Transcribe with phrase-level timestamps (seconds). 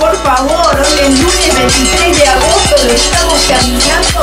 [0.00, 4.22] Por favor, hoy es lunes 26 de agosto, lo estamos terminando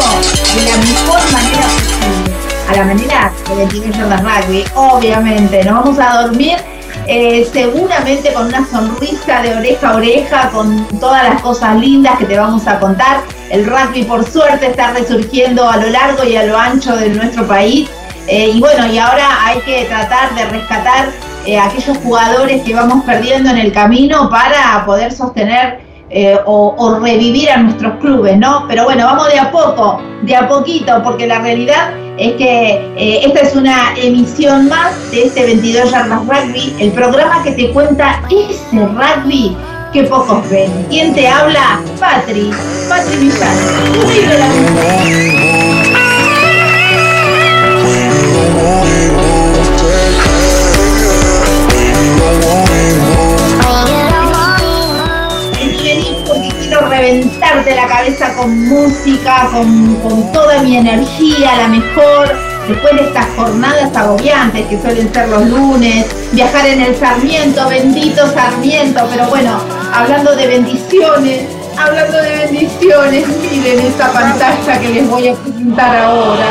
[0.56, 2.34] de la mejor manera posible.
[2.68, 5.64] A la manera de 22 Jordan Rugby, obviamente.
[5.64, 6.58] Nos vamos a dormir
[7.06, 12.26] eh, seguramente con una sonrisa de oreja a oreja, con todas las cosas lindas que
[12.26, 13.22] te vamos a contar.
[13.52, 17.48] El rugby, por suerte, está resurgiendo a lo largo y a lo ancho de nuestro
[17.48, 17.88] país.
[18.28, 21.10] Eh, y bueno, y ahora hay que tratar de rescatar
[21.48, 27.50] eh, aquellos jugadores que vamos perdiendo en el camino para poder sostener eh, o, revivir
[27.50, 28.66] a nuestros clubes, ¿no?
[28.68, 33.22] Pero bueno, vamos de a poco, de a poquito, porque la realidad es que eh,
[33.24, 38.22] esta es una emisión más de este 22 Yardas Rugby, el programa que te cuenta
[38.30, 39.56] ese rugby
[39.94, 40.70] que pocos ven.
[40.90, 41.80] ¿Quién te habla?
[41.98, 42.52] Patri,
[42.90, 43.58] Patri Millán.
[57.08, 62.36] Reventarte la cabeza con música, con, toda mi energía, la mejor,
[62.68, 68.28] después de estas jornadas agobiantes que suelen ser los lunes, viajar en el Sarmiento, bendito
[68.34, 69.58] Sarmiento, pero bueno,
[69.94, 71.44] hablando de bendiciones,
[71.78, 76.46] hablando de bendiciones, miren esta pantalla que les voy a presentar ahora.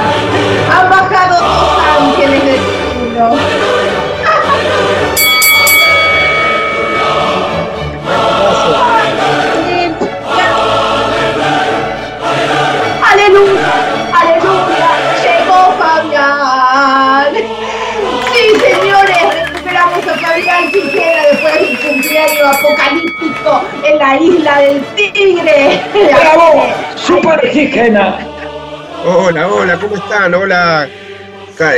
[27.78, 30.32] Hola, hola, ¿cómo están?
[30.32, 30.88] Hola,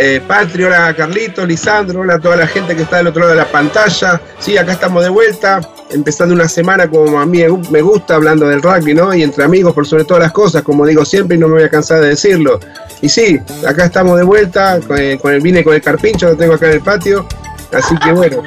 [0.00, 3.32] eh, Patri, hola Carlito, Lisandro, hola a toda la gente que está del otro lado
[3.32, 4.20] de la pantalla.
[4.38, 8.62] Sí, acá estamos de vuelta, empezando una semana como a mí me gusta, hablando del
[8.62, 9.12] rugby, ¿no?
[9.12, 11.64] Y entre amigos por sobre todas las cosas, como digo siempre y no me voy
[11.64, 12.60] a cansar de decirlo.
[13.02, 13.36] Y sí,
[13.66, 16.80] acá estamos de vuelta, con el, vine con el carpincho, lo tengo acá en el
[16.80, 17.26] patio.
[17.72, 18.44] Así que bueno,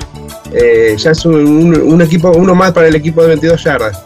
[0.53, 4.01] eh, ya es un, equipo, uno más para el equipo de 22 yardas.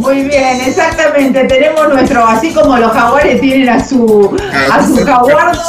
[0.00, 1.44] Muy bien, exactamente.
[1.44, 4.34] Tenemos nuestro, así como los jaguares tienen a su,
[4.72, 5.60] a su jaguardo,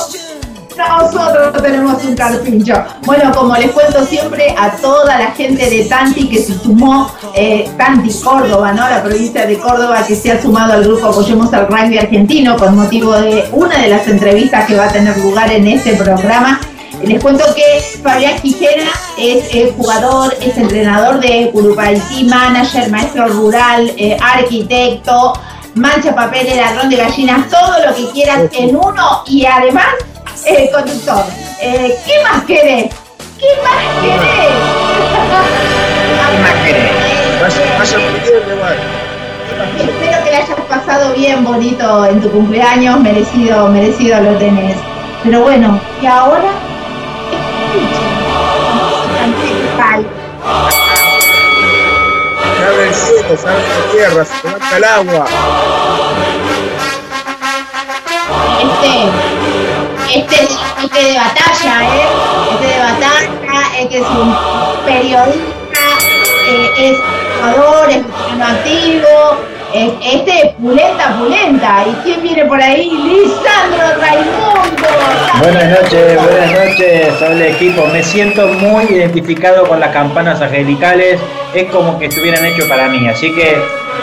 [0.77, 2.73] Nosotros tenemos un carpincho.
[3.05, 7.69] Bueno, como les cuento siempre a toda la gente de Tanti que se sumó, eh,
[7.77, 8.89] Tanti Córdoba, ¿no?
[8.89, 12.77] La provincia de Córdoba que se ha sumado al grupo Apoyemos al Rugby Argentino con
[12.77, 16.61] motivo de una de las entrevistas que va a tener lugar en este programa.
[17.03, 24.17] Les cuento que Fabián Quijera es jugador, es entrenador de Curupaití, manager, maestro rural, eh,
[24.21, 25.33] arquitecto,
[25.73, 29.87] mancha papel, ladrón de gallinas, todo lo que quieras en uno y además
[30.45, 31.25] eh, conductor.
[31.59, 32.93] Eh, ¿Qué más querés?
[33.39, 34.51] ¿Qué más querés?
[36.29, 36.91] ¿Qué más querés?
[39.79, 44.77] Espero que le hayas pasado bien bonito en tu cumpleaños, merecido, merecido lo tenés.
[45.23, 46.70] Pero bueno, ¿y ahora?
[52.91, 55.25] El cielo, se abre la tierra, se levanta el agua.
[58.61, 58.93] Este,
[60.19, 60.37] este,
[60.83, 62.07] este de batalla, ¿eh?
[62.51, 64.35] Este de batalla, este es un
[64.85, 65.79] periodista,
[66.49, 66.97] eh, es
[67.39, 68.03] jugador, es
[68.33, 69.37] un activo,
[69.73, 71.85] este es Pulenta Pulenta.
[71.87, 72.89] ¿Y quién viene por ahí?
[72.89, 74.87] Lisandro Raimundo.
[75.39, 77.85] Buenas noches, buenas noches, el equipo.
[77.87, 81.19] Me siento muy identificado con las campanas angelicales.
[81.53, 83.07] Es como que estuvieran hechos para mí.
[83.07, 83.57] Así que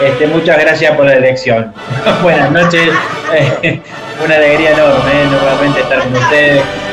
[0.05, 1.73] este, muchas gracias por la elección.
[2.23, 2.89] buenas noches.
[4.25, 5.25] Una alegría enorme, ¿eh?
[5.29, 6.88] nuevamente estar con ustedes te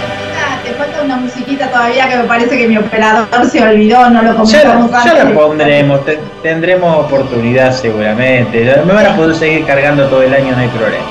[0.76, 4.90] falta una musiquita todavía que me parece que mi operador se olvidó, no lo comentamos
[4.90, 6.00] ya, ya la pondremos,
[6.42, 8.64] tendremos oportunidad seguramente.
[8.84, 11.04] Me van a poder seguir cargando todo el año, no hay problema.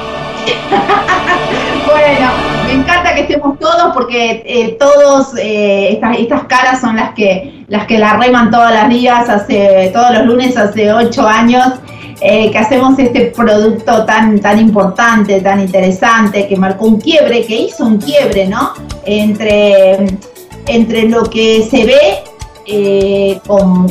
[1.86, 2.30] bueno,
[2.68, 7.66] me encanta que estemos todos porque eh, todos eh, estas, estas caras son las que
[7.68, 11.66] las que la reman todos los días, hace todos los lunes hace ocho años
[12.22, 17.56] eh, que hacemos este producto tan, tan importante, tan interesante, que marcó un quiebre, que
[17.56, 18.74] hizo un quiebre, ¿no?
[19.06, 20.18] Entre,
[20.68, 22.24] entre lo que se ve
[22.68, 23.40] eh,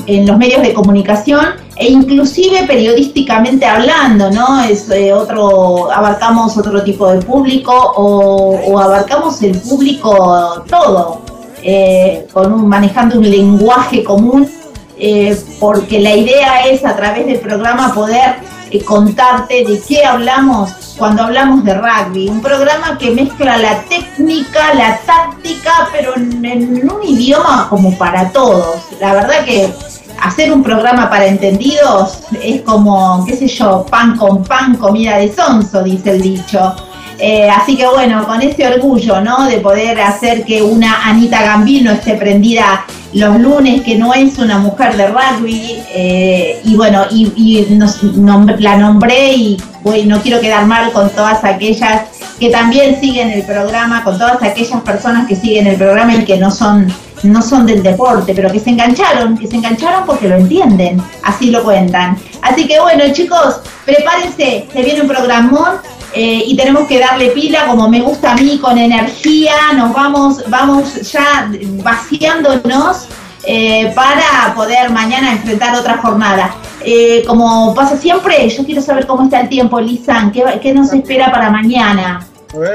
[0.06, 1.44] en los medios de comunicación
[1.76, 4.62] e inclusive periodísticamente hablando, ¿no?
[4.64, 11.20] Es eh, otro, abarcamos otro tipo de público o, abarcamos el público todo,
[12.66, 14.48] manejando un lenguaje común
[14.98, 18.36] eh, porque la idea es a través del programa poder
[18.70, 22.28] eh, contarte de qué hablamos cuando hablamos de rugby.
[22.28, 28.82] Un programa que mezcla la técnica, la táctica, pero en, un idioma como para todos.
[29.00, 29.72] La verdad que
[30.20, 35.32] hacer un programa para entendidos es como, qué sé yo, pan con pan, comida de
[35.34, 36.74] sonso, dice el dicho.
[37.18, 39.46] Eh, así que bueno, con ese orgullo, ¿no?
[39.46, 42.84] De poder hacer que una Anita Gambino esté prendida
[43.14, 47.66] los lunes, que no es una mujer de rugby, eh, y bueno, y,
[48.58, 49.56] la nombré y
[50.06, 52.02] no quiero quedar mal con todas aquellas
[52.38, 56.36] que también siguen el programa, con todas aquellas personas que siguen el programa y que
[56.36, 60.36] no son no son del deporte, pero que se engancharon, que se engancharon porque lo
[60.36, 62.18] entienden, así lo cuentan.
[62.42, 65.78] Así que bueno, chicos, prepárense, se viene un programón
[66.14, 70.48] eh, y tenemos que darle pila, como me gusta a mí, con energía, nos vamos,
[70.48, 71.50] vamos ya
[71.82, 73.08] vaciándonos
[73.46, 76.54] eh, para poder mañana enfrentar otra jornada.
[76.84, 80.92] Eh, como pasa siempre, yo quiero saber cómo está el tiempo, Lisan, ¿qué, qué nos
[80.92, 82.26] espera para mañana?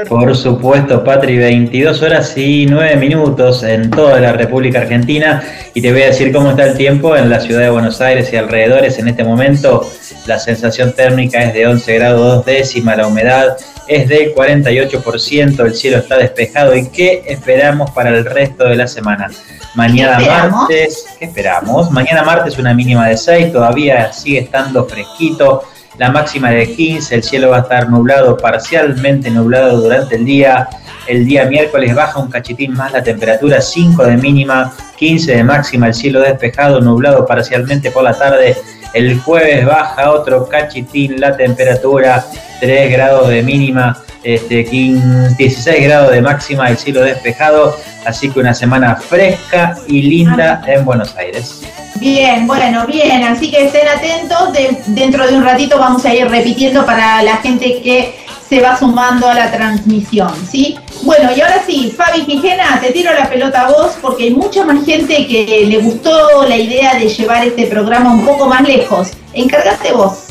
[0.08, 5.42] Por supuesto, Patri, 22 horas y 9 minutos en toda la República Argentina
[5.72, 8.30] y te voy a decir cómo está el tiempo en la ciudad de Buenos Aires
[8.32, 8.98] y alrededores.
[8.98, 9.88] En este momento
[10.26, 13.56] la sensación térmica es de 11 grados 2 décimas, la humedad
[13.88, 18.86] es de 48%, el cielo está despejado y ¿qué esperamos para el resto de la
[18.86, 19.30] semana?
[19.76, 20.18] Mañana
[20.50, 21.90] martes, ¿qué esperamos?
[21.90, 25.62] Mañana martes una mínima de 6, todavía sigue estando fresquito
[25.98, 30.68] la máxima de 15, el cielo va a estar nublado, parcialmente nublado durante el día.
[31.06, 35.88] El día miércoles baja un cachitín más la temperatura, 5 de mínima, 15 de máxima,
[35.88, 38.56] el cielo despejado, nublado parcialmente por la tarde.
[38.94, 42.24] El jueves baja otro cachitín la temperatura,
[42.60, 47.76] 3 grados de mínima, este, 16 grados de máxima, el cielo despejado.
[48.04, 51.62] Así que una semana fresca y linda en Buenos Aires.
[51.96, 54.52] Bien, bueno, bien, así que estén atentos,
[54.86, 58.14] dentro de un ratito vamos a ir repitiendo para la gente que
[58.48, 60.76] se va sumando a la transmisión, ¿sí?
[61.02, 64.64] Bueno, y ahora sí, Fabi Quijena, te tiro la pelota a vos porque hay mucha
[64.64, 69.10] más gente que le gustó la idea de llevar este programa un poco más lejos.
[69.34, 70.29] Encárgate vos.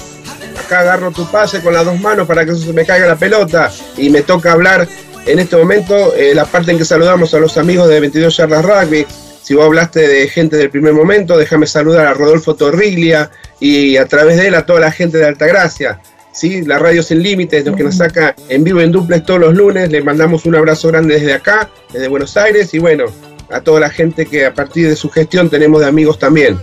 [0.60, 3.16] Acá agarro tu pase con las dos manos para que eso se me caiga la
[3.16, 4.88] pelota y me toca hablar
[5.26, 8.66] en este momento eh, la parte en que saludamos a los amigos de 22 Yardas
[8.66, 9.06] Rugby,
[9.44, 14.06] si vos hablaste de gente del primer momento, déjame saludar a Rodolfo Torriglia y a
[14.06, 16.00] través de él a toda la gente de Altagracia.
[16.32, 16.62] ¿sí?
[16.64, 19.92] La Radio Sin Límites, los que nos saca en vivo en duplex todos los lunes.
[19.92, 23.06] Les mandamos un abrazo grande desde acá, desde Buenos Aires, y bueno,
[23.50, 26.60] a toda la gente que a partir de su gestión tenemos de amigos también.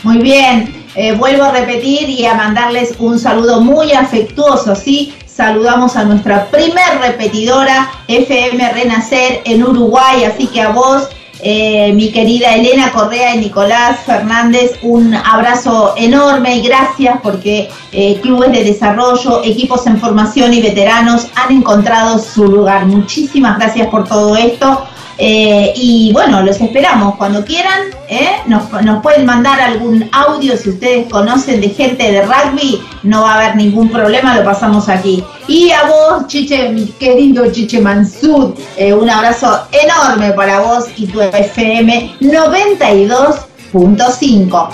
[0.03, 5.13] Muy bien, eh, vuelvo a repetir y a mandarles un saludo muy afectuoso, ¿sí?
[5.37, 11.09] Saludamos a nuestra primer repetidora FM Renacer en Uruguay, así que a vos
[11.41, 18.19] eh, mi querida Elena Correa y Nicolás Fernández, un abrazo enorme y gracias porque eh,
[18.19, 22.87] clubes de desarrollo, equipos en formación y veteranos han encontrado su lugar.
[22.87, 24.87] Muchísimas gracias por todo esto.
[25.17, 27.79] Eh, y bueno, los esperamos cuando quieran.
[28.07, 28.33] ¿eh?
[28.45, 28.65] Nos,
[29.01, 32.83] pueden mandar algún audio si ustedes conocen de gente de rugby.
[33.03, 35.23] No va a haber ningún problema, lo pasamos aquí.
[35.47, 41.07] Y a vos, Chiche, mi querido Chiche Mansud, eh, un abrazo enorme para vos y
[41.07, 44.69] tu FM 92.5.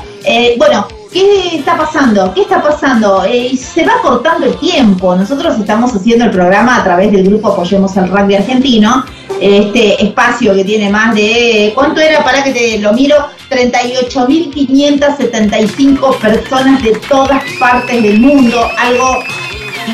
[0.58, 2.34] bueno, ¿Qué está pasando?
[2.34, 3.24] ¿Qué está pasando?
[3.24, 5.16] Eh, se va cortando el tiempo.
[5.16, 9.06] Nosotros estamos haciendo el programa a través del grupo Apoyemos al Rugby Argentino.
[9.40, 11.72] Este espacio que tiene más de.
[11.76, 12.24] ¿Cuánto era?
[12.24, 13.16] Para que te lo miro.
[13.52, 18.68] 38.575 personas de todas partes del mundo.
[18.80, 19.20] Algo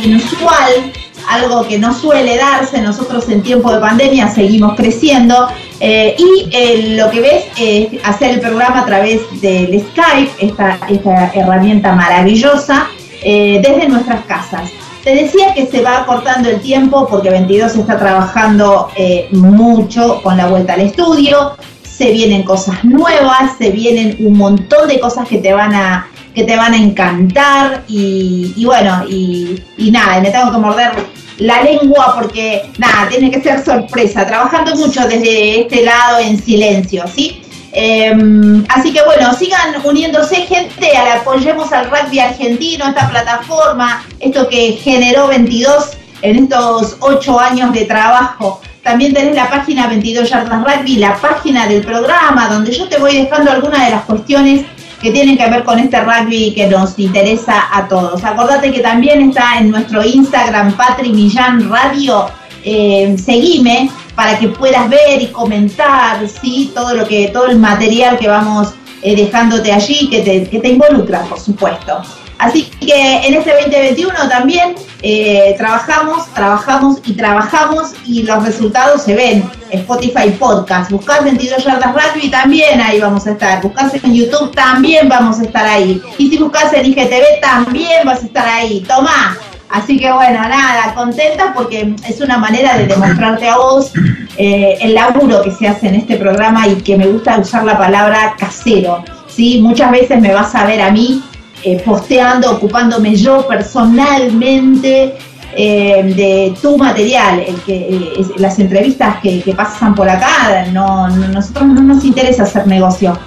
[0.02, 0.94] inusual
[1.30, 2.82] algo que no suele darse.
[2.82, 5.48] Nosotros en tiempo de pandemia seguimos creciendo
[5.80, 10.80] eh, y eh, lo que ves es hacer el programa a través del Skype, esta,
[10.90, 12.88] esta herramienta maravillosa,
[13.24, 14.72] eh, desde nuestras casas.
[15.04, 18.90] Te decía que se va cortando el tiempo porque 22 está trabajando
[19.32, 25.00] mucho con la vuelta al estudio, se vienen cosas nuevas, se vienen un montón de
[25.00, 30.32] cosas que te van a que te van a encantar y, bueno, y, nada, me
[30.32, 30.92] tengo que morder
[31.38, 37.04] la lengua porque, nada, tiene que ser sorpresa, trabajando mucho desde este lado en silencio,
[37.14, 37.42] ¿sí?
[37.74, 44.80] Em, así que bueno, sigan uniéndose gente, apoyemos al rugby argentino, esta plataforma, esto que
[44.82, 45.90] generó 22
[46.22, 48.62] en estos 8 años de trabajo.
[48.82, 53.18] También tenés la página 22 Yardas Rugby, la página del programa, donde yo te voy
[53.18, 54.66] dejando algunas de las cuestiones
[55.02, 58.24] que tienen que ver con este rugby que nos interesa a todos.
[58.24, 62.28] Acordate que también está en nuestro Instagram Patri Millán Radio.
[62.64, 66.72] Eh, seguime para que puedas ver y comentar ¿sí?
[66.76, 70.68] todo lo que todo el material que vamos eh, dejándote allí que te, que te
[70.68, 72.02] involucra por supuesto
[72.40, 79.14] Así que en este 2021 también eh, trabajamos, trabajamos y trabajamos y los resultados se
[79.14, 79.50] ven.
[79.72, 83.62] Spotify Podcast, buscás 22 yardas rugby también ahí vamos a estar.
[83.62, 86.02] Buscás en YouTube también vamos a estar ahí.
[86.18, 88.86] Y si buscas en IGTV también vas a estar ahí.
[88.88, 89.38] Tomá.
[89.70, 93.92] Así que bueno, nada, contenta porque es una manera de demostrarte a vos
[94.38, 97.78] eh, el laburo que se hace en este programa y que me gusta usar la
[97.78, 99.04] palabra casero.
[99.28, 99.60] ¿sí?
[99.62, 101.22] Muchas veces me vas a ver a mí
[101.64, 105.18] eh, posteando, ocupándome yo personalmente
[105.56, 112.06] eh, de tu material, eh, las entrevistas que, pasan por acá, no, nosotros no nos
[112.06, 113.18] interesa hacer negocio.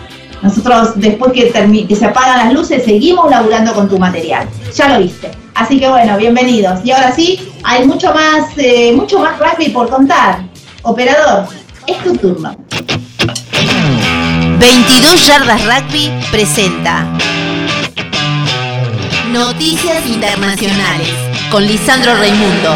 [0.40, 1.52] Nosotros después que,
[1.86, 4.48] que se apagan las luces seguimos laburando con tu material.
[4.74, 5.30] Ya lo viste.
[5.54, 6.80] Así que bueno, bienvenidos.
[6.84, 8.46] Y ahora sí, hay mucho más,
[8.96, 10.42] mucho más rugby por contar.
[10.82, 11.46] Operador,
[11.86, 12.56] es tu turno.
[14.58, 17.06] 22 Yardas Rugby presenta
[19.32, 21.08] Noticias Internacionales
[21.50, 22.74] con Lisandro Raimundo.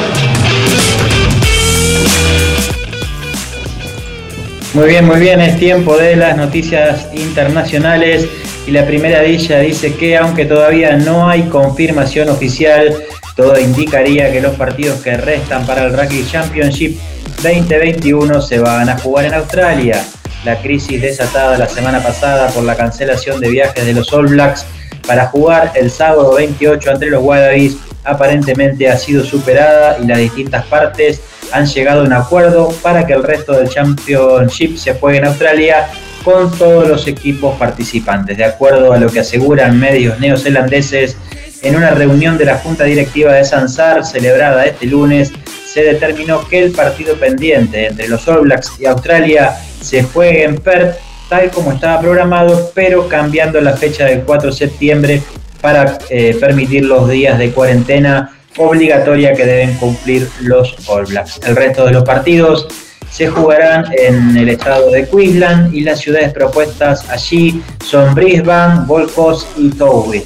[4.72, 8.26] Muy bien, muy bien, es tiempo de las noticias internacionales
[8.66, 14.40] y la primera de dice que aunque todavía no hay confirmación oficial, todo indicaría que
[14.40, 16.96] los partidos que restan para el Rugby Championship
[17.42, 20.02] 2021 se van a jugar en Australia.
[20.46, 24.64] La crisis desatada la semana pasada por la cancelación de viajes de los All Blacks
[25.06, 30.64] para jugar el sábado 28 entre los Wallabies aparentemente ha sido superada y las distintas
[30.66, 31.20] partes
[31.52, 35.88] han llegado a un acuerdo para que el resto del Championship se juegue en Australia
[36.24, 38.36] con todos los equipos participantes.
[38.36, 41.16] De acuerdo a lo que aseguran medios neozelandeses,
[41.62, 45.32] En una reunión de la Junta Directiva de Sansar celebrada este lunes,
[45.66, 50.56] se determinó que el partido pendiente entre los All Blacks y Australia se juegue en
[50.58, 50.98] Perth
[51.28, 55.22] tal como estaba programado, pero cambiando la fecha del 4 de septiembre
[55.60, 61.40] para eh, permitir los días de cuarentena obligatoria que deben cumplir los All Blacks.
[61.46, 62.68] El resto de los partidos
[63.10, 69.12] se jugarán en el estado de Queensland y las ciudades propuestas allí son Brisbane, Gold
[69.14, 70.24] Coast y Townsville.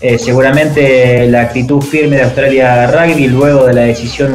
[0.00, 4.34] Eh, seguramente la actitud firme de Australia Rugby luego de la decisión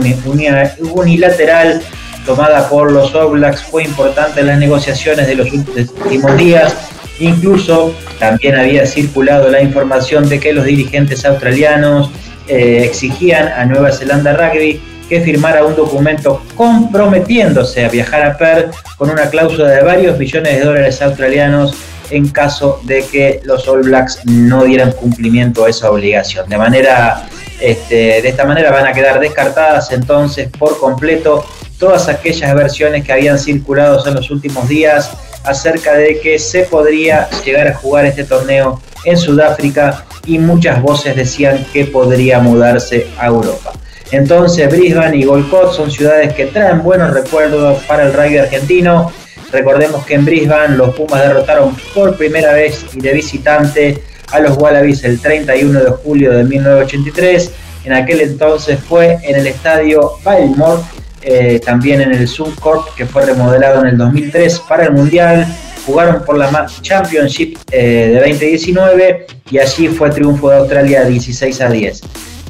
[0.96, 1.82] unilateral
[2.26, 6.76] tomada por los All Blacks fue importante en las negociaciones de los últimos días.
[7.20, 12.10] Incluso también había circulado la información de que los dirigentes australianos
[12.48, 18.74] eh, exigían a Nueva Zelanda Rugby que firmara un documento comprometiéndose a viajar a Perth
[18.98, 21.76] con una cláusula de varios millones de dólares australianos
[22.12, 26.48] en caso de que los All Blacks no dieran cumplimiento a esa obligación.
[26.50, 27.28] De manera,
[27.60, 31.46] este, de esta manera van a quedar descartadas entonces por completo
[31.82, 35.12] todas aquellas versiones que habían circulado en los últimos días
[35.44, 41.16] acerca de que se podría llegar a jugar este torneo en Sudáfrica y muchas voces
[41.16, 43.74] decían que podría mudarse a Europa.
[44.12, 49.12] Entonces Brisbane y Gold Coast son ciudades que traen buenos recuerdos para el rugby argentino.
[49.52, 54.56] Recordemos que en Brisbane los Pumas derrotaron por primera vez y de visitante a los
[54.56, 57.52] Wallabies el 31 de julio de 1983.
[57.86, 60.84] En aquel entonces fue en el estadio Baltimore
[61.22, 65.46] eh, también en el Suncorp, que fue remodelado en el 2003 para el Mundial.
[65.86, 71.70] Jugaron por la Championship eh, de 2019 y allí fue triunfo de Australia 16 a
[71.70, 72.02] 10.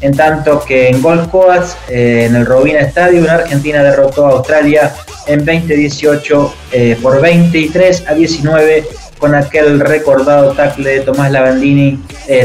[0.02, 4.94] En tanto que en Gold Coast, eh, en el Robina Stadium, Argentina derrotó a Australia
[5.28, 6.56] en 2018
[7.02, 8.86] por 23 a 19
[9.20, 12.00] con aquel recordado tackle de Tomás Lavandini,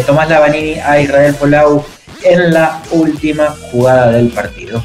[0.05, 1.85] Tomás Lavanini a Israel Polau
[2.23, 4.83] en la última jugada del partido.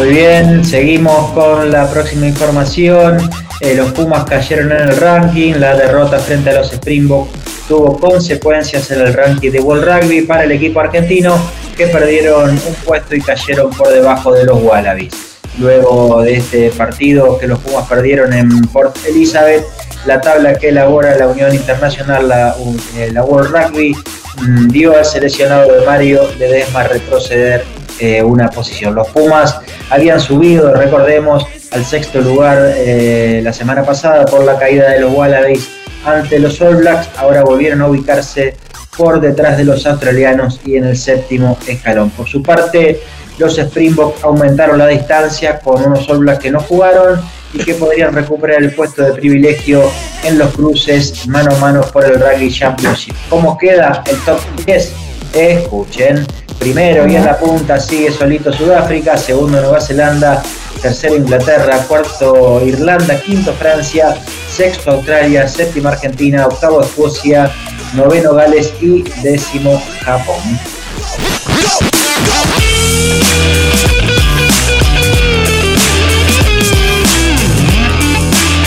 [0.00, 3.18] Muy bien, seguimos con la próxima información.
[3.60, 7.30] Eh, los Pumas cayeron en el ranking, la derrota frente a los Springboks
[7.68, 11.38] tuvo consecuencias en el ranking de World Rugby para el equipo argentino
[11.76, 15.12] que perdieron un puesto y cayeron por debajo de los Wallabies.
[15.58, 19.66] Luego de este partido que los Pumas perdieron en Port Elizabeth,
[20.06, 22.56] la tabla que elabora la Unión Internacional, la,
[22.96, 23.94] eh, World Rugby,
[24.38, 27.66] mm, dio al seleccionado de Mario Ledesma retroceder
[28.00, 28.94] eh, una posición.
[28.94, 29.60] Los Pumas
[29.90, 35.12] habían subido, recordemos, al sexto lugar eh, la semana pasada por la caída de los
[35.12, 35.68] Wallabies
[36.04, 38.56] ante los All Blacks, ahora volvieron a ubicarse
[38.96, 42.10] por detrás de los australianos y en el séptimo escalón.
[42.10, 43.00] Por su parte,
[43.38, 47.20] los Springboks aumentaron la distancia con unos All Blacks que no jugaron
[47.52, 49.90] y que podrían recuperar el puesto de privilegio
[50.24, 53.14] en los cruces mano a mano por el Rugby Championship.
[53.28, 54.92] ¿Cómo queda el top 10?
[55.34, 56.26] Escuchen.
[56.60, 60.42] Primero y en la punta sigue solito Sudáfrica, segundo Nueva Zelanda,
[60.82, 64.14] tercero Inglaterra, cuarto Irlanda, quinto Francia,
[64.46, 67.50] sexto Australia, séptimo Argentina, octavo Escocia,
[67.94, 70.36] noveno Gales y décimo Japón.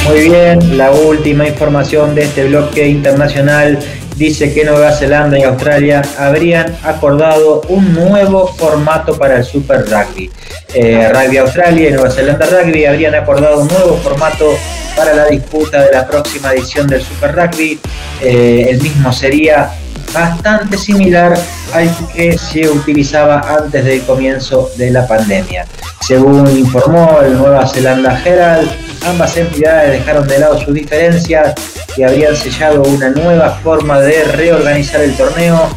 [0.07, 3.79] Muy bien, la última información de este bloque internacional
[4.15, 10.29] dice que Nueva Zelanda y Australia habrían acordado un nuevo formato para el Super Rugby.
[10.73, 14.55] Eh, rugby Australia y Nueva Zelanda Rugby habrían acordado un nuevo formato
[14.95, 17.79] para la disputa de la próxima edición del Super Rugby.
[18.21, 19.71] Eh, el mismo sería
[20.13, 21.37] bastante similar
[21.73, 25.65] al que se utilizaba antes del comienzo de la pandemia.
[26.01, 28.69] Según informó el Nueva Zelanda Herald,
[29.05, 31.53] ambas entidades dejaron de lado sus diferencias
[31.97, 35.69] y habrían sellado una nueva forma de reorganizar el torneo.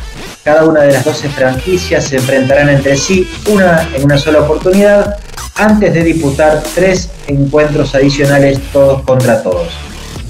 [0.44, 5.18] Cada una de las 12 franquicias se enfrentarán entre sí, una en una sola oportunidad,
[5.56, 9.68] antes de disputar tres encuentros adicionales todos contra todos.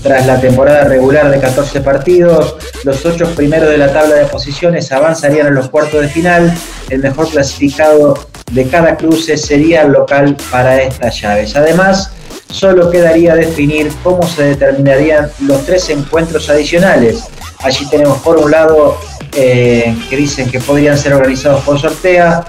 [0.02, 4.92] Tras la temporada regular de 14 partidos, los ocho primeros de la tabla de posiciones
[4.92, 6.54] avanzarían a los cuartos de final.
[6.88, 8.16] El mejor clasificado
[8.52, 11.56] de cada cruce sería el local para estas llaves.
[11.56, 12.12] Además,
[12.50, 17.24] solo quedaría definir cómo se determinarían los tres encuentros adicionales.
[17.60, 18.98] Allí tenemos por un lado
[19.34, 22.44] eh, que dicen que podrían ser organizados por sorteo,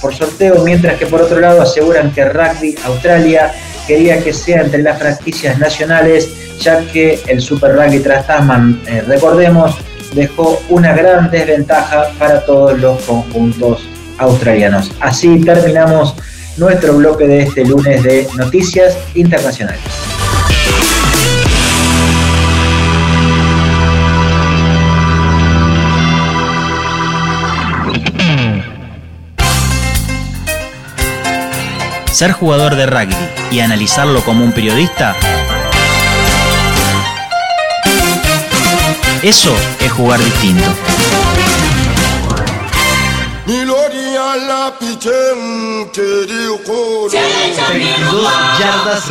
[0.00, 3.52] por sorteo, mientras que por otro lado aseguran que Rugby Australia
[3.86, 9.02] quería que sea entre las franquicias nacionales, ya que el Super Rugby tras Tasman, eh,
[9.06, 9.76] recordemos,
[10.14, 13.82] dejó una gran desventaja para todos los conjuntos
[14.18, 14.92] australianos.
[15.00, 16.14] Así terminamos
[16.56, 19.80] nuestro bloque de este lunes de noticias internacionales.
[32.12, 33.16] Ser jugador de rugby
[33.50, 35.16] y analizarlo como un periodista.
[39.22, 40.70] Eso es jugar distinto.
[47.10, 47.12] 22
[48.58, 49.10] yardas.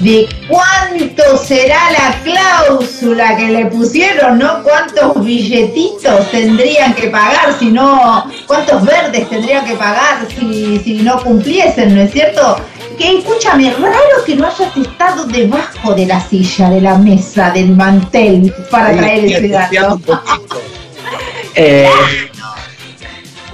[0.00, 4.62] ¿De cuánto será la cláusula que le pusieron, no?
[4.62, 11.20] ¿Cuántos billetitos tendrían que pagar si no, cuántos verdes tendrían que pagar si, si no
[11.22, 12.56] cumpliesen, ¿no es cierto?
[12.98, 17.70] Que escúchame, raro que no hayas estado debajo de la silla, de la mesa, del
[17.70, 20.00] mantel para Ahí, traer ese dato.
[21.58, 21.88] Eh,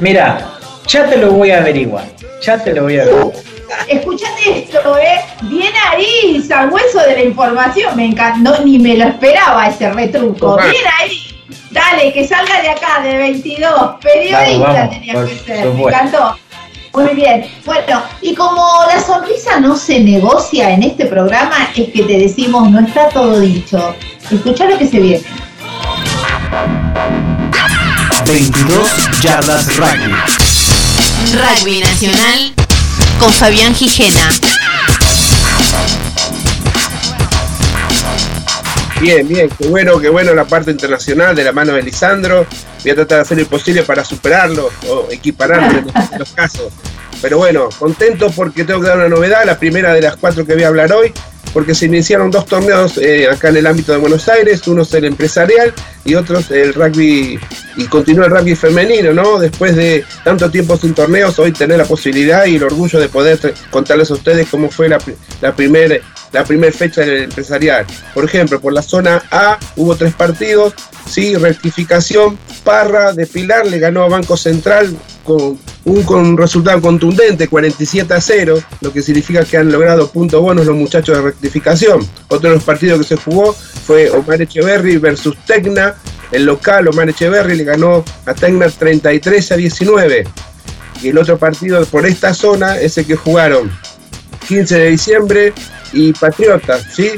[0.00, 2.04] mira, ya te lo voy a averiguar.
[2.42, 3.36] Ya te lo voy a averiguar.
[3.86, 5.20] Escuchate esto, ¿eh?
[5.42, 7.96] Bien ahí, hueso de la información.
[7.96, 10.56] Me encantó, ni me lo esperaba ese retruco.
[10.56, 11.32] Bien ahí.
[11.70, 13.96] Dale, que salga de acá, de 22.
[14.02, 15.66] Periodista Vamos, vamos, tenía por que ser.
[15.68, 16.36] Me encantó.
[16.94, 17.46] Muy bien.
[17.64, 22.70] Bueno, y como la sonrisa no se negocia en este programa, es que te decimos,
[22.70, 23.94] no está todo dicho.
[24.30, 25.24] Escucha lo que se viene.
[28.26, 30.14] 22 yardas rugby.
[31.32, 32.52] Rugby Nacional
[33.18, 34.28] con Fabián Gijena.
[39.02, 42.46] Bien, bien, qué bueno, qué bueno la parte internacional de la mano de Lisandro.
[42.82, 46.30] Voy a tratar de hacer lo posible para superarlo o equipararlo en los- en los
[46.30, 46.72] casos.
[47.20, 50.54] Pero bueno, contento porque tengo que dar una novedad, la primera de las cuatro que
[50.54, 51.12] voy a hablar hoy,
[51.52, 54.94] porque se iniciaron dos torneos eh, acá en el ámbito de Buenos Aires, uno es
[54.94, 57.40] el empresarial y otro es el rugby,
[57.76, 59.38] y continúa el rugby femenino, ¿no?
[59.40, 63.54] Después de tanto tiempo sin torneos, hoy tener la posibilidad y el orgullo de poder
[63.70, 64.98] contarles a ustedes cómo fue la,
[65.40, 65.96] la primera
[66.32, 67.86] la primera fecha del empresarial.
[68.14, 70.74] Por ejemplo, por la zona A hubo tres partidos,
[71.08, 76.80] sí, rectificación, Parra de Pilar le ganó a Banco Central con un, con un resultado
[76.80, 81.22] contundente, 47 a 0, lo que significa que han logrado puntos buenos los muchachos de
[81.22, 82.06] rectificación.
[82.28, 85.94] Otro de los partidos que se jugó fue Omar Echeverry versus Tecna,
[86.30, 90.24] el local Omar Echeverry le ganó a Tecna 33 a 19.
[91.02, 93.70] Y el otro partido por esta zona es el que jugaron
[94.48, 95.52] 15 de diciembre
[95.92, 97.10] y Patriotas, ¿sí?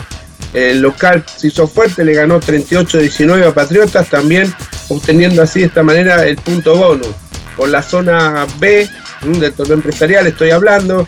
[0.52, 4.54] El local se hizo fuerte, le ganó 38-19 a Patriotas, también
[4.88, 7.08] obteniendo así de esta manera el punto bonus.
[7.56, 8.88] Por la zona B
[9.22, 11.04] mm, del torneo empresarial estoy hablando,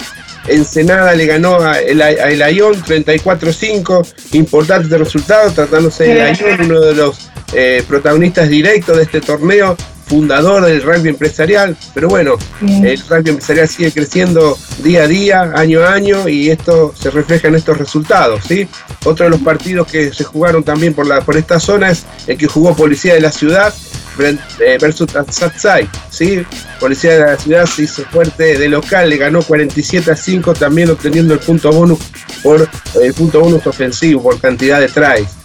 [0.48, 6.80] Ensenada le ganó a el, a el Ayón 34-5, importante resultado, tratándose del Ayón, uno
[6.80, 9.76] de los eh, protagonistas directos de este torneo,
[10.06, 15.82] fundador del rugby empresarial, pero bueno, el rugby empresarial sigue creciendo día a día, año
[15.82, 18.68] a año, y esto se refleja en estos resultados, ¿sí?
[19.04, 22.36] Otro de los partidos que se jugaron también por, la, por esta zona es el
[22.36, 23.74] que jugó Policía de la Ciudad
[24.18, 26.44] eh, versus Satsai, ¿sí?
[26.78, 30.88] Policía de la Ciudad se hizo fuerte de local, le ganó 47 a 5, también
[30.90, 31.98] obteniendo el punto bonus
[32.42, 32.68] por
[33.02, 35.35] el punto bonus ofensivo, por cantidad de tries.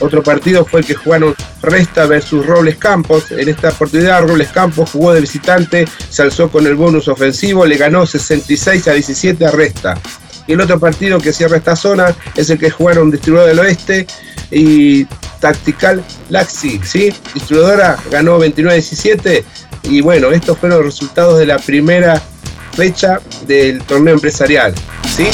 [0.00, 3.30] Otro partido fue el que jugaron Resta versus Robles Campos.
[3.30, 7.76] En esta oportunidad Robles Campos jugó de visitante, se alzó con el bonus ofensivo, le
[7.76, 9.98] ganó 66 a 17 a Resta.
[10.46, 14.06] Y el otro partido que cierra esta zona es el que jugaron Distribuidor del Oeste
[14.50, 15.04] y
[15.40, 17.12] Tactical Laxi, ¿sí?
[17.34, 19.44] Distribuidora ganó 29 a 17
[19.84, 22.20] y bueno, estos fueron los resultados de la primera
[22.72, 24.74] fecha del torneo empresarial,
[25.16, 25.28] ¿sí?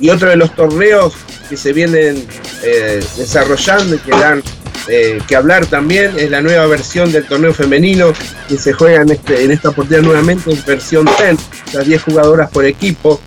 [0.00, 1.14] Y otro de los torneos
[1.48, 2.26] que se vienen
[2.62, 4.42] eh, desarrollando y que dan
[4.88, 8.12] eh, que hablar también es la nueva versión del torneo femenino
[8.48, 11.36] que se juega en, este, en esta oportunidad nuevamente en versión 10,
[11.74, 13.20] las 10 jugadoras por equipo.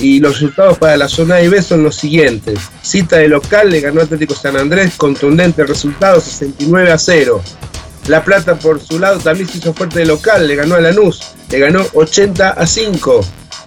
[0.00, 2.60] Y los resultados para la zona A y B son los siguientes.
[2.82, 7.42] Cita de local le ganó Atlético San Andrés, contundente resultado, 69 a 0.
[8.06, 11.20] La Plata por su lado también se hizo fuerte de local, le ganó a Lanús,
[11.50, 13.24] le ganó 80 a 5.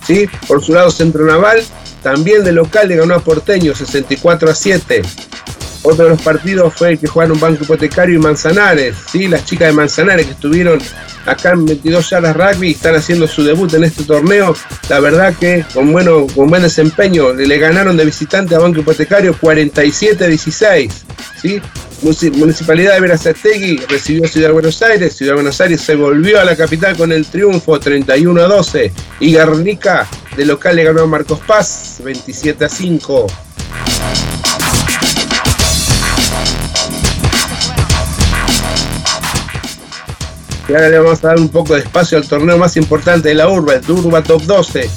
[0.08, 0.30] ¿sí?
[0.48, 1.64] Por su lado Centro Naval,
[2.02, 5.02] también de local le ganó a Porteño, 64 a 7.
[5.84, 9.28] Otro de los partidos fue el que jugaron Banco Hipotecario y Manzanares, ¿sí?
[9.28, 10.80] las chicas de Manzanares que estuvieron
[11.26, 14.56] acá en 22 yardas rugby y están haciendo su debut en este torneo.
[14.90, 19.36] La verdad que con, bueno, con buen desempeño le, ganaron de visitante a Banco Hipotecario
[19.40, 21.06] 47 a 16.
[21.42, 21.62] ¿sí?
[22.04, 25.16] Municip- Municipalidad de Verazategui recibió Ciudad de Buenos Aires.
[25.16, 28.92] Ciudad de Buenos Aires se volvió a la capital con el triunfo 31 a 12.
[29.20, 33.28] Y Guernica de local le ganó a Marcos Paz 27 a 5.
[40.72, 43.36] Y ahora le vamos a dar un poco de espacio al torneo más importante de
[43.36, 44.90] la urba, el Turba Top 12.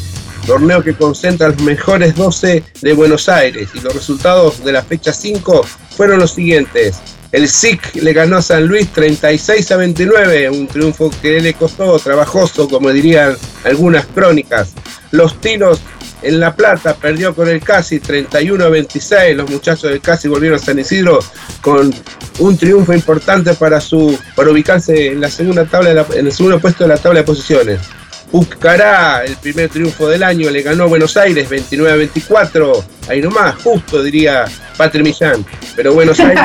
[0.46, 5.12] torneo que concentra los mejores 12 de Buenos Aires y los resultados de la fecha
[5.12, 7.00] 5 fueron los siguientes.
[7.34, 11.98] El SIC le ganó a San Luis 36 a 29, un triunfo que le costó
[11.98, 14.72] trabajoso, como dirían algunas crónicas.
[15.10, 15.80] Los tiros
[16.22, 19.36] en La Plata perdió con el Casi 31 a 26.
[19.36, 21.18] Los muchachos del Casi volvieron a San Isidro
[21.60, 21.92] con
[22.38, 26.84] un triunfo importante para su para ubicarse en la segunda tabla en el segundo puesto
[26.84, 27.80] de la tabla de posiciones.
[28.30, 32.84] Pucará, el primer triunfo del año, le ganó a Buenos Aires 29 a 24.
[33.08, 34.44] Ahí nomás, justo diría
[34.76, 35.44] Patri Millán.
[35.76, 36.42] Pero Buenos Aires,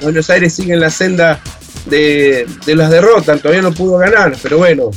[0.00, 1.40] Buenos Aires sigue en la senda
[1.86, 4.90] de, de las derrotas, todavía no pudo ganar, pero bueno,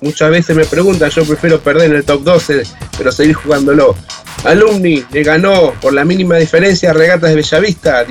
[0.00, 2.62] muchas veces me preguntan, yo prefiero perder en el top 12,
[2.98, 3.96] pero seguir jugándolo.
[4.44, 8.04] Alumni le ganó por la mínima diferencia a Regatas de Bellavista,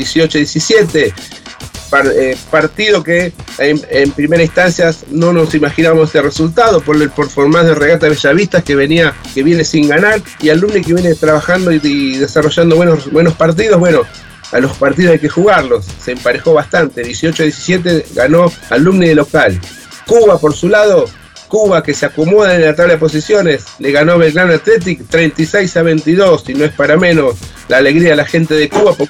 [1.91, 2.12] 18-17.
[2.15, 7.76] Eh, partido que en, primera instancia no nos imaginábamos este resultado por el performance de
[7.76, 12.76] Regata Bellavista que venía, que viene sin ganar, y Alumni que viene trabajando y, desarrollando
[12.76, 13.80] buenos, buenos partidos.
[13.80, 14.02] Bueno,
[14.52, 15.86] a los partidos hay que jugarlos.
[16.04, 17.04] Se emparejó bastante.
[17.04, 19.60] 18-17 ganó Alumni de local.
[20.06, 21.06] Cuba, por su lado,
[21.48, 25.84] Cuba que se acomoda en la tabla de posiciones, le ganó Belgrano Athletic 36 a
[25.84, 27.36] 22 y no es para menos
[27.67, 29.08] la alegría de la gente de Cuba por,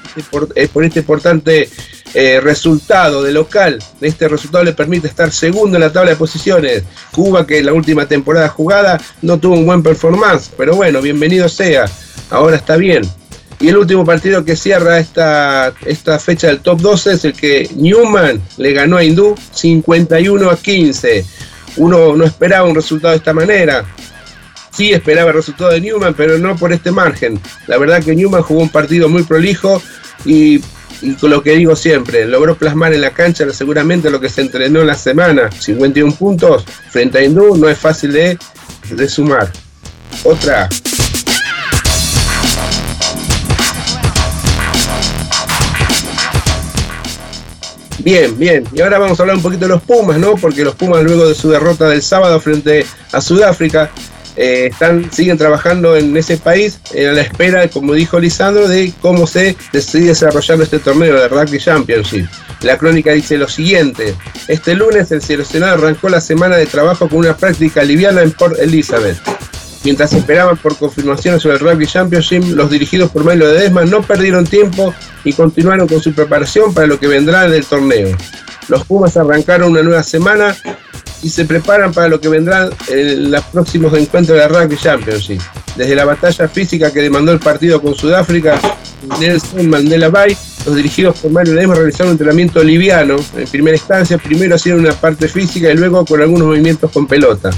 [0.54, 1.68] este, por este importante
[2.14, 3.78] eh, resultado de local.
[4.00, 6.84] Este resultado le permite estar segundo en la tabla de posiciones.
[7.12, 11.48] Cuba que en la última temporada jugada no tuvo un buen performance, pero bueno, bienvenido
[11.48, 11.86] sea.
[12.30, 13.02] Ahora está bien.
[13.58, 17.70] Y el último partido que cierra esta, esta fecha del top 12 es el que
[17.74, 21.24] Newman le ganó a Hindú 51 a 15
[21.76, 23.84] uno no esperaba un resultado de esta manera.
[24.70, 27.40] Sí esperaba el resultado de Newman, pero no por este margen.
[27.66, 29.82] La verdad que Newman jugó un partido muy prolijo
[30.24, 30.60] y,
[31.20, 34.80] con lo que digo siempre, logró plasmar en la cancha seguramente lo que se entrenó
[34.80, 35.50] en la semana.
[35.50, 38.38] 51 puntos frente a Hindú no es fácil de,
[38.90, 39.50] de sumar.
[40.24, 40.68] Otra
[48.06, 48.62] Bien, bien.
[48.72, 50.36] Y ahora vamos a hablar un poquito de los Pumas, ¿no?
[50.36, 53.90] Porque los Pumas luego de su derrota del sábado frente a Sudáfrica,
[54.36, 59.26] eh, están, siguen trabajando en ese país a la espera, como dijo Lisandro, de cómo
[59.26, 62.26] se sigue desarrollando este torneo de Rugby Championship.
[62.62, 64.14] La crónica dice lo siguiente,
[64.48, 68.58] este lunes el seleccionado arrancó la semana de trabajo con una práctica liviana en Port
[68.58, 69.18] Elizabeth.
[69.84, 74.02] Mientras esperaban por confirmaciones sobre el Rugby Championship, los dirigidos por Milo de Desma no
[74.02, 78.16] perdieron tiempo y continuaron con su preparación para lo que vendrá en el torneo.
[78.68, 80.56] Los Pumas arrancaron una nueva semana
[81.26, 85.40] y se preparan para lo que vendrá en los próximos encuentros de la Rugby Championship.
[85.76, 88.60] Desde la batalla física que demandó el partido con Sudáfrica,
[89.18, 93.16] Nelson Mandela Bay, los dirigidos por Mario Ledesma realizaron un entrenamiento liviano.
[93.36, 97.50] En primera instancia, primero hacían una parte física y luego con algunos movimientos con pelota.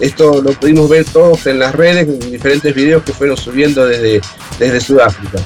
[0.00, 4.20] Esto lo pudimos ver todos en las redes, en diferentes videos que fueron subiendo desde,
[4.58, 5.38] desde Sudáfrica.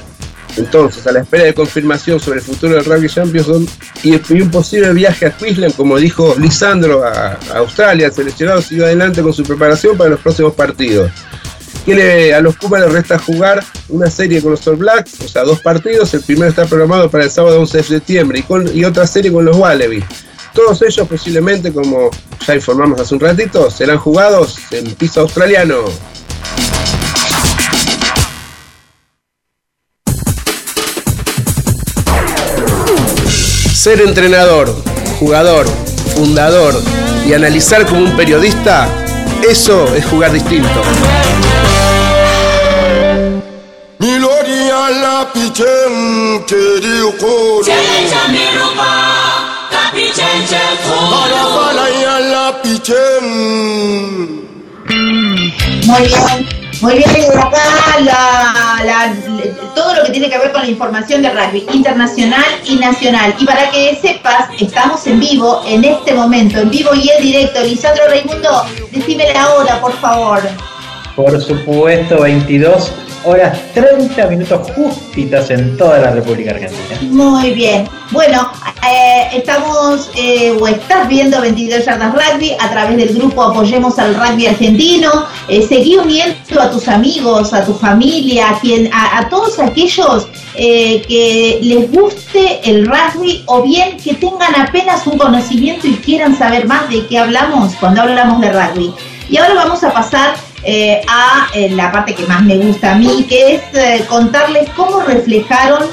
[0.56, 3.48] Entonces, a la espera de confirmación sobre el futuro del Rugby Champions
[4.02, 9.22] y, un posible viaje a Queensland, como dijo Lisandro, a, Australia, el seleccionado siguió adelante
[9.22, 11.10] con su preparación para los próximos partidos.
[12.34, 15.60] A los Pumas les resta jugar una serie con los All Blacks, o sea, dos
[15.60, 16.14] partidos.
[16.14, 19.30] El primero está programado para el sábado 11 de septiembre y, con, y otra serie
[19.30, 20.04] con los Wallabies.
[20.54, 22.10] Todos ellos posiblemente, como
[22.46, 25.84] ya informamos hace un ratito, serán jugados en piso australiano.
[33.84, 34.74] Ser entrenador,
[35.18, 35.66] jugador,
[36.14, 36.74] fundador
[37.26, 38.88] y analizar como un periodista,
[39.46, 40.80] eso es jugar distinto.
[55.86, 56.53] Muy bien,
[56.84, 57.38] muy bien.
[57.38, 59.14] Acá
[59.74, 63.34] todo lo que tiene que ver con la información de rugby internacional y nacional.
[63.38, 67.62] Y para que sepas, estamos en vivo en este momento, en vivo y en directo.
[67.62, 70.40] Lisandro Raimundo, decime la hora, por favor.
[71.16, 72.92] Por supuesto, 22
[73.24, 76.98] horas 30 minutos justitas en toda la República Argentina.
[77.02, 77.88] Muy bien.
[78.10, 78.50] Bueno,
[78.86, 84.14] eh, estamos eh, o estás viendo 22 Yardas Rugby a través del grupo Apoyemos al
[84.14, 85.26] Rugby Argentino.
[85.48, 91.58] Eh, seguí uniendo a tus amigos, a tu familia, a, quien, a, todos aquellos que
[91.62, 96.88] les guste el rugby o bien que tengan apenas un conocimiento y quieran saber más
[96.88, 98.92] de qué hablamos cuando hablamos de rugby.
[99.28, 102.94] Y ahora vamos a pasar eh, a eh, la parte que más me gusta a
[102.94, 105.84] mí, que es eh, contarles cómo reflejaron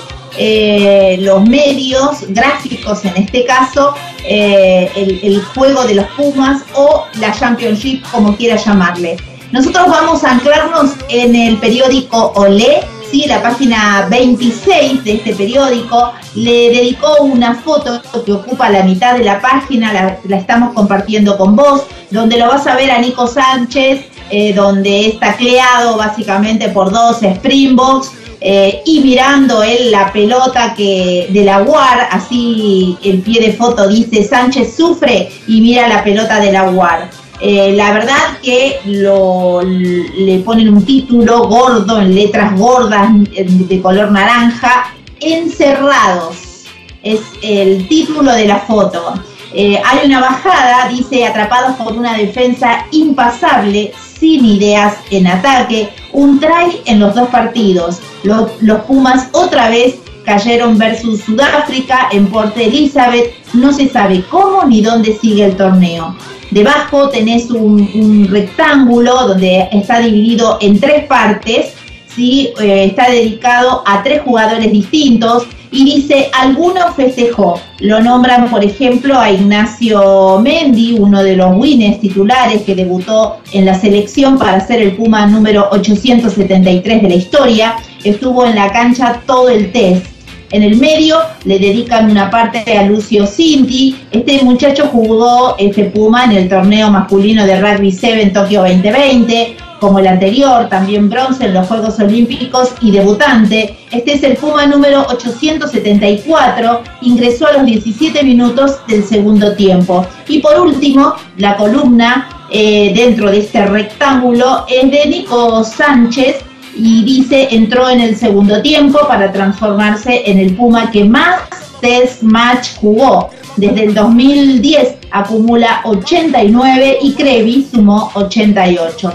[1.20, 3.94] los medios gráficos, en este caso,
[4.26, 9.18] el, juego de los Pumas o la Championship, como quiera llamarle.
[9.52, 12.80] Nosotros vamos a anclarnos en el periódico Olé,
[13.12, 13.26] ¿sí?
[13.28, 19.26] la página 26 de este periódico, le dedicó una foto que ocupa la mitad de
[19.26, 24.06] la página, la, estamos compartiendo con vos, donde lo vas a ver a Nico Sánchez,
[24.34, 31.28] eh, donde está cleado básicamente por dos Springboks, eh, y mirando él la pelota que
[31.30, 36.40] de la UAR, así el pie de foto dice Sánchez sufre y mira la pelota
[36.40, 37.10] de la UAR.
[37.42, 44.12] Eh, la verdad que lo, le ponen un título gordo en letras gordas de color
[44.12, 46.68] naranja, encerrados.
[47.04, 49.14] Es el título de la foto.
[49.54, 56.80] Hay una bajada, dice, atrapados por una defensa impasable, sin ideas en ataque, un try
[56.86, 58.00] en los dos partidos.
[58.24, 58.52] Los,
[58.88, 65.18] Pumas otra vez cayeron versus Sudáfrica en Port Elizabeth, no se sabe cómo ni dónde
[65.18, 66.16] sigue el torneo.
[66.52, 71.74] Debajo tenés un, rectángulo donde está dividido en tres partes,
[72.16, 72.54] ¿sí?
[72.60, 77.60] Eh, está dedicado a tres jugadores distintos y dice, alguno festejó.
[77.80, 83.66] Lo nombran, por ejemplo, a Ignacio Mendy, uno de los winners titulares que debutó en
[83.66, 87.76] la selección para ser el Puma número 873 de la historia.
[88.04, 90.06] Estuvo en la cancha todo el test.
[90.52, 93.96] En el medio le dedican una parte a Lucio Cinti.
[94.12, 99.56] Este muchacho jugó este Puma en el torneo masculino de Rugby 7 en Tokio 2020,
[99.82, 103.80] como el anterior, también bronce en los Juegos Olímpicos y debutante.
[103.90, 110.06] Este es el Puma número 874, ingresó a los 17 minutos del segundo tiempo.
[110.28, 116.36] Y por último, la columna eh, dentro de este rectángulo es de Nico Sánchez,
[116.76, 121.42] y dice entró en el segundo tiempo para transformarse en el Puma que más
[121.82, 123.32] test match jugó.
[123.58, 129.12] Desde el 2010 acumula 89 y Crevi sumó 88.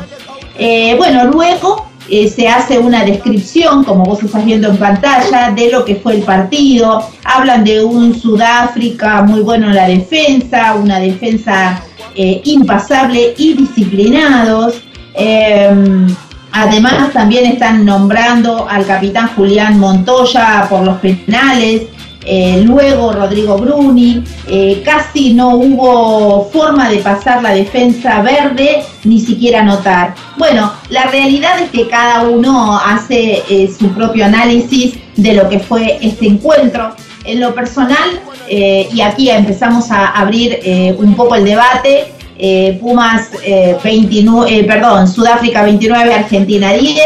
[0.59, 5.71] Eh, bueno, luego eh, se hace una descripción, como vos estás viendo en pantalla, de
[5.71, 7.07] lo que fue el partido.
[7.25, 11.83] Hablan de un Sudáfrica muy bueno en la defensa, una defensa
[12.15, 14.83] eh, impasable y disciplinados.
[16.53, 21.83] Además, también están nombrando al capitán Julián Montoya por los penales,
[22.27, 29.21] eh, luego Rodrigo Bruni, eh, casi no hubo forma de pasar la defensa verde, ni
[29.21, 30.15] siquiera anotar.
[30.37, 35.61] Bueno, la realidad es que cada uno hace eh, su propio análisis de lo que
[35.61, 36.95] fue este encuentro.
[37.25, 40.61] En lo personal, y aquí empezamos a abrir
[40.97, 42.15] un poco el debate,
[42.81, 43.31] Pumas
[43.83, 47.01] 29, eh, eh, perdón, Sudáfrica 29, Argentina 10.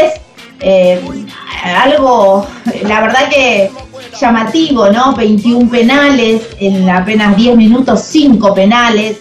[1.63, 2.45] algo,
[2.87, 3.71] la verdad que
[4.19, 5.15] llamativo, ¿no?
[5.15, 9.17] 21 penales, en apenas 10 minutos 5 penales.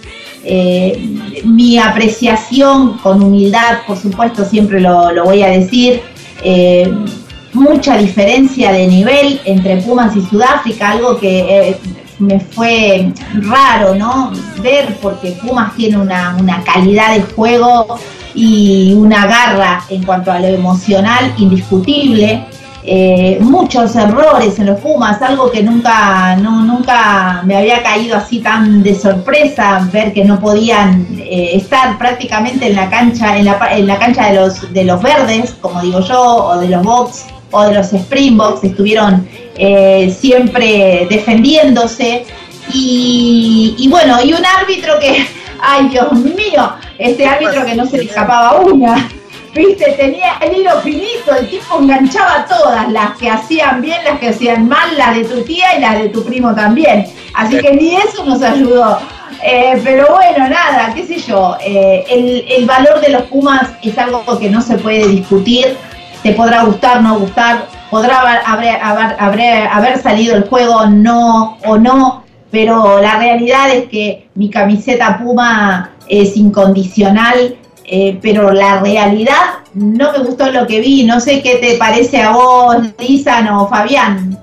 [1.44, 6.02] mi apreciación con humildad, por supuesto, siempre lo, voy a decir.
[7.52, 11.76] mucha diferencia de nivel entre Pumas y Sudáfrica, algo que
[12.20, 14.30] me fue raro, ¿no?
[14.62, 17.98] Ver, porque Pumas tiene una, calidad de juego
[18.34, 22.44] y una garra en cuanto a lo emocional indiscutible.
[22.82, 28.82] Eh, muchos errores en los Pumas, algo que nunca, nunca me había caído así tan
[28.82, 33.86] de sorpresa, ver que no podían eh, estar prácticamente en la cancha, en la, en
[33.86, 37.62] la cancha de los, de los verdes, como digo yo, o de los Box o
[37.64, 42.24] de los Springboks, estuvieron eh, siempre defendiéndose.
[42.72, 45.26] Y, bueno, y un árbitro que,
[45.62, 49.10] ay Dios mío, este árbitro que no se le escapaba una.
[49.54, 54.28] Viste, tenía el hilo finito, el tipo enganchaba todas, las que hacían bien, las que
[54.28, 57.06] hacían mal, las de tu tía y las de tu primo también.
[57.34, 58.98] Así que ni eso nos ayudó.
[59.42, 63.96] Eh, pero bueno, nada, qué sé yo, eh, el, el valor de los Pumas es
[63.96, 65.76] algo que no se puede discutir
[66.22, 72.24] te podrá gustar, no gustar, podrá haber, haber, haber, salido el juego no o no,
[72.50, 77.56] pero la realidad es que mi camiseta Puma es incondicional,
[77.92, 82.18] eh, pero la realidad no me gustó lo que vi, no sé qué te parece
[82.18, 84.38] a vos, Lisan o Fabián.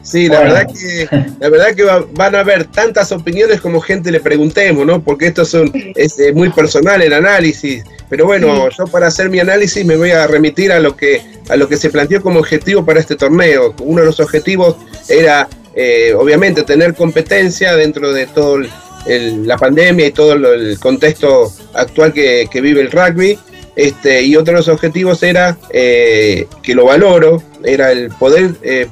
[0.00, 1.08] Sí, la verdad que
[1.40, 5.02] la verdad que van a haber tantas opiniones como gente le preguntemos, ¿no?
[5.02, 5.54] Porque esto es,
[5.94, 7.84] es eh, muy personal el análisis.
[8.08, 11.56] Pero bueno, yo para hacer mi análisis me voy a remitir a lo que a
[11.56, 13.74] lo que se planteó como objetivo para este torneo.
[13.80, 14.76] Uno de los objetivos
[15.08, 18.58] era, eh, obviamente, tener competencia dentro de todo
[19.06, 23.38] la pandemia y todo el contexto actual que, vive el rugby.
[23.76, 28.88] Este, y otro de los objetivos era, eh, que lo valoro, era el poder eh,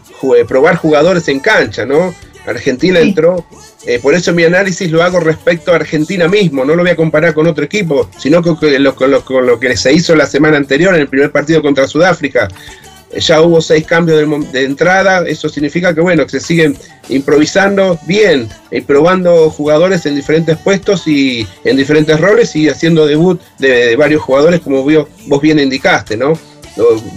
[0.48, 2.12] probar jugadores en cancha, ¿no?
[2.46, 3.46] Argentina entró
[3.84, 6.96] Eh, por eso mi análisis lo hago respecto a Argentina mismo, no lo voy a
[6.96, 8.56] comparar con otro equipo, sino con,
[9.10, 12.48] lo, con lo que se hizo la semana anterior en el primer partido contra Sudáfrica
[13.16, 16.76] ya hubo seis cambios de, entrada, eso significa que bueno, que se siguen
[17.08, 23.40] improvisando bien y probando jugadores en diferentes puestos y en diferentes roles y haciendo debut
[23.58, 26.38] de, varios jugadores como vos bien indicaste, ¿no?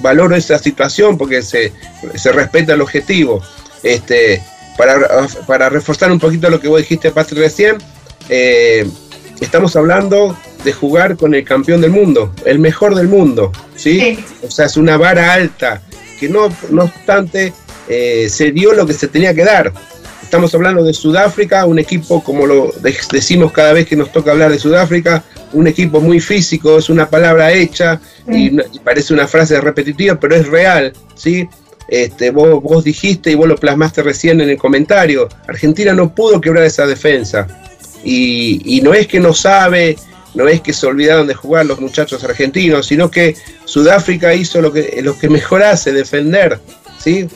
[0.01, 1.71] Valoro esa situación porque se,
[2.33, 3.41] respeta el objetivo.
[3.83, 4.41] Este,
[4.77, 7.77] para, para, reforzar un poquito lo que vos dijiste, Patrick, recién,
[8.27, 8.85] eh,
[9.39, 10.35] estamos hablando
[10.65, 14.17] de jugar con el campeón del mundo, el mejor del mundo, ¿sí?
[14.41, 15.81] O sea, es una vara alta,
[16.19, 17.53] que no, no obstante
[17.87, 19.71] eh, se dio lo que se tenía que dar.
[20.23, 22.73] Estamos hablando de Sudáfrica, un equipo, como lo
[23.11, 27.07] decimos cada vez que nos toca hablar de Sudáfrica, un equipo muy físico, es una
[27.07, 28.49] palabra hecha y,
[28.83, 31.47] parece una frase repetitiva, pero es real, ¿sí?
[31.87, 36.41] Este, vos, vos dijiste y vos lo plasmaste recién en el comentario, Argentina no pudo
[36.41, 37.47] quebrar esa defensa.
[38.03, 39.95] Y, y no es que no sabe,
[40.35, 44.71] no es que se olvidaron de jugar los muchachos argentinos, sino que Sudáfrica hizo lo
[44.71, 46.59] que, lo que mejor hace, defender.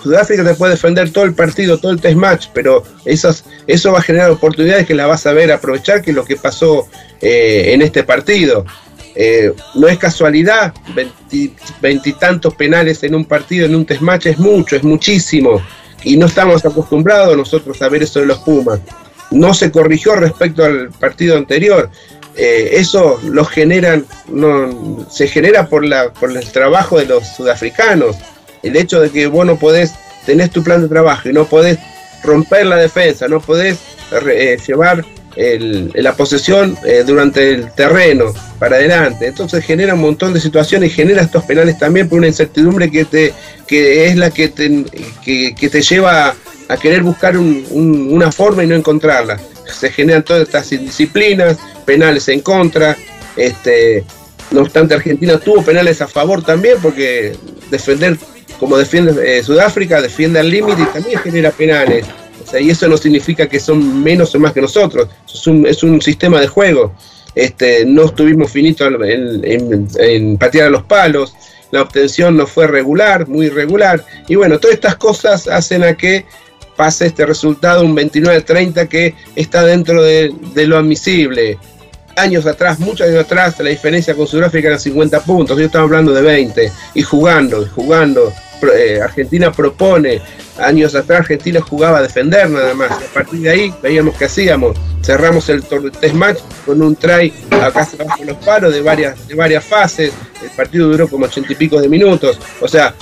[0.02, 4.02] Sudáfrica te puede defender todo el partido, todo el test match, pero eso va a
[4.02, 6.88] generar oportunidades que la vas a ver aprovechar, que es lo que pasó
[7.22, 8.66] eh, en este partido.
[9.16, 10.74] Eh, no es casualidad,
[11.82, 15.62] veintitantos penales en un partido, en un test match, es mucho, es muchísimo.
[16.04, 18.80] Y no estamos acostumbrados nosotros a ver eso de los Pumas.
[19.30, 21.92] No se corrigió respecto al partido anterior.
[22.42, 28.16] Eh, eso lo generan, no, se genera por, la, por el trabajo de los sudafricanos.
[28.64, 29.94] El hecho de que vos no podés,
[30.26, 31.78] tenés tu plan de trabajo y no podés
[32.24, 33.78] romper la defensa, no podés
[34.26, 35.04] eh, llevar
[35.36, 39.28] la posesión eh, durante el terreno para adelante.
[39.28, 43.06] Entonces genera un montón de situaciones y genera estos penales también por una incertidumbre que,
[43.06, 43.34] te,
[43.68, 44.86] que es la que te,
[45.24, 46.36] que, te lleva
[46.70, 49.38] a querer buscar una forma y no encontrarla
[49.74, 52.98] se generan todas estas indisciplinas, penales en contra.
[53.36, 54.04] Este,
[54.52, 57.36] no obstante, Argentina tuvo penales a favor también, porque
[57.70, 58.18] defender,
[58.60, 62.06] como defiende eh, Sudáfrica, defiende al límite y también genera penales.
[62.60, 66.02] y eso no significa que son menos o más que nosotros, es un, es un
[66.02, 66.94] sistema de juego.
[67.36, 71.34] Este, no estuvimos finitos en, patear a los palos,
[71.72, 76.26] la obtención no fue regular, muy irregular, y bueno, todas estas cosas hacen a que
[76.80, 80.34] pase este resultado, un 29-30 que está dentro de,
[80.66, 81.58] lo admisible.
[82.16, 86.14] Años atrás, muchos años atrás, la diferencia con Sudáfrica era 50 puntos, yo estaba hablando
[86.14, 88.32] de 20, y jugando, y jugando.
[88.74, 90.22] Eh, Argentina propone,
[90.58, 94.78] años atrás Argentina jugaba a defender nada más, a partir de ahí veíamos que hacíamos,
[95.04, 99.36] cerramos el test match con un try acá se bajo los paros de varias, de
[99.36, 102.94] varias fases, el partido duró como ochenta y pico de minutos, o sea,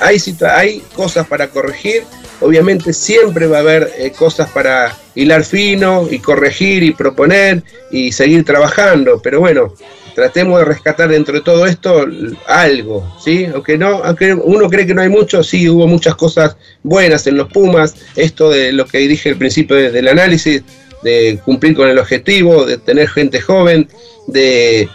[0.00, 0.18] hay,
[0.56, 2.04] hay cosas para corregir
[2.40, 8.12] obviamente siempre va a haber eh, cosas para hilar fino y corregir y proponer y
[8.12, 9.74] seguir trabajando, pero bueno,
[10.14, 12.06] tratemos de rescatar dentro de todo esto
[12.46, 13.46] algo, ¿sí?
[13.52, 17.36] Aunque no, aunque uno cree que no hay mucho, sí hubo muchas cosas buenas en
[17.36, 20.62] los Pumas, esto de lo que dije al principio del análisis,
[21.02, 23.88] de cumplir con el objetivo, de tener gente joven,
[24.26, 24.88] de,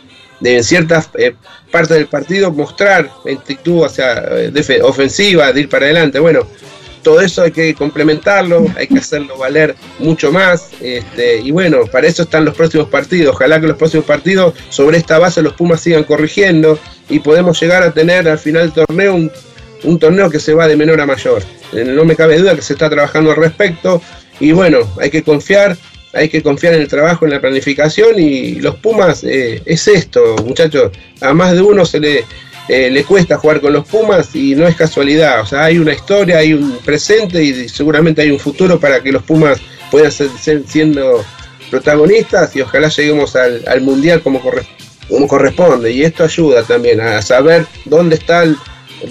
[0.43, 1.33] en ciertas eh,
[1.71, 6.19] partes del partido mostrar actitud hacia, eh, ofensiva, de ir para adelante.
[6.19, 6.47] Bueno,
[7.05, 10.71] todo eso hay que complementarlo, hay que hacerlo valer mucho más.
[10.81, 13.35] Este, y bueno, para eso están los próximos partidos.
[13.35, 17.83] Ojalá que los próximos partidos, sobre esta base, los Pumas sigan corrigiendo y podemos llegar
[17.83, 19.13] a tener al final del torneo
[19.83, 21.43] un, torneo que se va de menor a mayor.
[21.73, 24.01] Eh, no me cabe duda que se está trabajando al respecto.
[24.39, 25.77] Y bueno, hay que confiar,
[26.11, 28.17] hay que confiar en el trabajo, en la planificación.
[28.17, 30.91] Y los Pumas eh, es esto, muchachos.
[31.21, 32.25] A más de uno se le
[32.68, 35.41] eh, le cuesta jugar con los Pumas y no es casualidad.
[35.41, 39.11] O sea, hay una historia, hay un presente y seguramente hay un futuro para que
[39.11, 39.59] los Pumas
[39.91, 40.30] puedan ser,
[40.68, 41.24] siendo
[41.70, 44.41] protagonistas y ojalá lleguemos al, Mundial como,
[45.07, 45.91] como corresponde.
[45.91, 48.57] Y esto ayuda también a saber dónde está el,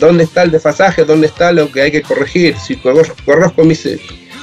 [0.00, 2.56] dónde está el desfasaje, dónde está lo que hay que corregir.
[2.58, 3.86] Si conozco mis,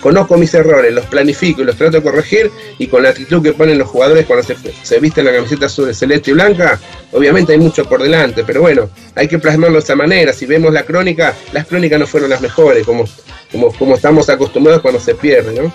[0.02, 3.54] conozco mis errores, los planifico y los trato de corregir y con la actitud que
[3.54, 6.80] ponen los jugadores cuando se, visten la camiseta azul, celeste y blanca,
[7.12, 10.34] obviamente hay mucho por delante, pero bueno, hay que plasmarlo de esa manera.
[10.34, 13.06] Si vemos la crónica, las crónicas no fueron las mejores, como,
[13.52, 15.72] como, como estamos acostumbrados cuando se pierde, ¿no?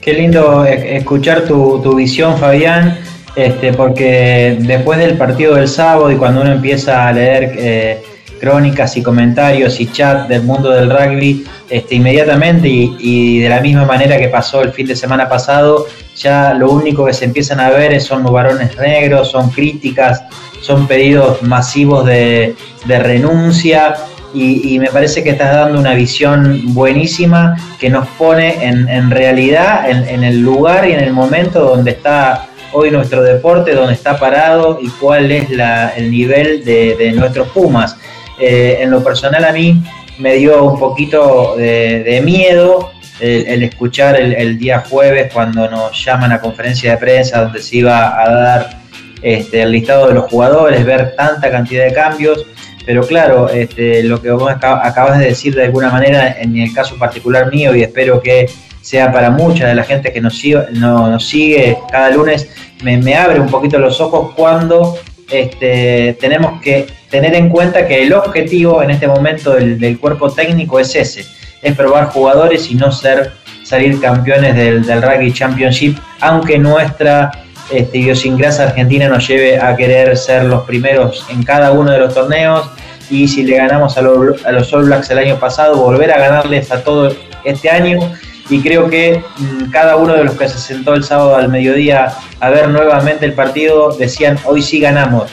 [0.00, 2.98] Qué lindo escuchar tu, visión, Fabián,
[3.34, 7.52] este, porque después del partido del sábado y cuando uno empieza a leer...
[7.56, 8.02] Eh,
[8.44, 13.86] crónicas y comentarios y chat del mundo del rugby este, inmediatamente y, de la misma
[13.86, 17.70] manera que pasó el fin de semana pasado, ya lo único que se empiezan a
[17.70, 20.22] ver son varones negros, son críticas,
[20.60, 22.54] son pedidos masivos de,
[22.86, 23.94] renuncia
[24.34, 30.22] y, me parece que estás dando una visión buenísima que nos pone en, realidad en,
[30.22, 34.88] el lugar y en el momento donde está hoy nuestro deporte, donde está parado y
[34.88, 35.48] cuál es
[35.96, 37.96] el nivel de, nuestros Pumas.
[38.38, 39.82] Eh, en lo personal a mí
[40.18, 46.40] me dio un poquito de, miedo el, escuchar el, día jueves cuando nos llaman a
[46.40, 48.84] conferencia de prensa donde se iba a dar
[49.22, 52.44] este, el listado de los jugadores, ver tanta cantidad de cambios.
[52.84, 56.96] Pero claro, este, lo que vos acabas de decir de alguna manera, en el caso
[56.98, 58.46] particular mío, y espero que
[58.82, 62.50] sea para mucha de la gente que nos sigue, nos sigue cada lunes,
[62.82, 64.98] me, abre un poquito los ojos cuando
[65.30, 70.78] este, tenemos que tener en cuenta que el objetivo en este momento del, cuerpo técnico
[70.78, 71.24] es ese,
[71.62, 77.30] es probar jugadores y no ser salir campeones del, Rugby Championship, aunque nuestra
[77.70, 82.12] este, idiosincrasia argentina nos lleve a querer ser los primeros en cada uno de los
[82.12, 82.68] torneos
[83.10, 86.18] y si le ganamos a los, a los All Blacks el año pasado, volver a
[86.18, 87.14] ganarles a todo
[87.44, 88.12] este año
[88.50, 92.12] y creo que mm, cada uno de los que se sentó el sábado al mediodía
[92.40, 95.30] a ver nuevamente el partido decían hoy sí ganamos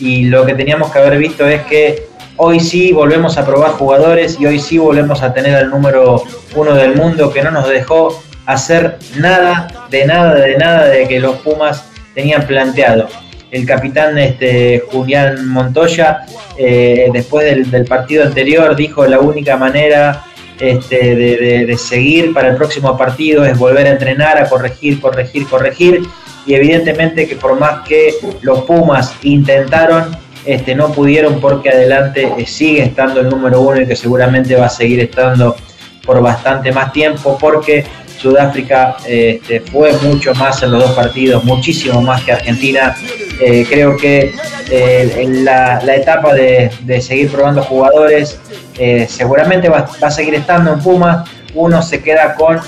[0.00, 2.06] y lo que teníamos que haber visto es que
[2.36, 6.22] hoy sí volvemos a probar jugadores y hoy sí volvemos a tener al número
[6.56, 11.20] uno del mundo que no nos dejó hacer nada, de nada, de nada de que
[11.20, 11.84] los Pumas
[12.14, 13.08] tenían planteado.
[13.50, 16.26] El capitán este, Julián Montoya,
[16.58, 20.24] eh, después del, partido anterior, dijo la única manera
[20.58, 26.02] este, de, seguir para el próximo partido es volver a entrenar, a corregir, corregir, corregir.
[26.46, 32.46] Y evidentemente que por más que los Pumas intentaron, este, no pudieron porque adelante eh,
[32.46, 35.56] sigue estando el número uno y que seguramente va a seguir estando
[36.04, 37.84] por bastante más tiempo porque
[38.18, 42.96] Sudáfrica este, fue mucho más en los dos partidos, muchísimo más que Argentina.
[43.40, 44.34] Eh, creo que
[44.70, 48.38] eh, en la, etapa de, seguir probando jugadores
[48.78, 51.24] eh, seguramente va, a seguir estando en Puma.
[51.54, 52.60] Uno se queda con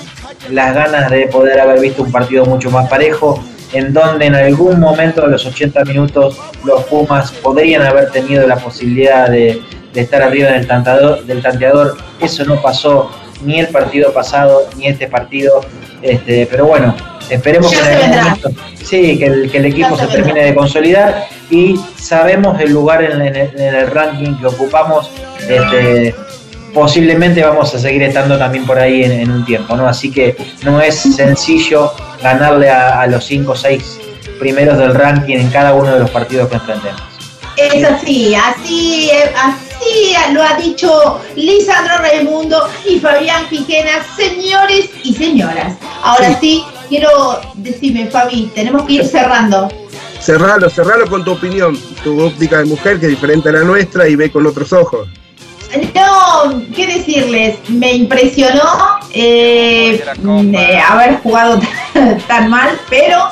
[0.49, 3.43] las ganas de poder haber visto un partido mucho más parejo,
[3.73, 8.55] en donde en algún momento de los 80 minutos los Pumas podrían haber tenido la
[8.57, 9.61] posibilidad de,
[9.93, 10.67] estar arriba del,
[11.25, 11.97] del tanteador.
[12.21, 13.09] Eso no pasó
[13.41, 15.61] ni el partido pasado, ni este partido.
[16.01, 16.95] Este, pero bueno,
[17.29, 22.59] esperemos que, en sí, que, el, que el equipo se, termine de consolidar y sabemos
[22.59, 25.11] el lugar en, el, ranking que ocupamos.
[25.47, 26.15] Este,
[26.73, 29.87] posiblemente vamos a seguir estando también por ahí en, un tiempo, ¿no?
[29.87, 33.99] Así que no es sencillo ganarle a, a los 5 o 6
[34.39, 37.01] primeros del ranking en cada uno de los partidos que enfrentemos.
[37.57, 39.66] Es así, así, así
[40.33, 45.77] lo ha dicho Lisandro Raimundo y Fabián Quijena, señores y señoras.
[46.03, 49.69] Ahora sí, quiero decirme, Fabi, tenemos que ir cerrando.
[50.19, 54.07] Cerralo, cerralo con tu opinión, tu óptica de mujer que es diferente a la nuestra
[54.07, 55.07] y ve con otros ojos.
[55.93, 57.57] No, ¿qué decirles?
[57.67, 58.63] Me impresionó
[59.13, 61.59] eh, eh, haber jugado
[62.27, 63.29] tan mal, pero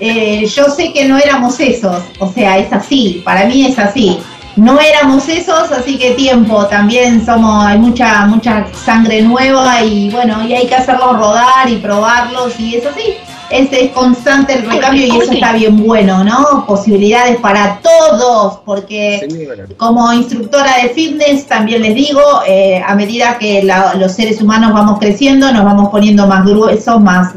[0.00, 4.18] eh, yo sé que no éramos esos, o sea, es así, para mí es así.
[4.56, 10.46] No éramos esos, así que tiempo, también somos, hay mucha, mucha sangre nueva y bueno,
[10.46, 13.16] y hay que hacerlos rodar y probarlos y es así
[13.50, 16.64] es constante el recambio y eso está bien bueno, ¿no?
[16.66, 19.28] Posibilidades para todos, porque
[19.76, 23.62] como instructora de fitness también les digo, eh, a medida que
[23.98, 27.34] los seres humanos vamos creciendo, nos vamos poniendo más gruesos, más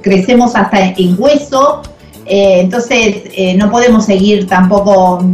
[0.00, 1.82] crecemos hasta en hueso,
[2.26, 5.24] eh, entonces eh, no podemos seguir tampoco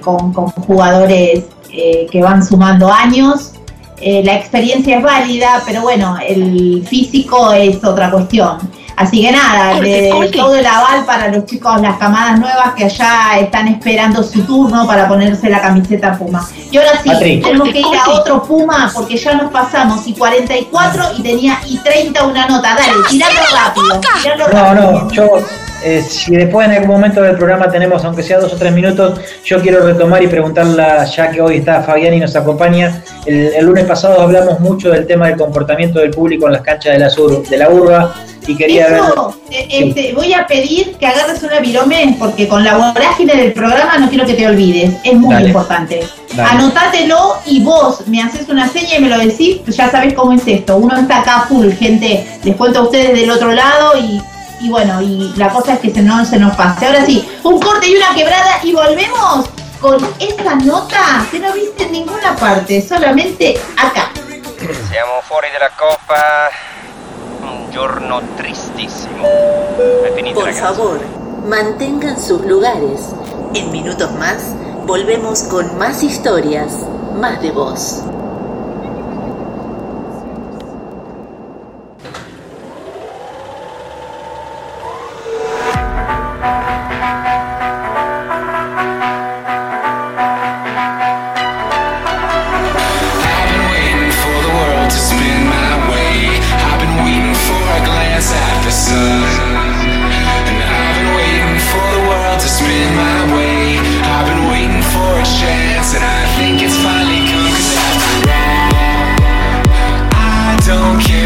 [0.00, 1.44] con, con, jugadores
[2.10, 3.52] que van sumando años.
[4.00, 8.58] la experiencia es válida, pero bueno, el físico es otra cuestión.
[8.96, 9.78] Así que nada,
[10.32, 14.86] todo el aval para los chicos, las camadas nuevas que allá están esperando su turno
[14.86, 16.48] para ponerse la camiseta Puma.
[16.70, 17.10] Y ahora sí,
[17.42, 21.76] tenemos que ir a otro Puma porque ya nos pasamos y 44 y tenía y
[21.76, 22.74] 30 una nota.
[22.74, 24.00] Dale, tiralo rápido.
[24.22, 25.28] Tiralo no, no, yo
[25.86, 29.20] eh, si después en algún momento del programa tenemos, aunque sea dos o tres minutos,
[29.44, 33.04] yo quiero retomar y preguntarla, ya que hoy está Fabián y nos acompaña.
[33.24, 36.98] El, lunes pasado hablamos mucho del tema del comportamiento del público en las canchas de
[36.98, 38.12] la, sur, de la urba
[38.48, 42.76] y quería Eso, eh, este, voy a pedir que agarres una virome porque con la
[42.76, 46.00] vorágine del programa no quiero que te olvides, es muy importante.
[46.36, 50.42] Anotátelo y vos me haces una seña y me lo decís, ya sabés cómo es
[50.48, 50.78] esto.
[50.78, 54.20] Uno está acá full, gente, les cuento a ustedes del otro lado y
[54.60, 56.86] y bueno, y la cosa es que se no se nos pase.
[56.86, 59.48] Ahora sí, un corte y una quebrada y volvemos
[59.80, 64.10] con esta nota que no viste en ninguna parte, solamente acá.
[64.90, 66.50] Siamo fuori la Copa,
[67.42, 69.26] un giorno tristísimo.
[70.34, 71.00] Por favor,
[71.46, 73.14] mantengan sus lugares.
[73.54, 74.54] En minutos más,
[74.86, 76.72] volvemos con más historias,
[77.14, 78.02] más de voz.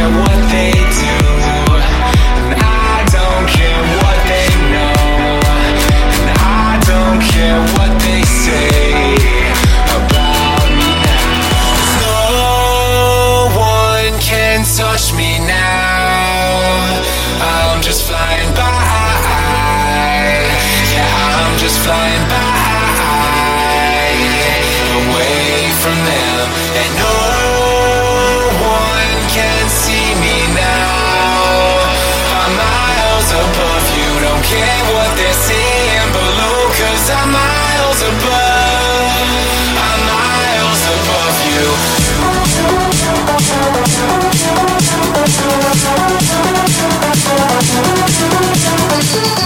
[0.01, 0.39] I want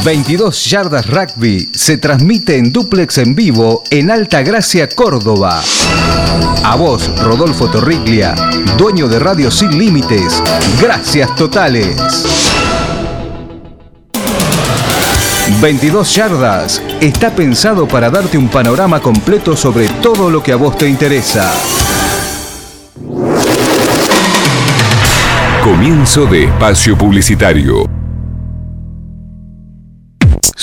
[0.04, 5.62] 22 Yardas Rugby se transmite en duplex en vivo en Alta Gracia, Córdoba.
[6.62, 8.34] A vos, Rodolfo Torriglia,
[8.76, 10.42] dueño de Radio Sin Límites.
[10.78, 11.96] Gracias totales.
[15.62, 20.76] 22 Yardas está pensado para darte un panorama completo sobre todo lo que a vos
[20.76, 21.50] te interesa.
[25.62, 28.03] Comienzo de espacio publicitario.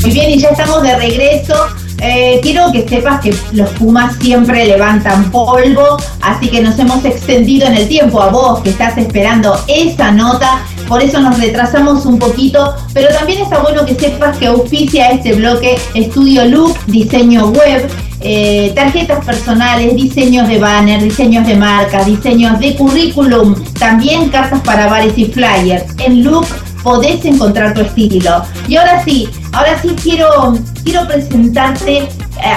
[0.05, 1.55] Muy bien, y ya estamos de regreso.
[2.02, 7.66] Eh, quiero que sepas que los Pumas siempre levantan polvo, así que nos hemos extendido
[7.66, 12.18] en el tiempo a vos que estás esperando esa nota, por eso nos retrasamos un
[12.18, 17.88] poquito, pero también está bueno que sepas que auspicia este bloque Estudio Look, diseño web,
[18.20, 24.86] eh, tarjetas personales, diseños de banner, diseños de marca, diseños de currículum, también cartas para
[24.86, 25.84] bares y flyers.
[25.98, 26.46] En Look
[26.85, 28.45] podés encontrar tu estilo.
[28.68, 32.09] Y ahora sí, ahora sí quiero, quiero presentarte, eh,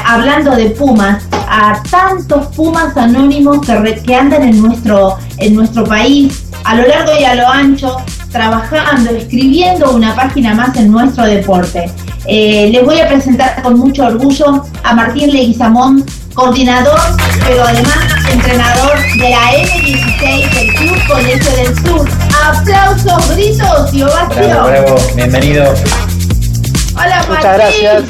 [0.05, 6.43] hablando de Pumas, a tantos Pumas anónimos que, que andan en nuestro, en nuestro país,
[6.65, 7.97] a lo largo y a lo ancho,
[8.32, 11.89] trabajando, escribiendo una página más en nuestro deporte.
[12.25, 16.03] Eh, les voy a presentar con mucho orgullo a Martín Leguizamón,
[16.38, 16.99] coordinador,
[17.47, 17.97] pero además
[18.31, 22.07] entrenador de la M16 del Club Colegio del Sur.
[22.45, 24.51] Aplausos, gritos y ovación.
[24.67, 25.73] bravo, bienvenido.
[26.95, 27.81] Hola, Muchas Martín.
[27.81, 28.03] gracias.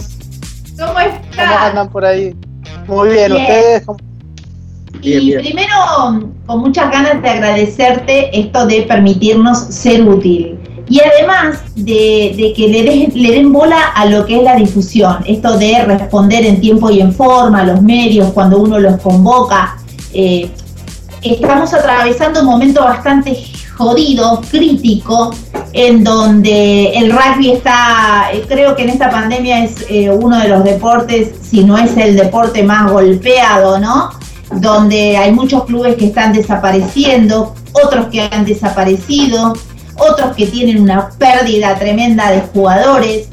[0.77, 1.21] ¿Cómo estás?
[1.37, 2.35] ¿Cómo andan por ahí?
[2.85, 3.41] Muy bien, Bien.
[3.43, 3.85] ¿ustedes?
[3.85, 3.99] ¿Cómo-
[5.01, 5.75] Y primero,
[6.45, 10.59] con muchas ganas de agradecerte esto de permitirnos ser útil.
[10.89, 14.55] Y además de, de que le, des- le den bola a lo que es la
[14.55, 18.97] difusión, esto de responder en tiempo y en forma a los medios cuando uno los
[19.01, 19.77] convoca.
[20.13, 20.49] Eh,
[21.21, 23.37] estamos atravesando un momento bastante
[23.75, 25.33] jodido, crítico,
[25.73, 30.47] en donde el rugby está, eh, creo que en esta pandemia es eh, uno de
[30.47, 34.09] los deportes, si no es el deporte más golpeado, ¿no?
[34.51, 39.53] Donde hay muchos clubes que están desapareciendo, otros que han desaparecido,
[39.97, 43.29] otros que tienen una pérdida tremenda de jugadores.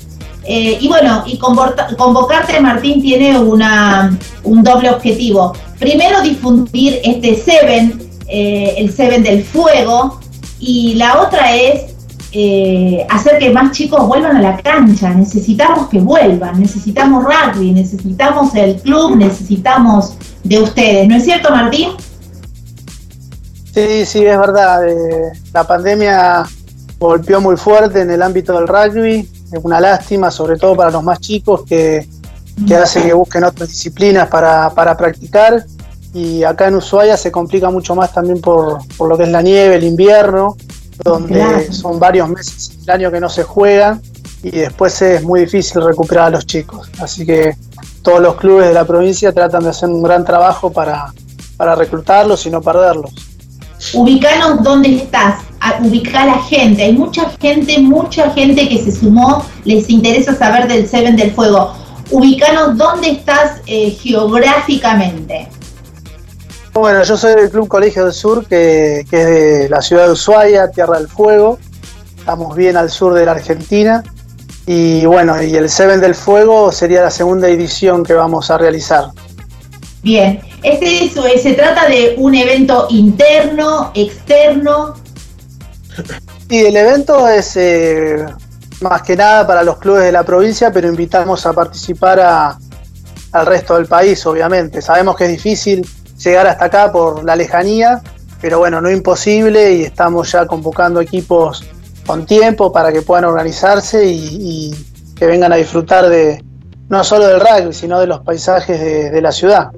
[0.47, 5.55] Eh, y bueno, y convocarte, Martín, tiene una, un doble objetivo.
[5.79, 10.21] Primero, difundir este Seven, eh, el Seven del Fuego,
[10.59, 11.95] y la otra es
[12.33, 15.11] eh, hacer que más chicos vuelvan a la cancha.
[15.15, 21.07] Necesitamos que vuelvan, necesitamos rugby, necesitamos el club, necesitamos de ustedes.
[21.07, 21.91] ¿No es cierto, Martín?
[23.75, 24.87] Sí, sí, es verdad.
[24.89, 26.45] eh, la pandemia
[26.99, 29.29] golpeó muy fuerte en el ámbito del rugby.
[29.53, 32.09] Es una lástima, sobre todo para los más chicos, que,
[32.67, 35.65] que hace que busquen otras disciplinas para, para practicar.
[36.13, 39.43] Y acá en Ushuaia se complica mucho más también por, por lo que es la
[39.43, 40.57] nieve, el invierno,
[41.03, 41.73] donde Claro.
[41.73, 44.01] son varios meses del año que no se juegan
[44.45, 46.89] y después es muy difícil recuperar a los chicos.
[47.01, 47.57] Así que
[48.03, 51.13] todos los clubes de la provincia tratan de hacer un gran trabajo para,
[51.57, 53.13] para reclutarlos y no perderlos.
[53.93, 56.85] Ubicanos dónde estás, a- ubicá a la gente.
[56.85, 61.75] Hay mucha gente, mucha gente que se sumó, les interesa saber del Seven del Fuego.
[62.11, 65.49] Ubicanos dónde estás eh, geográficamente.
[66.73, 70.13] Bueno, yo soy del Club Colegio del Sur, que, que es de la ciudad de
[70.13, 71.59] Ushuaia, Tierra del Fuego.
[72.19, 74.03] Estamos bien al sur de la Argentina.
[74.67, 79.11] Y bueno, y el Seven del Fuego sería la segunda edición que vamos a realizar.
[80.05, 84.95] Bien, este es- eh, se trata de un evento interno, externo.
[86.51, 88.23] Y el evento es eh,
[88.83, 93.77] más que nada para los clubes de la provincia, pero invitamos a participar al resto
[93.77, 94.83] del país, obviamente.
[94.83, 95.89] Sabemos que es difícil
[96.23, 98.03] llegar hasta acá por la lejanía,
[98.43, 101.65] pero bueno, no imposible y estamos ya convocando equipos
[102.07, 104.75] con tiempo para que puedan organizarse y,
[105.17, 106.45] que vengan a disfrutar de
[106.91, 109.71] no solo del rugby, sino de los paisajes de la ciudad.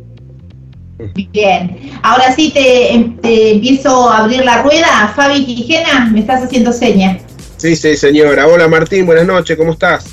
[1.32, 5.12] Bien, ahora sí te, em- te empiezo a abrir la rueda.
[5.14, 7.22] Fabi Quijena, me estás haciendo señas.
[7.58, 8.46] Sí, sí, señora.
[8.46, 10.06] Hola Martín, buenas noches, ¿cómo estás?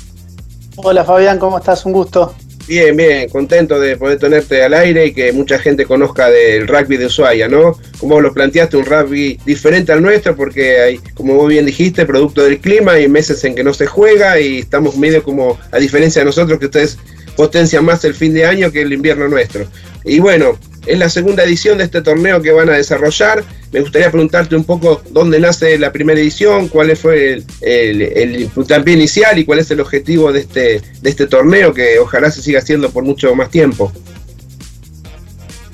[0.76, 1.84] Hola Fabián, ¿cómo estás?
[1.86, 2.34] Un gusto.
[2.66, 6.96] Bien, bien, contento de poder tenerte al aire y que mucha gente conozca del rugby
[6.96, 7.78] de Ushuaia, ¿no?
[7.98, 12.06] Como vos lo planteaste, un rugby diferente al nuestro porque hay, como vos bien dijiste,
[12.06, 15.78] producto del clima, hay meses en que no se juega y estamos medio como, a
[15.78, 16.98] diferencia de nosotros, que ustedes
[17.36, 19.66] potencian más el fin de año que el invierno nuestro.
[20.04, 23.44] Y bueno, es la segunda edición de este torneo que van a desarrollar.
[23.72, 29.38] Me gustaría preguntarte un poco dónde nace la primera edición, cuál fue el, puntapié inicial
[29.38, 32.90] y cuál es el objetivo de este, de este torneo que ojalá se siga haciendo
[32.90, 33.92] por mucho más tiempo.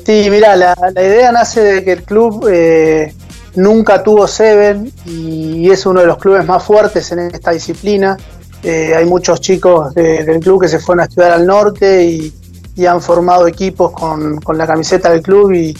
[0.04, 3.12] Sí, mira, la, idea nace de que el club eh,
[3.54, 8.16] nunca tuvo Seven y es uno de los clubes más fuertes en esta disciplina.
[8.62, 12.32] Eh, hay muchos chicos de- del club que se fueron a estudiar al norte y,
[12.80, 15.76] y han formado equipos con, con la camiseta del club y,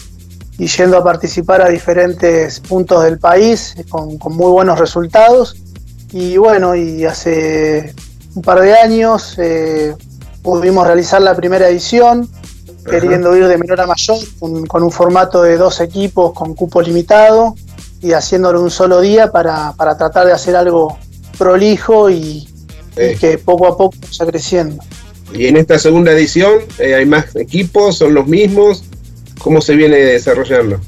[0.59, 5.55] y yendo a participar a diferentes puntos del país con, con muy buenos resultados.
[6.11, 7.95] Y bueno, y hace
[8.35, 9.95] un par de años eh,
[10.43, 12.29] pudimos realizar la primera edición
[12.87, 16.83] queriendo ir de menor a mayor, con, con un formato de dos equipos con cupo
[16.83, 17.55] limitado
[17.99, 20.99] y haciéndolo un solo día para, para tratar de hacer algo
[21.35, 22.47] prolijo y,
[22.95, 24.83] y que poco a poco vaya creciendo.
[25.33, 28.83] Y en esta segunda edición eh, hay más equipos, son los mismos.
[29.39, 30.79] ¿Cómo se viene desarrollando?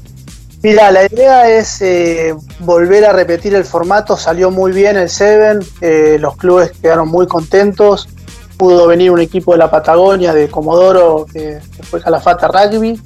[0.62, 5.60] Mira, la idea es eh, volver a repetir el formato, salió muy bien el Seven,
[5.80, 8.08] eh, los clubes quedaron muy contentos,
[8.56, 12.98] pudo venir un equipo de la Patagonia, de Comodoro, que, que fue Calafata Rugby,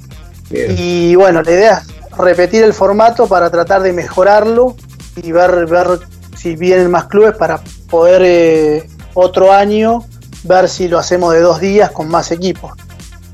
[0.51, 4.75] y bueno, la idea es repetir el formato para tratar de mejorarlo
[5.15, 5.99] y ver, ver
[6.37, 10.05] si vienen más clubes para poder eh, otro año
[10.43, 12.71] ver si lo hacemos de dos días con más equipos.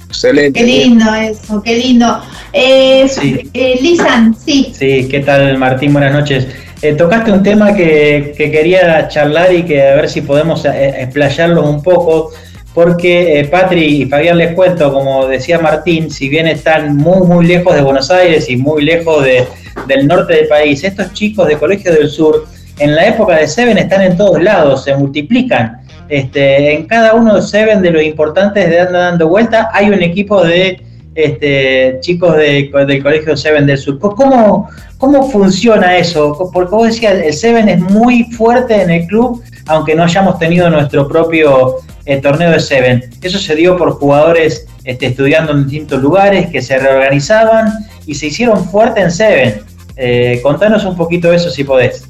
[0.07, 0.59] Excelente.
[0.59, 2.21] Qué lindo eso, qué lindo.
[2.53, 3.49] Eh, Sí.
[3.53, 4.71] eh, Lisan, sí.
[4.77, 5.91] Sí, ¿qué tal Martín?
[5.93, 6.47] Buenas noches.
[6.81, 10.93] Eh, tocaste un tema que, que quería charlar y que a ver si podemos eh,
[10.99, 12.31] explayarlo un poco,
[12.73, 17.45] porque eh, Patri y Fabián les cuento, como decía Martín, si bien están muy muy
[17.45, 19.45] lejos de Buenos Aires y muy lejos de-
[19.87, 22.45] del norte del país, estos chicos de Colegio del Sur,
[22.79, 25.81] en la época de Seven están en todos lados, se multiplican.
[26.09, 30.01] Este, en cada uno de Seven de los importantes de Anda Dando Vuelta hay un
[30.01, 30.81] equipo de
[31.15, 33.97] este, chicos de- del Colegio Seven del Sur.
[33.99, 36.49] ¿Cómo, ¿Cómo funciona eso?
[36.53, 40.69] Porque vos decías, el Seven es muy fuerte en el club, aunque no hayamos tenido
[40.69, 41.75] nuestro propio
[42.05, 43.03] eh, torneo de Seven.
[43.21, 47.71] Eso se dio por jugadores este, estudiando en distintos lugares que se reorganizaban
[48.05, 49.61] y se hicieron fuertes en Seven.
[49.97, 52.03] Eh, contanos un poquito de eso si podés.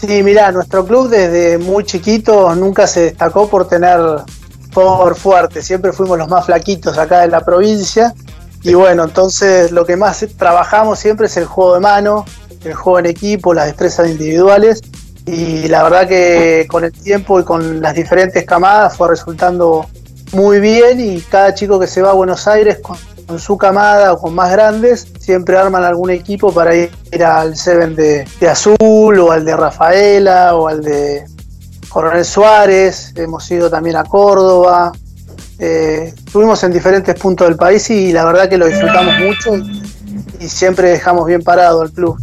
[0.00, 3.98] Sí, mira, nuestro club desde muy chiquito nunca se destacó por tener
[4.72, 8.14] por fuerte, siempre fuimos los más flaquitos acá en la provincia.
[8.62, 12.24] Y bueno, entonces lo que más trabajamos siempre es el juego de mano,
[12.64, 14.82] el juego en equipo, las destrezas individuales.
[15.26, 19.86] Y la verdad que con el tiempo y con las diferentes camadas fue resultando
[20.32, 22.78] muy bien y cada chico que se va a Buenos Aires
[23.28, 26.90] con, su camada o con más grandes, siempre arman algún equipo para ir
[27.24, 31.24] al Seven de, de Azul o al de Rafaela o al de
[31.88, 34.92] Coronel Suárez, hemos ido también a Córdoba,
[35.58, 39.82] eh, estuvimos en diferentes puntos del país y la verdad que lo disfrutamos mucho y,
[40.44, 42.18] y siempre dejamos bien parado al club.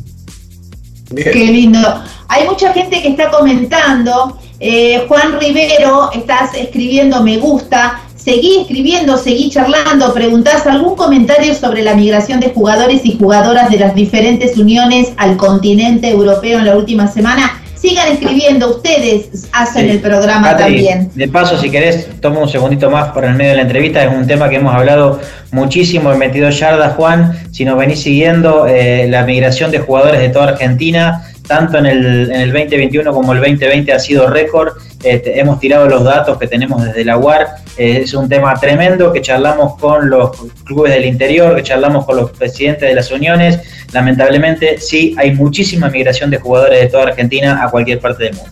[1.14, 2.04] Qué lindo.
[2.28, 4.38] Hay mucha gente que está comentando.
[4.60, 8.02] eh, Juan Rivero, estás escribiendo me gusta.
[8.26, 10.12] Seguí escribiendo, seguí charlando.
[10.12, 15.38] Preguntás algún comentario sobre la migración de jugadores y jugadoras de las diferentes uniones al
[15.38, 17.62] continente europeo en la última semana.
[17.76, 21.12] Sigan escribiendo, ustedes hacen el programa Patri, también.
[21.14, 24.04] De paso, si querés, tomo un segundito más por el medio de la entrevista.
[24.04, 25.20] Es un tema que hemos hablado
[25.52, 27.38] muchísimo en 22 yardas, Juan.
[27.52, 32.32] Si nos venís siguiendo, eh, la migración de jugadores de toda Argentina, tanto en el,
[32.32, 34.74] en el 2021 como el 2020 ha sido récord.
[35.04, 37.48] Este, hemos tirado los datos que tenemos desde la UAR.
[37.78, 40.32] Eh, es un tema tremendo que charlamos con los
[40.64, 43.60] clubes del interior, que charlamos con los presidentes de las uniones.
[43.92, 48.52] Lamentablemente, sí, hay muchísima migración de jugadores de toda Argentina a cualquier parte del mundo.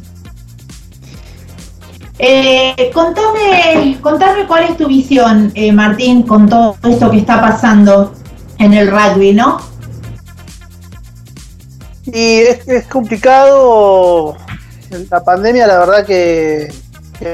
[2.19, 8.13] Eh, contame, contame cuál es tu visión, eh, Martín, con todo esto que está pasando
[8.59, 9.57] en el rugby, ¿no?
[12.05, 14.37] Y es, es complicado,
[15.09, 16.71] la pandemia la verdad que,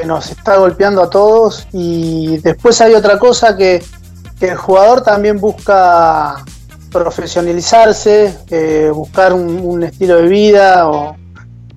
[0.05, 3.83] nos está golpeando a todos y después hay otra cosa que,
[4.39, 6.45] el jugador también busca
[6.91, 10.87] profesionalizarse, eh, buscar un, estilo de vida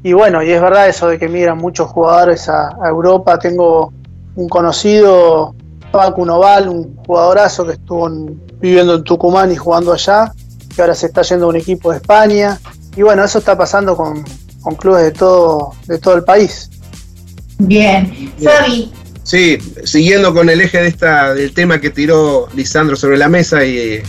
[0.05, 3.39] y bueno, y es verdad eso de que migran muchos jugadores a, Europa.
[3.39, 3.93] Tengo
[4.35, 5.55] un conocido,
[5.93, 10.33] Paco Noval, un jugadorazo que estuvo en- viviendo en Tucumán y jugando allá,
[10.75, 12.59] que ahora se está yendo a un equipo de España.
[12.97, 14.25] Y bueno, eso está pasando con,
[14.63, 16.71] con clubes de todo, de todo el país.
[17.59, 18.33] Bien.
[18.43, 18.93] Fabi,
[19.25, 23.65] Sí, siguiendo con el eje de esta, del tema que tiró Lisandro sobre la mesa
[23.65, 24.03] y eh,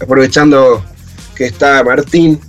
[0.00, 0.84] aprovechando
[1.36, 2.40] que está Martín,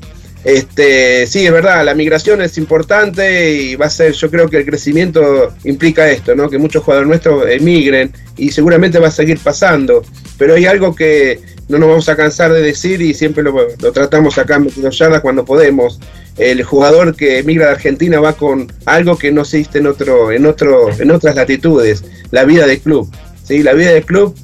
[0.43, 4.57] este, sí, es verdad, la migración es importante y va a ser, yo creo que
[4.57, 6.49] el crecimiento implica esto, ¿no?
[6.49, 10.01] Que muchos jugadores nuestros emigren y seguramente va a seguir pasando,
[10.37, 13.55] pero hay algo que no nos vamos a cansar de decir y siempre lo,
[13.93, 15.99] tratamos acá en 22 yardas cuando podemos.
[16.37, 20.45] El jugador que emigra de Argentina va con algo que no existe en otro, en
[20.45, 23.09] otro, en otras latitudes, la vida del club.
[23.43, 23.61] ¿sí?
[23.63, 24.35] La vida del club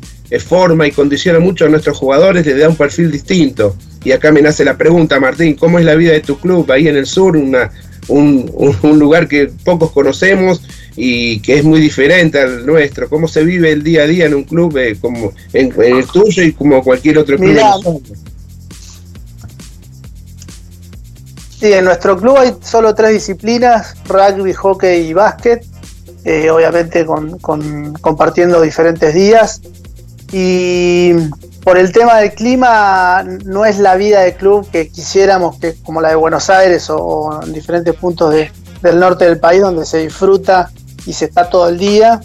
[0.46, 3.76] forma y condiciona mucho a nuestros jugadores, les da un perfil distinto.
[4.04, 6.88] Y acá me nace la pregunta, Martín, ¿cómo es la vida de tu club ahí
[6.88, 7.38] en el sur?
[7.38, 7.72] Una,
[8.08, 10.62] un, un- un lugar que pocos conocemos
[10.98, 13.10] y que es muy diferente al nuestro.
[13.10, 16.08] ¿Cómo se vive el día a día en un club eh, como en, en el
[16.08, 17.50] tuyo y como cualquier otro club?
[17.50, 17.74] Mirá?
[21.60, 25.66] Sí, en nuestro club hay solo tres disciplinas, rugby, hockey y básquet,
[26.26, 29.62] eh, obviamente con, con- compartiendo diferentes días.
[30.32, 31.14] Y
[31.64, 36.02] por el tema del clima, no es la vida de club que quisiéramos, que como
[36.02, 39.86] la de Buenos Aires o, o en diferentes puntos de- del norte del país donde
[39.86, 40.72] se disfruta
[41.06, 42.22] y se está todo el día.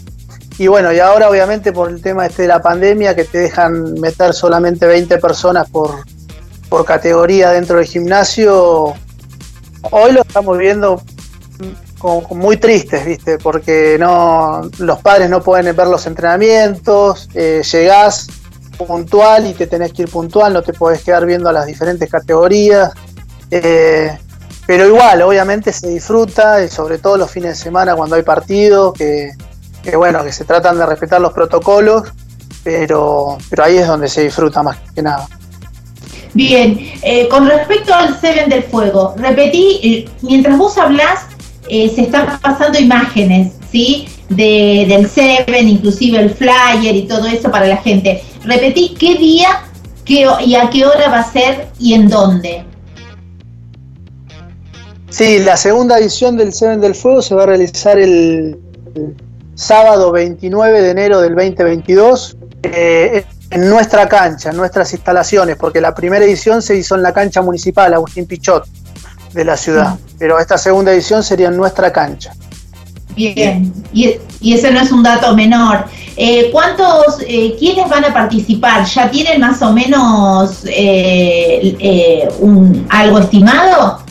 [0.59, 3.95] Y bueno, y ahora obviamente por el tema este de la pandemia que te dejan
[3.95, 6.05] meter solamente 20 personas por,
[6.69, 8.95] por categoría dentro del gimnasio,
[9.91, 11.03] hoy lo estamos viendo
[11.99, 13.39] como muy tristes, ¿viste?
[13.39, 18.27] Porque no, los padres no pueden ver los entrenamientos, eh, llegás
[18.79, 22.11] puntual y te tenés que ir puntual, no te podés quedar viendo a las diferentes
[22.11, 22.93] categorías.
[23.51, 24.19] eh,
[24.71, 29.33] pero igual, obviamente se disfruta, sobre todo los fines de semana cuando hay partidos, que,
[29.97, 32.05] bueno, que se tratan de respetar los protocolos,
[32.63, 35.27] pero, ahí es donde se disfruta más que nada.
[36.35, 41.27] Bien, eh, con respecto al Seven del Fuego, repetí, eh, mientras vos hablás,
[41.69, 44.09] eh, se están pasando imágenes, ¿sí?
[44.29, 48.23] De, del Seven, inclusive el flyer y todo eso para la gente.
[48.45, 49.63] Repetí qué día
[50.05, 52.70] qué, y a qué hora va a ser y en dónde.
[55.11, 58.59] Sí, la segunda edición del Seven del Fuego se va a realizar el,
[59.55, 65.95] sábado 29 de enero del 2022 eh, en nuestra cancha, en nuestras instalaciones, porque la
[65.95, 68.67] primera edición se hizo en la cancha municipal Agustín Pichot
[69.35, 72.33] de la ciudad, pero esta segunda edición sería en nuestra cancha.
[73.15, 75.85] Bien, y, y ese no es un dato menor.
[76.17, 78.85] Eh, ¿Cuántos, eh, quiénes van a participar?
[78.87, 84.03] ¿Ya tienen más o menos eh, eh, un, algo estimado?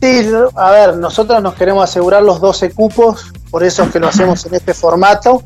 [0.00, 4.08] Sí, a ver, nosotros nos queremos asegurar los 12 cupos, por eso es que lo
[4.08, 5.42] hacemos en este formato.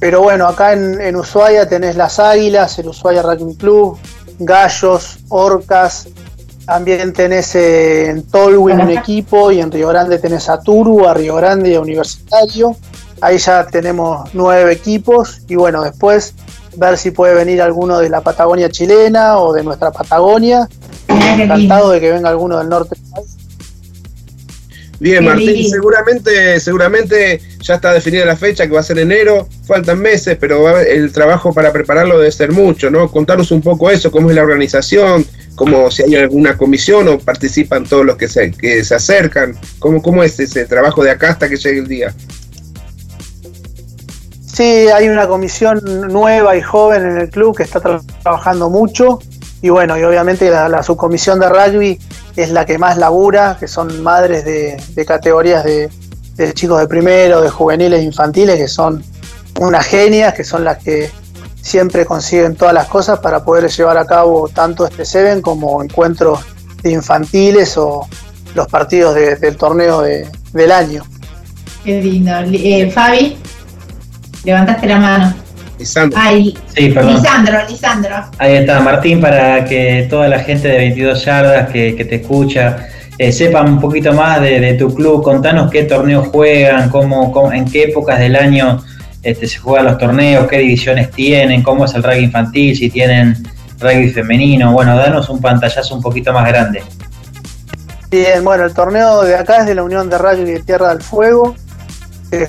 [0.00, 3.98] Pero bueno, acá en, en Ushuaia tenés las Águilas, el Ushuaia Rugby Club,
[4.40, 6.08] Gallos, Orcas,
[6.66, 11.14] también tenés eh, en Tolwyn un equipo y en Río Grande tenés a Turu, a
[11.14, 12.76] Río Grande y a Universitario.
[13.20, 16.34] Ahí ya tenemos nueve equipos y bueno, después
[16.76, 20.68] ver si puede venir alguno de la Patagonia chilena o de nuestra Patagonia.
[21.08, 23.31] Encantado de que venga alguno del norte del país.
[25.02, 29.98] Bien, Martín, seguramente, seguramente ya está definida la fecha, que va a ser enero, faltan
[29.98, 33.10] meses, pero va a haber- el trabajo para prepararlo debe ser mucho, ¿no?
[33.10, 35.26] Contanos un poco eso, cómo es la organización,
[35.56, 40.00] cómo si hay alguna comisión o participan todos los que se, que se acercan, cómo,
[40.00, 42.14] cómo es ese trabajo de acá hasta que llegue el día.
[44.46, 45.80] Sí, hay una comisión
[46.12, 49.18] nueva y joven en el club que está tra- trabajando mucho
[49.62, 51.98] y bueno, y obviamente la, la subcomisión de rugby
[52.36, 55.90] es la que más labura, que son madres de, categorías de,
[56.54, 59.02] chicos de primero, de juveniles infantiles, que son
[59.60, 61.10] unas genias, que son las que
[61.60, 66.40] siempre consiguen todas las cosas para poder llevar a cabo tanto este Seven como encuentros
[66.82, 68.06] de infantiles o
[68.54, 71.04] los partidos de- del torneo de- del año.
[71.84, 72.32] Qué lindo.
[72.52, 73.36] Eh, Fabi,
[74.44, 75.34] levantaste la mano.
[75.82, 76.18] Lisandro.
[76.20, 77.14] Ay, Sí, perdón.
[77.16, 78.16] Lisandro, Lisandro.
[78.38, 82.86] Ahí está, Martín, para que toda la gente de 22 yardas que, que te escucha
[83.18, 85.22] eh, sepan un poquito más de, de tu club.
[85.22, 88.82] Contanos qué torneos juegan, cómo, cómo- en qué épocas del año
[89.22, 93.36] este, se juegan los torneos, qué divisiones tienen, cómo es el rugby infantil, si tienen
[93.78, 94.72] rugby femenino.
[94.72, 96.82] Bueno, danos un pantallazo un poquito más grande.
[98.10, 101.02] Bien, bueno, el torneo de acá es de la Unión de Rugby de Tierra del
[101.02, 101.54] Fuego.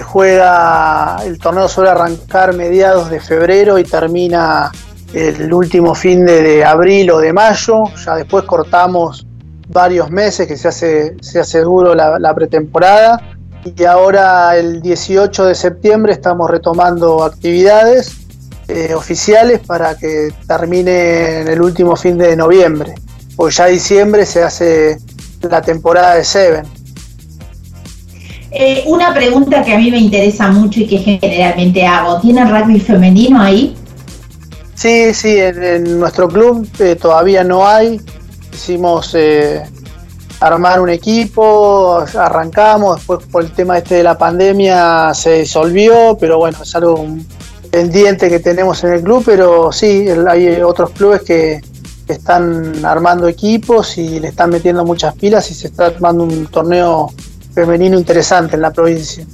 [0.02, 4.72] Juega, el torneo suele arrancar mediados de febrero y termina
[5.14, 7.84] el último fin de, abril o de mayo.
[8.06, 9.28] Ya después cortamos
[9.68, 13.36] varios meses que se hace, se hace duro la, la pretemporada.
[13.64, 18.24] Y ahora el 18 de septiembre estamos retomando actividades
[18.70, 22.96] eh, oficiales para que termine en el último fin de noviembre.
[23.36, 24.98] Pues ya diciembre se hace
[25.42, 26.66] la temporada de Seven.
[28.56, 32.20] Eh, una pregunta que a mí me interesa mucho y que generalmente hago.
[32.22, 33.76] ¿Tienen rugby femenino ahí?
[34.76, 38.00] Sí, sí, en, nuestro club eh, todavía no hay.
[38.54, 39.64] Hicimos eh,
[40.40, 46.38] armar un equipo, arrancamos, después por el tema este de la pandemia se disolvió, pero
[46.38, 47.08] bueno, es algo
[47.72, 51.60] pendiente que tenemos en el club, pero sí, hay otros clubes que
[52.08, 57.10] están armando equipos y le están metiendo muchas pilas y se está armando un torneo
[57.54, 59.26] femenino interesante en la provincia.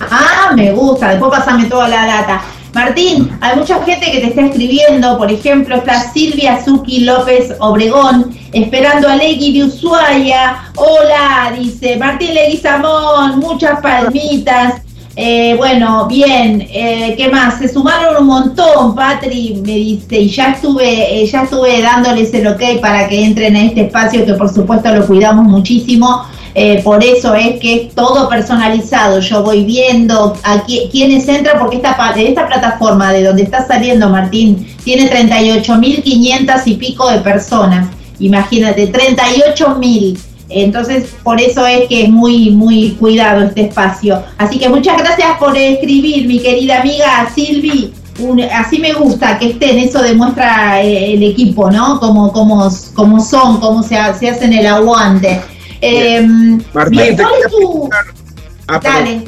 [0.00, 2.42] Ah, me gusta, después pasame toda la data.
[2.74, 8.36] Martín, hay mucha gente que te está escribiendo, por ejemplo, está Silvia Zuki López Obregón,
[8.52, 10.58] esperando a Legui de Ushuaia.
[10.76, 14.82] Hola, dice Martín Leguizamón, muchas palmitas.
[15.18, 17.58] Eh, bueno, bien, eh, ¿qué más?
[17.58, 22.46] Se sumaron un montón, Patri, me dice, y ya estuve, eh, ya estuve dándoles el
[22.46, 26.26] ok para que entren a este espacio que por supuesto lo cuidamos muchísimo.
[26.58, 29.20] Eh, por eso es que es todo personalizado.
[29.20, 34.08] Yo voy viendo a qui- quiénes entran, porque esta, esta plataforma de donde está saliendo
[34.08, 37.88] Martín tiene 38.500 y pico de personas.
[38.20, 40.18] Imagínate, 38.000.
[40.48, 44.22] Entonces, por eso es que es muy, muy cuidado este espacio.
[44.38, 47.92] Así que muchas gracias por escribir, mi querida amiga Silvi.
[48.50, 52.00] Así me gusta que estén, eso demuestra eh, el equipo, ¿no?
[52.00, 55.42] Como, como, como son, cómo se, se hacen el aguante.
[55.80, 56.20] Eh,
[56.72, 57.90] Martín, bien, te ¿cuál es quería tu-
[58.68, 58.80] Ah.
[58.82, 59.24] Dale,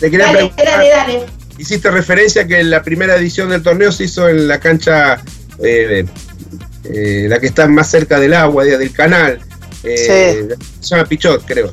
[0.00, 1.26] Te quería dale, dale, dale.
[1.58, 5.22] hiciste referencia que la primera edición del torneo se hizo en la cancha,
[5.62, 6.04] eh,
[6.84, 9.38] eh, la que está más cerca del agua, de- del canal.
[9.84, 10.48] eh,
[10.80, 11.70] Se llama Pichot, creo.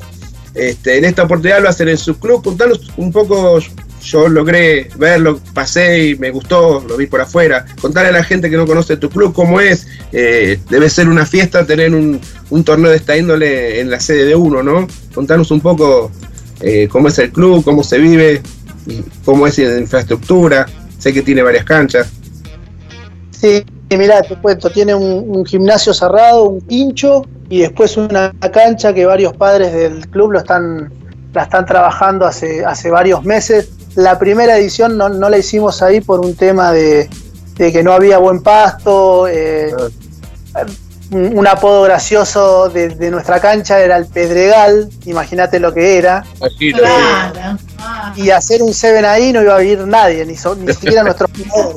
[0.54, 2.42] Este, en esta oportunidad lo hacen en su club.
[2.42, 3.58] Contanos un poco,
[4.02, 7.66] yo logré verlo, pasé y me gustó, lo vi por afuera.
[7.80, 9.86] Contarle a la gente que no conoce tu club cómo es.
[10.12, 12.18] eh, debe ser una fiesta tener un,
[12.50, 14.86] un torneo de esta índole en la sede de uno, ¿no?
[15.14, 16.10] Contanos un poco
[16.60, 18.42] eh, cómo es el club, cómo se vive,
[19.24, 20.66] cómo es la infraestructura.
[20.98, 22.08] Sé que tiene varias canchas.
[23.30, 28.92] Sí, mirá, te cuento, tiene un, un gimnasio cerrado, un pincho y después una cancha
[28.92, 30.92] que varios padres del club lo están
[31.34, 33.68] la están trabajando hace, hace varios meses.
[33.94, 37.08] La primera edición no, no la hicimos ahí por un tema de,
[37.56, 39.28] de que no había buen pasto.
[39.28, 39.72] eh,
[41.10, 46.24] un, un apodo gracioso de, de nuestra cancha era el Pedregal, imagínate lo que era.
[46.80, 47.58] Claro.
[48.16, 51.30] Y hacer un Seven ahí no iba a vivir nadie, ni, so- ni siquiera nuestros
[51.48, 51.76] jugadores.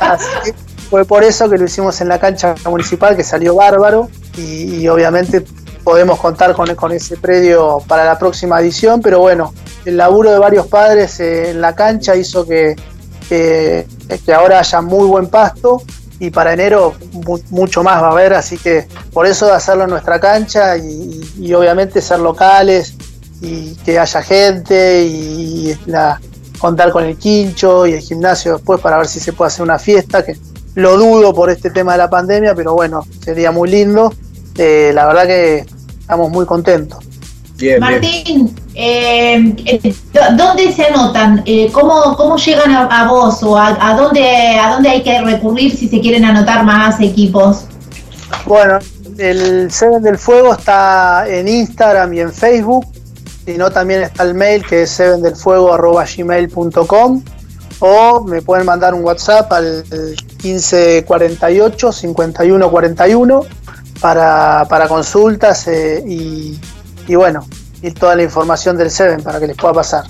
[0.00, 0.54] Así que
[0.90, 4.08] fue por eso que lo hicimos en la cancha municipal, que salió bárbaro.
[4.36, 5.44] Y, y obviamente
[5.84, 9.00] podemos contar con, con ese predio para la próxima edición.
[9.02, 9.52] Pero bueno,
[9.84, 12.74] el laburo de varios padres eh, en la cancha hizo que,
[13.28, 13.86] que,
[14.24, 15.82] que ahora haya muy buen pasto.
[16.20, 19.84] Y para enero mu- mucho más va a haber, así que por eso de hacerlo
[19.84, 22.94] en nuestra cancha y, obviamente ser locales,
[23.40, 26.20] y que haya gente y la,
[26.58, 29.78] contar con el quincho y el gimnasio después para ver si se puede hacer una
[29.78, 30.36] fiesta, que
[30.76, 34.12] lo dudo por este tema de la pandemia, pero bueno, sería muy lindo.
[34.56, 35.66] Eh, la verdad que
[36.00, 37.04] estamos muy contentos.
[37.64, 37.80] Bien.
[37.80, 39.94] Martín, eh, eh,
[40.36, 41.42] ¿dónde se anotan?
[41.46, 45.18] Eh, ¿cómo, ¿Cómo llegan a, a vos o a, a dónde, a dónde hay que
[45.22, 47.64] recurrir si se quieren anotar más equipos?
[48.44, 48.80] Bueno,
[49.16, 52.84] el Seven del Fuego está en Instagram y en Facebook,
[53.46, 57.22] si no también está el mail que es sevendelfuego.gmail.com
[57.78, 59.84] o me pueden mandar un WhatsApp al
[60.42, 63.40] 1548 5141
[64.02, 66.60] para, para consultas eh, y,
[67.06, 67.46] y bueno,
[67.82, 70.04] y toda la información del Seven para que les pueda pasar.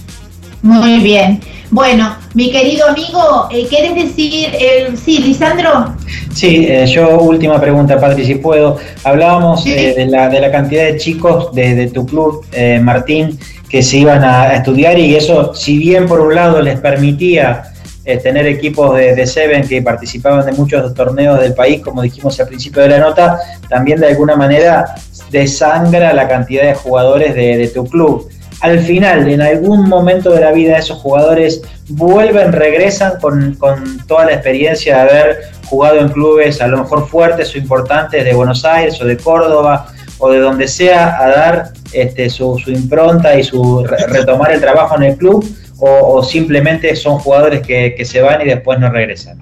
[0.62, 1.40] Muy bien.
[1.70, 5.94] Bueno, mi querido amigo, eh, ¿querés decir, el sí, Lisandro?
[6.32, 8.78] Sí, eh, yo última pregunta, Patri, si puedo.
[9.02, 13.38] Hablábamos eh, de, la, de la cantidad de chicos de, de tu club, eh, Martín,
[13.68, 17.64] que se iban a, a estudiar y eso, si bien por un lado les permitía
[18.06, 22.38] eh, tener equipos de, de Seven que participaban de muchos torneos del país, como dijimos
[22.40, 23.38] al principio de la nota,
[23.68, 24.94] también de alguna manera
[25.30, 28.28] desangra la cantidad de jugadores de, tu club.
[28.60, 34.26] Al final, en algún momento de la vida, esos jugadores vuelven, regresan con, con toda
[34.26, 38.64] la experiencia de haber jugado en clubes a lo mejor fuertes o importantes de Buenos
[38.64, 43.84] Aires o de Córdoba o de donde sea a dar este, su, impronta y su
[43.84, 45.44] re- retomar el trabajo en el club
[45.78, 49.38] o, simplemente son jugadores que, se van y después no regresan.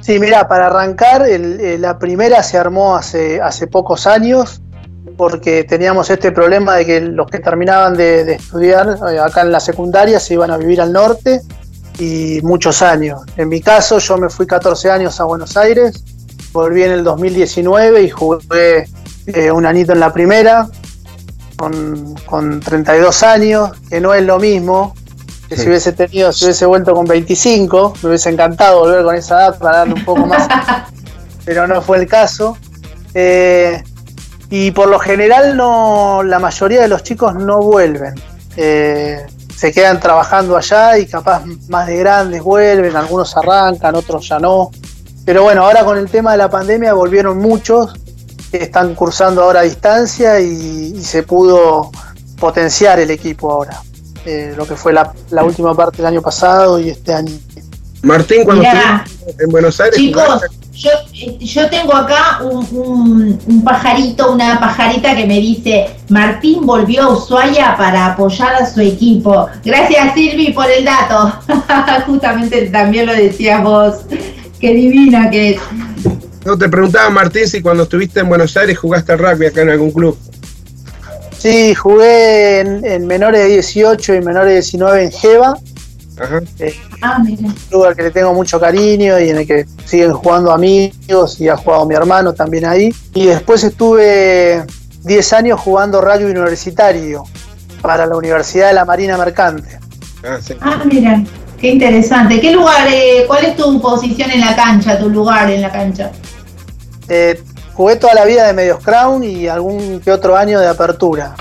[0.00, 4.60] Sí, mira, para arrancar, eh, la primera se armó hace, hace pocos años
[5.16, 9.52] porque teníamos este problema de que los que terminaban de, de estudiar eh, acá en
[9.52, 11.42] la secundaria se iban a vivir al norte
[11.98, 13.20] y muchos años.
[13.36, 16.02] En mi caso, yo me fui 14 años a Buenos Aires,
[16.52, 18.88] volví en el 2019 y jugué
[19.26, 20.68] eh, un anito en la primera
[21.56, 24.94] con, con 32 años, que no es lo mismo
[25.48, 29.36] que si hubiese tenido, si hubiese vuelto con 25, me hubiese encantado volver con esa
[29.36, 30.46] edad para darle un poco más,
[31.44, 32.58] pero no fue el caso.
[33.14, 33.82] Eh,
[34.50, 38.14] y por lo general no, la mayoría de los chicos no vuelven.
[38.56, 39.24] Eh,
[39.54, 44.70] se quedan trabajando allá y capaz más de grandes vuelven, algunos arrancan, otros ya no.
[45.24, 47.92] Pero bueno, ahora con el tema de la pandemia volvieron muchos,
[48.50, 51.90] que están cursando ahora a distancia y, y se pudo
[52.38, 53.82] potenciar el equipo ahora.
[54.24, 57.32] Eh, lo que fue la, la última parte del año pasado y este año.
[58.02, 59.04] Martín, cuando Mirá.
[59.38, 60.90] en Buenos Aires, Chicos, jugaste- yo,
[61.40, 67.12] yo tengo acá un, un- un pajarito, una pajarita que me dice, Martín volvió a
[67.16, 69.48] Ushuaia para apoyar a su equipo.
[69.64, 71.34] Gracias Silvi por el dato.
[72.06, 73.94] Justamente también lo decías vos.
[74.60, 75.60] Qué divina que es.
[76.44, 79.70] no te preguntaba Martín si cuando estuviste en Buenos Aires jugaste al rugby acá en
[79.70, 80.16] algún club.
[81.38, 85.58] Sí, jugué en, en menores de 18 y menores de 19 en Jeva,
[86.20, 86.40] Ajá.
[86.58, 87.42] eh, Ah, mira.
[87.46, 91.40] un club al que le tengo mucho cariño y en el que siguen jugando amigos
[91.40, 92.92] y ha jugado mi hermano también ahí.
[93.14, 94.64] Y después estuve
[95.04, 97.24] 10 años jugando rugby universitario
[97.80, 99.78] para la Universidad de la Marina Mercante.
[100.24, 100.54] Ah, sí.
[100.60, 101.22] Ah, mira.
[101.60, 102.40] Qué interesante.
[102.40, 106.12] ¿Qué lugar, eh, cuál es tu posición en la cancha, tu lugar en la cancha?
[107.08, 107.40] Eh,
[107.74, 111.34] jugué toda la vida de medios crown y algún que otro año de apertura.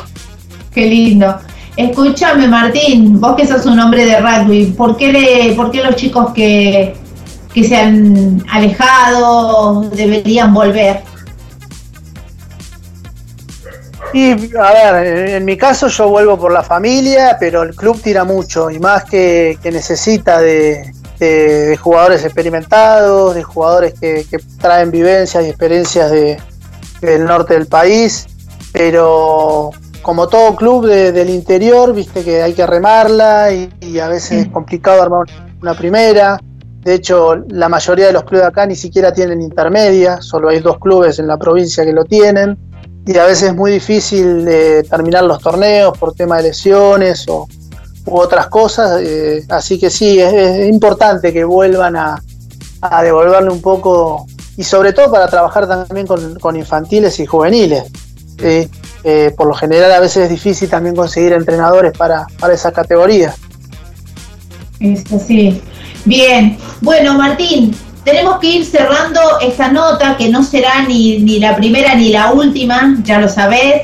[0.74, 1.38] Qué lindo.
[1.78, 5.96] Escúchame, Martín, vos que sos un hombre de rugby, ¿por qué, le, por qué los
[5.96, 6.96] chicos que,
[7.54, 11.02] que se han alejado deberían volver?
[14.12, 18.24] Y a ver, en, mi caso yo vuelvo por la familia, pero el club tira
[18.24, 24.26] mucho y más que, que necesita de, de- jugadores experimentados, de jugadores que,
[24.60, 26.42] traen vivencias y experiencias de-
[27.02, 28.26] del norte del país,
[28.72, 29.72] pero
[30.02, 34.46] como todo club de- del interior, viste que hay que remarla y, y a veces
[34.46, 35.26] es complicado armar
[35.62, 36.40] una primera.
[36.82, 40.60] De hecho, la mayoría de los clubes de acá ni siquiera tienen intermedia, solo hay
[40.60, 42.58] dos clubes en la provincia que lo tienen.
[43.06, 47.48] y a veces es muy difícil eh, terminar los torneos por tema de lesiones o,
[48.06, 49.00] u otras cosas.
[49.02, 52.22] eh, así que sí, es, es importante que vuelvan a,
[52.82, 54.26] a devolverle un poco
[54.58, 57.84] y sobre todo para trabajar también con, con infantiles y juveniles.
[58.40, 58.70] ¿sí?
[59.10, 63.34] Eh, por lo general a veces es difícil también conseguir entrenadores para, para esa categoría.
[64.82, 65.62] Eso sí.
[66.04, 66.58] Bien.
[66.82, 67.74] Bueno, Martín,
[68.04, 72.34] tenemos que ir cerrando esta nota que no será ni, ni la primera ni la
[72.34, 73.84] última, ya lo sabés.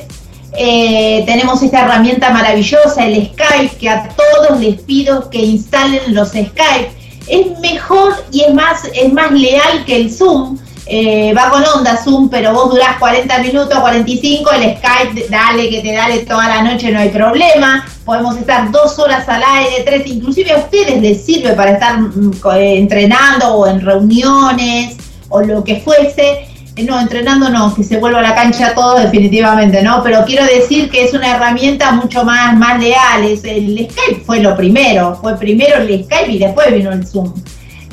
[0.57, 6.31] Eh, tenemos esta herramienta maravillosa, el Skype, que a todos les pido que instalen los
[6.31, 6.91] Skype.
[7.29, 10.57] Es mejor y es más, es más leal que el Zoom.
[10.85, 15.81] Eh, va con onda Zoom, pero vos durás 40 minutos, 45, el Skype, dale que
[15.81, 17.85] te dale toda la noche, no hay problema.
[18.03, 22.31] Podemos estar dos horas al aire, tres, inclusive a ustedes les sirve para estar mm,
[22.55, 24.97] eh, entrenando o en reuniones
[25.29, 26.47] o lo que fuese.
[26.75, 30.01] Eh, No, entrenando no, que se vuelva a la cancha todo definitivamente, ¿no?
[30.03, 33.23] Pero quiero decir que es una herramienta mucho más, más leal.
[33.23, 37.31] Es, el Skype fue lo primero, fue primero el Skype y después vino el Zoom.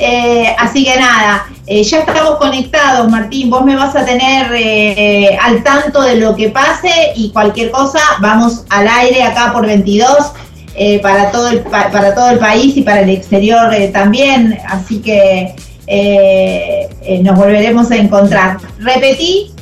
[0.02, 3.50] Eh, así que nada, eh, ya estamos conectados, Martín.
[3.50, 8.00] Vos me vas a tener eh, al tanto de lo que pase y cualquier cosa,
[8.20, 10.08] vamos al aire acá por 22
[10.74, 14.58] eh, para, todo el, pa- para todo el país y para el exterior también.
[14.66, 15.54] Así que
[17.22, 18.56] nos volveremos a encontrar.
[18.78, 19.52] Repetí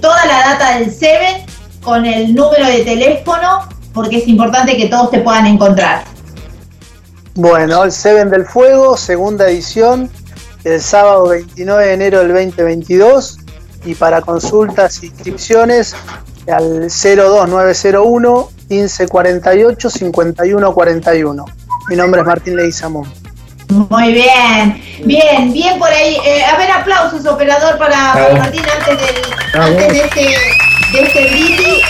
[0.00, 1.42] toda la data del Seven
[1.82, 6.04] con el número de teléfono porque es importante que todos te puedan encontrar.
[7.38, 10.10] Bueno, el Seven del Fuego, segunda edición,
[10.64, 13.38] el sábado 29 de enero del 2022.
[13.84, 15.94] Y para consultas e inscripciones
[16.48, 21.44] al 02901 1548 5141.
[21.88, 23.08] Mi nombre es Martín Leguizamón.
[23.68, 26.16] Muy bien, bien, bien por ahí.
[26.24, 28.38] Eh, a ver, aplausos, operador, para, para Bravo.
[28.38, 29.66] Martín antes, del, Bravo.
[29.68, 30.20] antes de este,
[30.92, 31.84] de este brindis.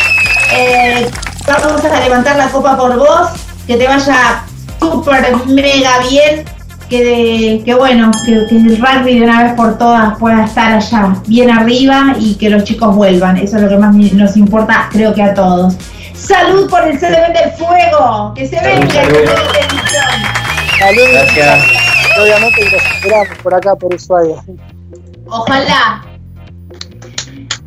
[0.53, 1.11] Eh,
[1.47, 3.31] vamos a levantar la copa por vos,
[3.67, 4.45] que te vaya
[4.81, 6.45] súper mega bien,
[6.89, 10.73] que, de- que bueno, que, que el rugby de una vez por todas pueda estar
[10.73, 13.37] allá bien arriba y que los chicos vuelvan.
[13.37, 15.75] Eso es lo que más nos importa, creo que a todos.
[16.15, 18.93] Salud por el CDB del fuego, que se Salud, venga.
[18.93, 19.19] salud.
[20.79, 21.11] Saludos.
[21.13, 21.65] Gracias.
[22.21, 24.37] Obviamente que los esperamos por acá, por Ushuaia.
[25.27, 26.03] Ojalá.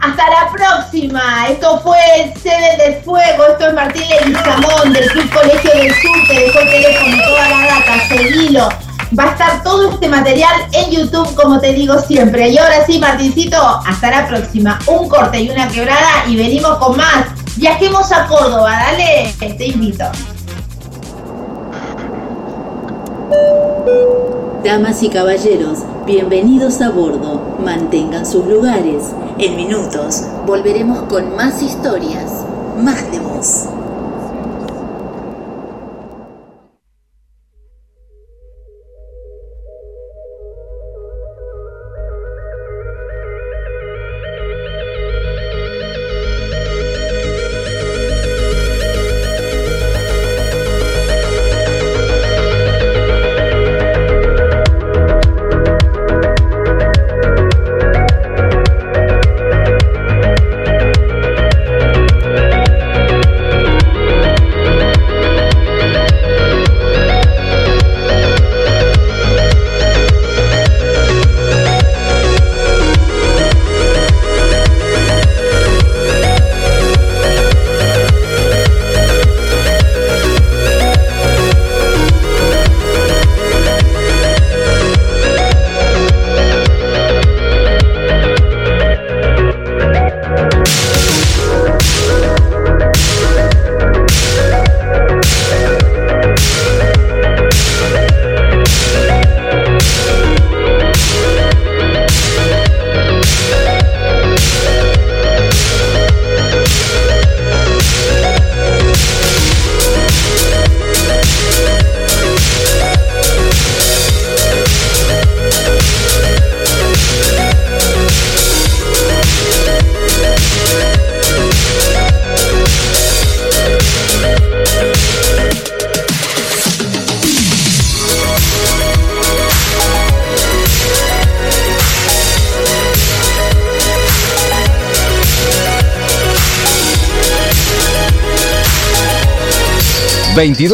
[0.01, 1.47] Hasta la próxima.
[1.49, 3.45] Esto fue el Seven del Fuego.
[3.51, 6.27] Esto es Martín Leguizamón del Club Colegio del Sur.
[6.27, 8.07] Te dejó el teléfono, toda la data.
[8.07, 8.69] Seguilo.
[9.17, 12.49] Va a estar todo este material en YouTube, como te digo siempre.
[12.49, 14.79] Y ahora sí, Martincito, hasta la próxima.
[14.87, 17.27] Un corte y una quebrada y venimos con más.
[17.57, 19.35] Viajemos a Córdoba, dale.
[19.37, 20.05] Te invito.
[24.63, 25.79] Damas y caballeros,
[26.11, 27.55] bienvenidos a bordo.
[27.63, 29.13] Mantengan sus lugares.
[29.38, 32.43] En minutos volveremos con más historias,
[32.77, 33.80] más de voz.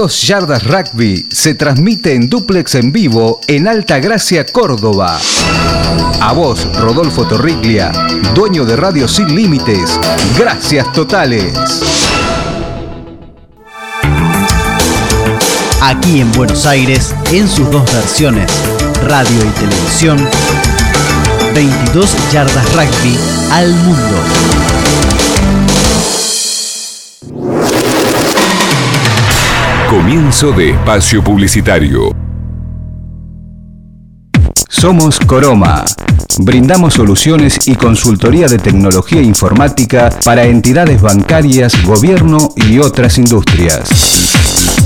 [0.07, 5.19] 22 Yardas Rugby se transmite en duplex en vivo en Alta Gracia, Córdoba.
[6.21, 7.91] A vos, Rodolfo Torriglia,
[8.33, 9.99] dueño de Radio Sin Límites.
[10.37, 11.51] Gracias totales.
[15.81, 18.49] Aquí en Buenos Aires, en sus dos versiones,
[19.03, 20.25] radio y televisión,
[21.53, 23.17] 22 yardas rugby
[23.51, 25.26] al mundo.
[29.89, 32.13] Comienzo de espacio publicitario.
[34.67, 35.85] Somos Coroma.
[36.39, 44.66] Brindamos soluciones y consultoría de tecnología informática para entidades bancarias, gobierno y otras industrias.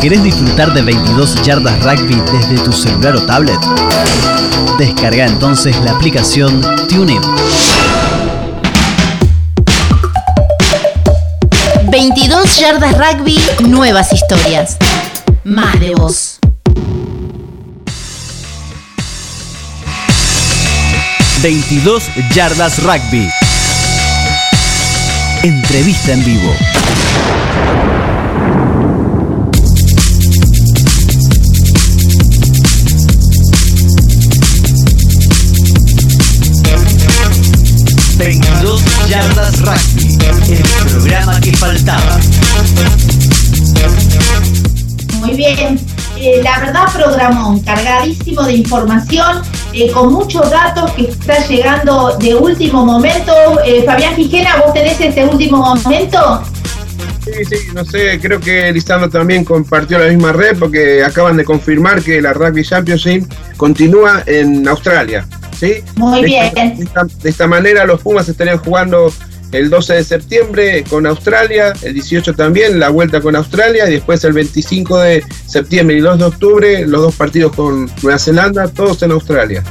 [0.00, 3.58] ¿Querés disfrutar de 22 yardas rugby desde tu celular o tablet?
[4.78, 7.20] Descarga entonces la aplicación TuneIn.
[11.90, 14.76] 22 yardas rugby, nuevas historias.
[15.44, 16.38] Más de vos.
[21.42, 22.02] ...22
[22.34, 23.30] yardas rugby.
[25.44, 26.52] Entrevista en vivo.
[38.18, 40.18] ...22 yardas rugby...
[40.52, 42.18] ...el programa que faltaba.
[45.20, 45.78] Muy bien.
[46.20, 49.42] Eh, la verdad, programón cargadísimo de información,
[49.72, 53.32] eh, con muchos datos que está llegando de último momento.
[53.64, 56.42] Eh, Fabián Gijena, ¿vos tenés este último momento?
[57.24, 61.44] Sí, sí, no sé, creo que Lisandro también compartió la misma red porque acaban de
[61.44, 63.24] confirmar que la Rugby Championship
[63.56, 65.26] continúa en Australia.
[65.58, 65.74] ¿Sí?
[65.96, 66.44] Muy De bien.
[66.46, 69.12] esta- de esta, de esta manera los Pumas estarían jugando
[69.52, 74.22] el 12 de septiembre con Australia, el 18 también la vuelta con Australia y después
[74.24, 79.02] el 25 de septiembre y 2 de octubre los dos partidos con Nueva Zelanda, todos
[79.02, 79.62] en Australia.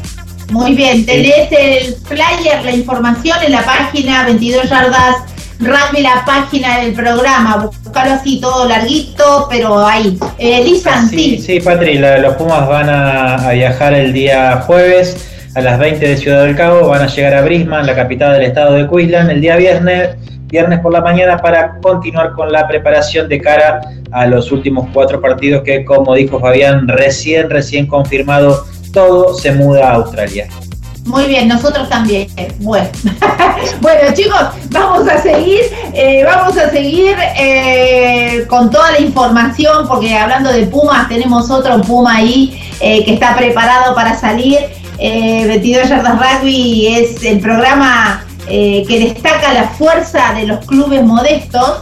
[0.49, 5.17] Muy bien, tenés el flyer, la información en la página 22 yardas
[5.59, 7.69] rugby, la página del programa.
[7.83, 10.17] Buscalo así todo larguito, pero ahí.
[10.37, 11.43] Eh, Sí, sí.
[11.45, 15.17] sí, Patri, la- los Pumas van a, a viajar el día jueves
[15.57, 18.43] a las 20 de Ciudad del Cabo, van a llegar a Brisbane, la capital del
[18.43, 20.15] estado de Queensland, el día viernes,
[20.45, 23.81] viernes por la mañana para continuar con la preparación de cara
[24.11, 29.89] a los últimos cuatro partidos que, como dijo Fabián, recién, recién confirmado, todo se muda
[29.89, 30.47] a Australia.
[31.07, 32.27] Muy bien, nosotros también.
[32.59, 32.89] Bueno,
[34.13, 35.61] chicos, vamos a seguir,
[35.93, 41.81] eh, vamos a seguir eh, con toda la información, porque hablando de Pumas, tenemos otro
[41.81, 44.59] Puma ahí eh, que está preparado para salir.
[44.99, 51.03] Eh, 22 Yardas Rugby es el programa eh, que destaca la fuerza de los clubes
[51.03, 51.81] modestos,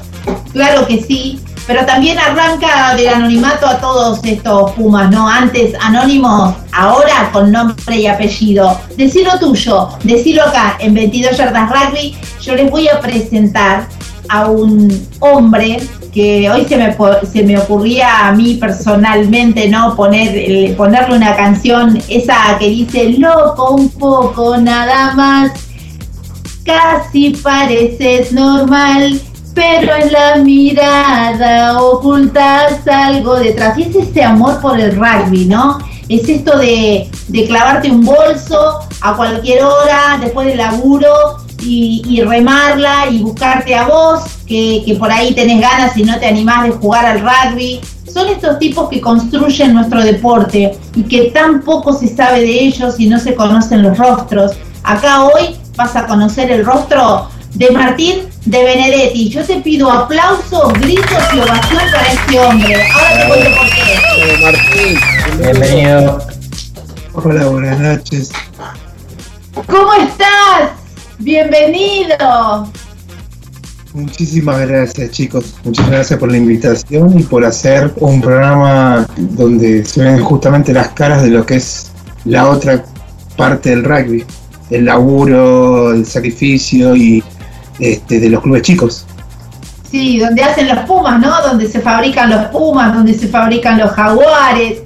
[0.51, 5.27] claro que sí, pero también arranca del anonimato a todos estos Pumas, ¿no?
[5.27, 8.79] Antes anónimos, ahora con nombre y apellido.
[8.97, 12.15] Decilo tuyo, decilo acá en 22 Yardas Rugby.
[12.41, 13.87] Yo les voy a presentar
[14.29, 15.79] a un hombre
[16.15, 16.95] que hoy se me,
[17.31, 19.95] se me ocurría a mí personalmente, ¿no?
[19.97, 25.51] Poner, el- ponerle una canción, esa que dice loco un poco nada más.
[26.63, 29.19] Casi pareces normal,
[29.53, 33.77] pero en la mirada ocultas algo detrás.
[33.77, 35.77] Y es ese amor por el rugby, ¿no?
[36.09, 41.09] Es esto de, de clavarte un bolso a cualquier hora, después del laburo,
[41.65, 46.17] y, y remarla y buscarte a vos, que, que por ahí tenés ganas y no
[46.19, 47.81] te animás de jugar al rugby.
[48.11, 52.95] Son estos tipos que construyen nuestro deporte y que tan poco se sabe de ellos
[52.99, 54.53] y no se conocen los rostros.
[54.83, 59.29] Acá hoy vas a conocer el rostro de Martín de Benedetti.
[59.29, 62.87] Yo te pido aplausos, gritos y ovación para este hombre.
[62.93, 64.37] Ahora te cuento por qué.
[64.43, 64.99] Martín,
[65.39, 66.19] Bienvenido.
[67.13, 68.31] Hola, buenas noches.
[69.67, 70.84] ¿Cómo estás?
[71.19, 72.67] Bienvenido.
[73.93, 80.03] Muchísimas gracias chicos, muchas gracias por la invitación y por hacer un programa donde se
[80.03, 81.91] ven justamente las caras de lo que es
[82.25, 82.83] la otra
[83.37, 84.25] parte del rugby,
[84.69, 87.23] el laburo, el sacrificio y
[87.79, 89.05] este, de los clubes chicos.
[89.89, 91.41] Sí, donde hacen los pumas, ¿no?
[91.41, 94.81] Donde se fabrican los pumas, donde se fabrican los jaguares.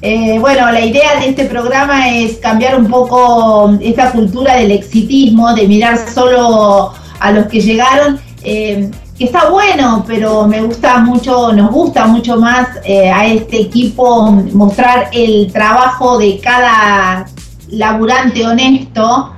[0.00, 5.52] Eh, bueno, la idea de este programa es cambiar un poco esta cultura del exitismo,
[5.54, 11.52] de mirar solo a los que llegaron eh, que está bueno, pero me gusta mucho,
[11.52, 17.26] nos gusta mucho más eh, a este equipo mostrar el trabajo de cada
[17.68, 19.32] laburante honesto,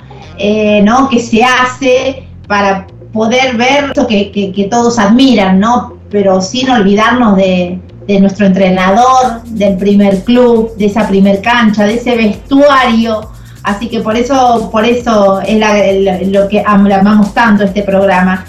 [0.82, 1.08] ¿no?
[1.08, 5.94] Que se hace para poder ver esto que, que, todos admiran, ¿no?
[6.10, 7.78] Pero sin olvidarnos de,
[8.12, 13.30] de, nuestro entrenador, del primer club, de esa primer cancha, de ese vestuario.
[13.62, 18.44] Así que por eso, por eso es lo que amamos tanto este programa.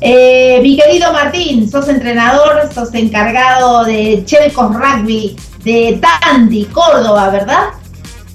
[0.00, 7.64] Eh, mi querido Martín, sos entrenador, sos encargado de Chelcos Rugby de Tanti, Córdoba, ¿verdad?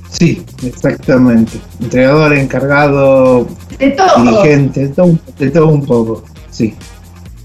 [0.10, 1.60] Sí, exactamente.
[1.80, 3.48] Entrenador, encargado,
[3.78, 4.24] de todo.
[4.24, 6.76] dirigente, de todo, de todo un poco, sí.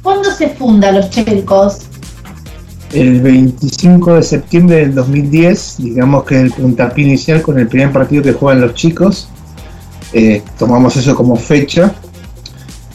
[0.02, 1.86] ¿Cuándo se funda los Chelcos?
[2.94, 8.22] El 25 de septiembre del 2010, digamos que el puntapié inicial con el primer partido
[8.22, 9.28] que juegan los chicos.
[10.12, 11.92] Eh, tomamos eso como fecha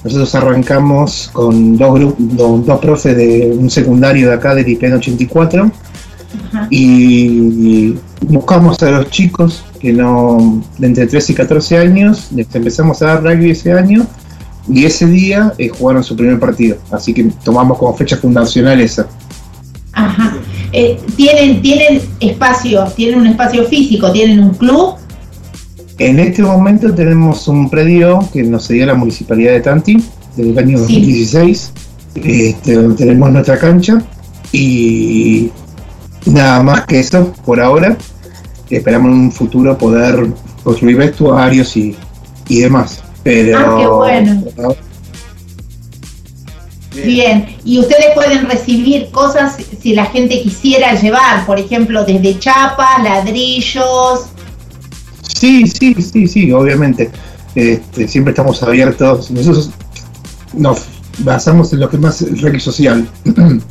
[0.04, 5.72] nosotros arrancamos con dos, profes de un secundario de acá del IPN 84
[6.70, 13.02] y buscamos a los chicos que no de entre 13 y 14 años, les empezamos
[13.02, 14.06] a dar rugby ese año
[14.70, 19.08] y ese día eh, jugaron su primer partido, así que tomamos como fecha fundacional esa.
[20.06, 20.38] Ajá.
[20.72, 24.96] Eh, ¿tienen, ¿Tienen espacio, tienen un espacio físico, tienen un club
[26.00, 30.02] en este momento tenemos un predio que nos cedió la municipalidad de Tanti
[30.38, 31.74] desde el año 2016,
[32.16, 34.02] este, donde tenemos nuestra cancha
[34.54, 35.52] y
[36.26, 37.98] nada más que eso por ahora.
[38.70, 40.28] Esperamos en un futuro poder
[40.64, 41.98] construir vestuarios y,
[42.48, 43.04] demás.
[43.24, 44.44] Pero ah, qué bueno.
[47.06, 53.04] Bien, y ustedes pueden recibir cosas si la gente quisiera llevar, por ejemplo, desde chapas,
[53.04, 54.30] ladrillos,
[55.40, 57.10] Sí, sí, sí, sí, obviamente.
[57.56, 59.32] Este, siempre estamos abiertos.
[59.32, 59.72] Nosotros
[60.54, 60.82] nos
[61.20, 63.08] basamos en lo que es más el reggae social.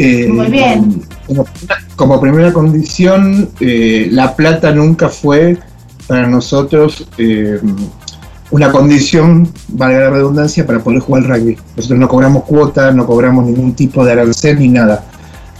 [0.00, 1.02] Eh, Muy bien.
[1.96, 5.58] Como, primera condición, eh, la plata nunca fue
[6.06, 7.58] para nosotros eh,
[8.50, 11.56] una condición, valga la redundancia, para poder jugar al rugby.
[11.76, 15.04] Nosotros no cobramos cuota, no cobramos ningún tipo de arancel ni nada.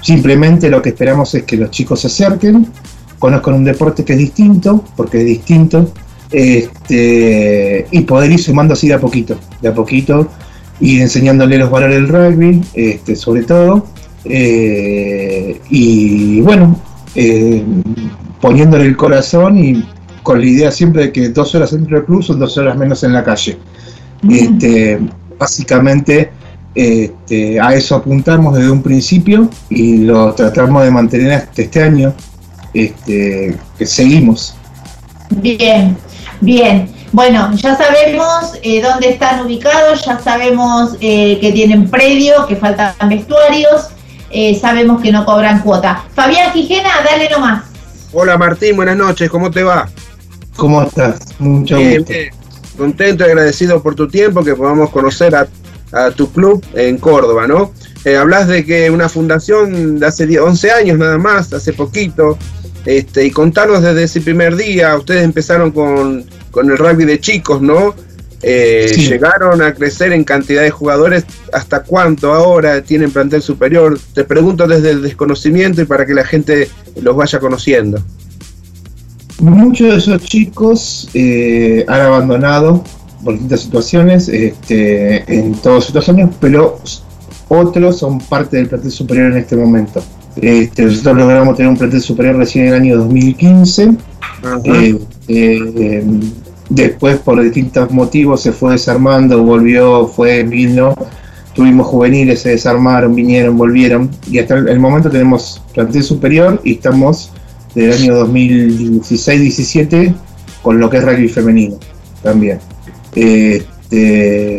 [0.00, 2.66] Simplemente lo que esperamos es que los chicos se acerquen,
[3.18, 5.92] conozcan un deporte que es distinto, porque es distinto,
[6.30, 10.28] este, y poder ir sumando así de a poquito, de a poquito,
[10.80, 13.86] y enseñándole los valores del rugby, este, sobre todo,
[14.24, 16.80] eh, y bueno,
[17.14, 17.64] eh,
[18.40, 19.84] poniéndole el corazón y
[20.22, 23.02] con la idea siempre de que dos horas dentro del club son dos horas menos
[23.04, 23.58] en la calle.
[24.28, 24.98] Este,
[25.38, 26.30] básicamente
[26.74, 32.14] este, a eso apuntamos desde un principio y lo tratamos de mantener hasta este año
[32.74, 34.54] este, que seguimos.
[35.30, 35.96] Bien,
[36.40, 36.88] bien.
[37.12, 42.94] Bueno, ya sabemos eh, dónde están ubicados, ya sabemos eh, que tienen predio, que faltan
[43.08, 43.88] vestuarios,
[44.30, 46.04] eh, sabemos que no cobran cuota.
[46.14, 47.67] Fabián Quijena, dale nomás.
[48.12, 49.88] Hola Martín, buenas noches, ¿cómo te va?
[50.56, 51.18] ¿Cómo estás?
[51.38, 52.12] Mucho gusto.
[52.76, 55.48] Contento y agradecido por tu tiempo, que podamos conocer a,
[55.92, 57.72] a tu club en Córdoba, ¿no?
[58.16, 62.38] hablas de que una fundación de hace 11 años nada más, hace poquito,
[62.84, 66.24] este, y contarnos desde ese primer día, ustedes empezaron con,
[66.54, 67.94] el rugby de chicos, ¿no?
[68.42, 73.98] Eh, llegaron a crecer en cantidad de jugadores, ¿hasta cuánto ahora tienen plantel superior?
[74.14, 76.68] Te pregunto desde el desconocimiento y para que la gente
[77.00, 78.00] los vaya conociendo.
[79.40, 82.82] Muchos de esos chicos eh, han abandonado
[83.24, 86.80] por distintas situaciones, este, en todas situaciones, pero
[87.48, 90.02] otros son parte del plantel superior en este momento.
[90.36, 93.96] Este, nosotros logramos tener un plantel superior recién en el año 2015.
[94.64, 94.98] Eh,
[95.28, 96.04] eh,
[96.68, 100.94] después, por distintos motivos, se fue desarmando, volvió, fue, vino.
[101.54, 104.10] Tuvimos juveniles, se desarmaron, vinieron, volvieron.
[104.30, 107.32] Y hasta el momento tenemos plantel superior y estamos
[107.74, 110.14] del año 2016-17
[110.62, 111.76] con lo que es rugby femenino
[112.22, 112.58] también.
[113.14, 114.58] Este,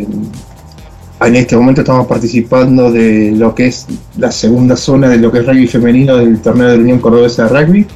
[1.21, 3.87] en este momento estamos participando de lo que es
[4.17, 7.47] la segunda zona de lo que es rugby femenino del torneo de la Unión Cordobesa
[7.47, 7.87] de Rugby.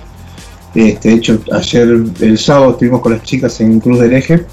[0.75, 4.45] Este, de hecho, ayer, el sábado, estuvimos con las chicas en Cruz del Eje,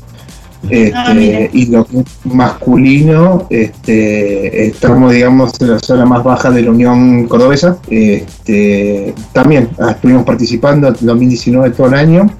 [0.69, 1.15] Este, Ah,
[1.53, 1.87] y lo
[2.25, 7.79] masculino, este, estamos, digamos, en la zona más baja de la Unión Cordobesa.
[7.89, 12.31] Este, también ah, estuvimos participando en 2019 todo el año.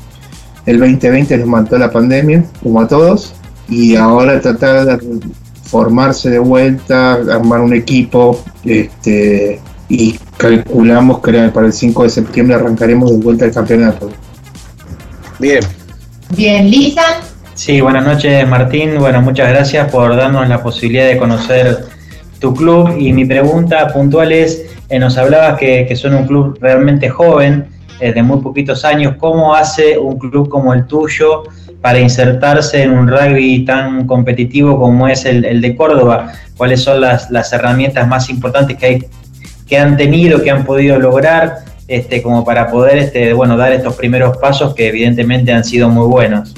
[0.67, 3.33] El 2020 nos mató la pandemia, como a todos.
[3.71, 5.21] Y ahora tratar de
[5.63, 8.43] formarse de vuelta, armar un equipo.
[8.65, 14.11] Este, y calculamos que para el 5 de septiembre arrancaremos de vuelta el campeonato.
[15.39, 15.61] Bien.
[16.31, 17.03] Bien, Lisa.
[17.55, 18.99] Sí, buenas noches Martín.
[18.99, 21.85] Bueno, muchas gracias por darnos la posibilidad de conocer
[22.39, 22.97] tu club.
[22.99, 27.67] Y mi pregunta puntual es, eh, nos hablabas que, que son un club realmente joven,
[28.01, 29.17] eh, de muy poquitos años.
[29.19, 31.43] ¿Cómo hace un club como el tuyo
[31.83, 36.33] para insertarse en un rugby tan competitivo como es el, el de Córdoba?
[36.57, 39.05] ¿Cuáles son las, las herramientas más importantes que, hay,
[39.71, 41.65] que han tenido, que han podido lograr?
[41.89, 46.07] Este, como para poder este, bueno, dar estos primeros pasos que evidentemente han sido muy
[46.07, 46.55] buenos.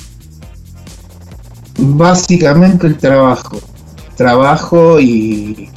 [1.78, 3.58] Básicamente el trabajo.
[4.16, 5.70] Trabajo y,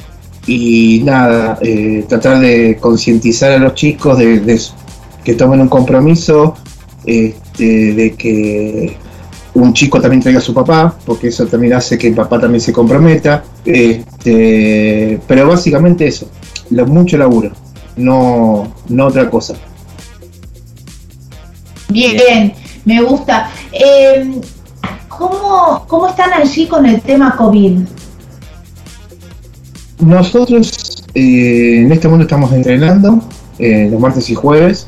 [0.45, 4.60] y nada, eh, tratar de concientizar a los chicos de, de
[5.24, 6.56] que tomen un compromiso,
[7.06, 8.98] este, de que
[9.53, 12.60] un chico también traiga a su papá, porque eso también hace que el papá también
[12.60, 13.44] se comprometa.
[13.64, 16.30] Este, pero básicamente eso,
[16.69, 17.51] lo, mucho laburo,
[17.95, 19.55] no, no otra cosa.
[21.89, 23.49] Bien, me gusta.
[23.71, 24.41] Eh,
[25.07, 27.79] ¿cómo, ¿Cómo están allí con el tema COVID?
[29.99, 33.21] Nosotros eh, en este momento estamos entrenando
[33.57, 34.87] eh, los martes y jueves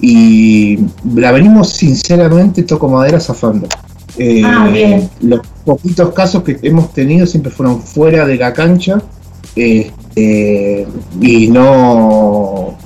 [0.00, 0.78] y
[1.14, 3.68] la venimos sinceramente, toco madera, zafando.
[4.18, 5.08] Eh, Ah, bien.
[5.20, 9.00] Los poquitos casos que hemos tenido siempre fueron fuera de la cancha
[9.56, 10.86] este,
[11.20, 12.76] y no,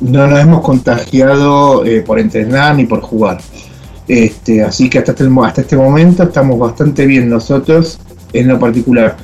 [0.00, 3.38] no nos hemos contagiado eh, por entrenar ni por jugar.
[4.06, 7.98] Este, así que hasta este, hasta este momento estamos bastante bien nosotros
[8.32, 9.16] en lo particular.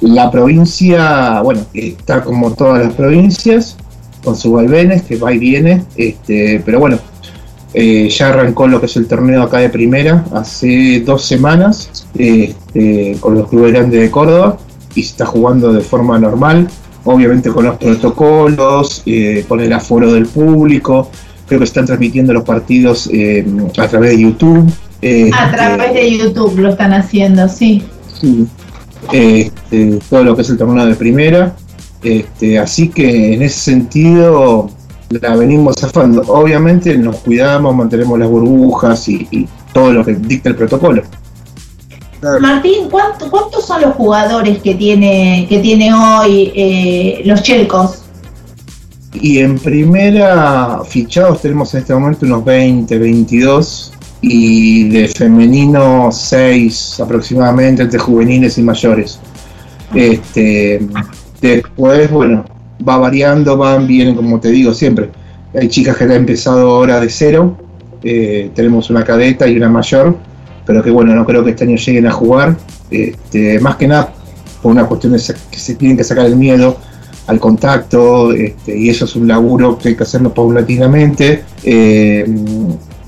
[0.00, 3.76] La provincia, bueno, está como todas las provincias,
[4.24, 6.98] con sus vaivenes, que va y viene, este, pero bueno,
[7.74, 13.16] eh, ya arrancó lo que es el torneo acá de primera hace dos semanas este,
[13.20, 14.58] con los clubes grandes de Córdoba
[14.98, 16.68] y se está jugando de forma normal,
[17.04, 21.10] obviamente con los protocolos, eh, con el aforo del público,
[21.46, 23.46] creo que están transmitiendo los partidos eh,
[23.78, 24.66] a través de YouTube.
[24.68, 27.84] A este, través de YouTube lo están haciendo, sí.
[28.20, 28.46] Sí.
[29.12, 31.54] Este, todo lo que es el torneo de primera.
[32.02, 34.70] Este, así que en ese sentido
[35.10, 36.22] la venimos zafando.
[36.22, 41.02] Obviamente nos cuidamos, mantenemos las burbujas y, y todo lo que dicta el protocolo.
[42.40, 48.02] Martín, ¿cuánto- ¿cuántos son los jugadores que tiene, que tiene hoy eh, los Chelcos?
[49.14, 57.00] Y en primera fichados tenemos en este momento unos 20, 22 y de femenino 6
[57.00, 59.18] aproximadamente entre juveniles y mayores.
[59.94, 60.80] Este,
[61.40, 62.44] después, bueno,
[62.86, 65.10] va variando, van, vienen, como te digo siempre.
[65.58, 67.56] Hay chicas que han empezado ahora de cero,
[68.02, 70.16] eh, tenemos una cadeta y una mayor,
[70.68, 72.54] pero que bueno, no creo que este año lleguen a jugar.
[72.90, 74.12] Este, más que nada
[74.62, 76.76] por una cuestión de que se tienen que sacar el miedo
[77.26, 82.26] al contacto, este, y eso es un laburo que hay que hacerlo paulatinamente, eh,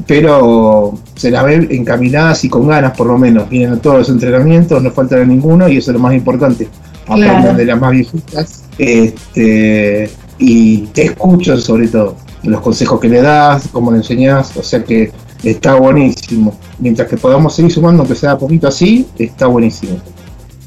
[0.06, 4.08] pero se las ve encaminadas y con ganas por lo menos, vienen a todos los
[4.08, 6.66] entrenamientos, no falta ninguno y eso es lo más importante,
[7.06, 7.58] aprendan Claro.
[7.58, 13.68] de las más viejitas, este, y te escucho sobre todo, los consejos que le das,
[13.70, 15.12] cómo le enseñás, o sea que
[15.42, 20.00] está buenísimo, mientras que podamos seguir sumando, que sea poquito así, está buenísimo.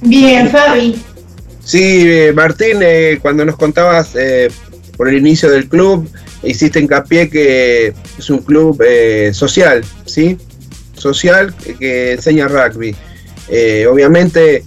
[0.02, 0.96] Bien, Fabi.
[1.64, 4.50] Sí, eh, Martín, eh, cuando nos contabas eh,
[4.98, 6.10] por el inicio del club,
[6.44, 10.38] hiciste hincapié que es un club eh, social, ¿sí?
[10.98, 12.96] Social que, que enseña rugby.
[13.50, 14.64] Eh, obviamente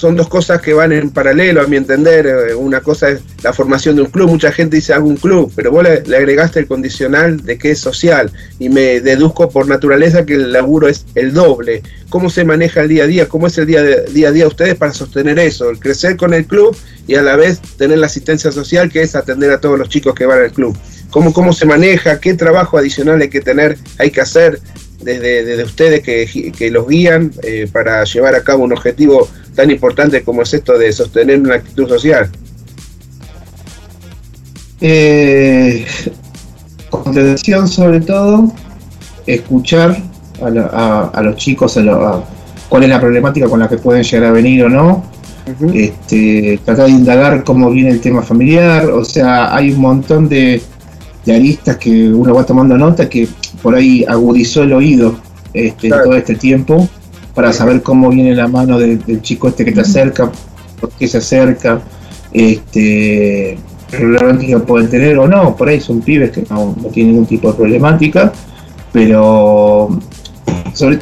[0.00, 2.26] son dos cosas que van en paralelo, a mi entender.
[2.26, 5.52] Eh, Una cosa es la formación de un club, mucha gente dice hago un club,
[5.54, 10.24] pero vos le, agregaste el condicional de que es social y me deduzco por naturaleza
[10.24, 11.82] que el laburo es el doble.
[12.08, 13.28] ¿Cómo se maneja el día a día?
[13.28, 15.70] ¿Cómo es el día, de- día a día ustedes para sostener eso?
[15.70, 19.14] El crecer con el club y a la vez tener la asistencia social que es
[19.14, 20.76] atender a todos los chicos que van al club.
[21.10, 22.20] ¿Cómo, cómo se maneja?
[22.20, 24.60] ¿Qué trabajo adicional hay que tener, hay que hacer
[25.02, 29.70] desde, desde ustedes que, que los guían eh, para llevar a cabo un objetivo tan
[29.70, 32.28] importante como es esto de sostener una actitud social?
[34.80, 35.84] Eh,
[36.90, 38.52] contención sobre todo,
[39.26, 39.96] escuchar
[40.42, 42.24] a, la- a- a los chicos a lo- a
[42.68, 45.04] cuál es la problemática con la que pueden llegar a venir o no,
[45.74, 50.62] este, tratar de indagar cómo viene el tema familiar, o sea, hay un montón de,
[51.26, 53.28] de aristas que uno va tomando nota que
[53.62, 55.16] por ahí agudizó el oído
[55.54, 56.88] este, todo este tiempo
[57.34, 60.30] para saber cómo viene la mano del, del chico este que te acerca,
[60.80, 61.80] por qué se acerca,
[62.32, 63.58] este,
[63.90, 67.50] problemática pueden tener o no, por ahí son pibes que no, no tienen ningún tipo
[67.50, 68.32] de problemática,
[68.92, 69.88] pero
[70.74, 70.98] sobre,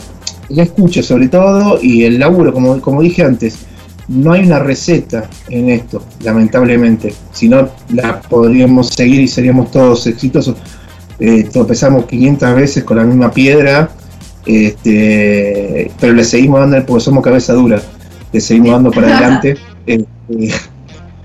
[0.48, 3.58] la escucha sobre todo y el laburo, como, como dije antes,
[4.08, 7.12] no hay una receta en esto, lamentablemente.
[7.32, 10.56] Si no, la podríamos seguir y seríamos todos exitosos.
[11.20, 13.90] Eh, tropezamos 500 veces con la misma piedra,
[14.46, 17.82] este, pero le seguimos dando porque somos cabeza dura,
[18.32, 19.56] le seguimos dando para adelante.
[19.86, 20.04] eh,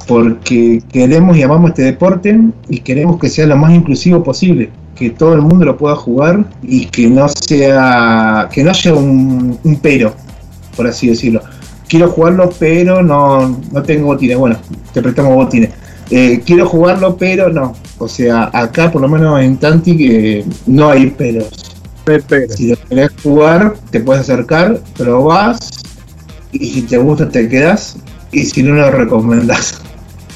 [0.07, 2.37] porque queremos y amamos este deporte
[2.67, 6.45] y queremos que sea lo más inclusivo posible, que todo el mundo lo pueda jugar
[6.61, 10.13] y que no sea, que no haya un, un pero,
[10.75, 11.41] por así decirlo.
[11.87, 14.37] Quiero jugarlo, pero no, no tengo botines.
[14.37, 14.57] Bueno,
[14.93, 15.69] te prestamos botines.
[16.15, 17.76] Eh, quiero jugarlo, pero no.
[17.98, 21.73] O sea, acá por lo menos en Tantic eh, no hay peros.
[22.56, 25.72] Si lo querés jugar, te puedes acercar, pero vas
[26.52, 27.95] y si te gusta te quedas
[28.31, 29.81] y si no lo recomendás.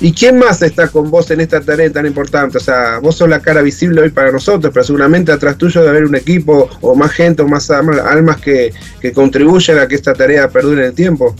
[0.02, 2.58] ¿Y quién más está con vos en esta tarea tan importante?
[2.58, 5.92] O sea, vos sos la cara visible hoy para nosotros, pero seguramente atrás tuyo debe
[5.92, 9.94] haber un equipo o más gente o más alma- almas que, que contribuyen a que
[9.94, 11.36] esta tarea perdure en el tiempo.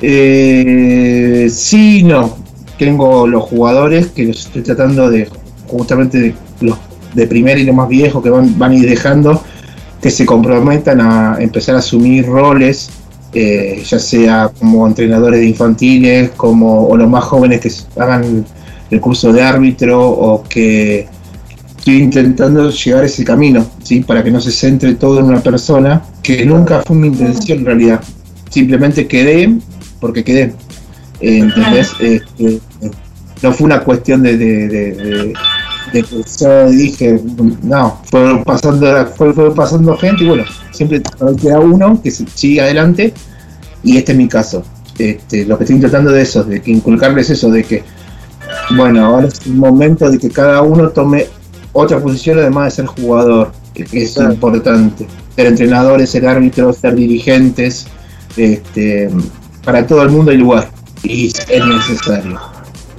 [0.00, 2.45] Eh, sí, no.
[2.78, 5.28] Tengo los jugadores que los estoy tratando de,
[5.66, 6.76] justamente de los
[7.14, 9.42] de primera y los más viejos que van, van a ir dejando,
[10.00, 12.90] que se comprometan a empezar a asumir roles,
[13.32, 18.44] eh, ya sea como entrenadores de infantiles, como o los más jóvenes que hagan
[18.90, 21.08] el curso de árbitro o que
[21.78, 24.00] estoy intentando llegar a ese camino, ¿sí?
[24.00, 27.64] para que no se centre todo en una persona, que nunca fue mi intención en
[27.64, 28.00] realidad.
[28.50, 29.56] Simplemente quedé
[30.00, 30.52] porque quedé.
[31.20, 31.92] Eh, ¿Entendés?
[32.00, 32.60] Este,
[33.42, 35.32] no fue una cuestión de, de, de- de-
[35.92, 37.20] de que yo dije,
[37.62, 41.00] no, fue pasando, fue, fue pasando gente y bueno, siempre
[41.40, 43.14] queda uno que sigue adelante
[43.84, 44.64] y este es mi caso.
[44.98, 47.84] Este, lo que estoy intentando de eso, de que inculcarles eso, de que,
[48.76, 51.26] bueno, ahora es el momento de que cada uno tome
[51.72, 55.06] otra posición además de ser jugador, que, que es importante.
[55.36, 57.86] Ser entrenadores, ser árbitros, ser dirigentes,
[58.36, 59.08] este,
[59.64, 60.68] para todo el mundo hay lugar
[61.02, 62.40] y es necesario.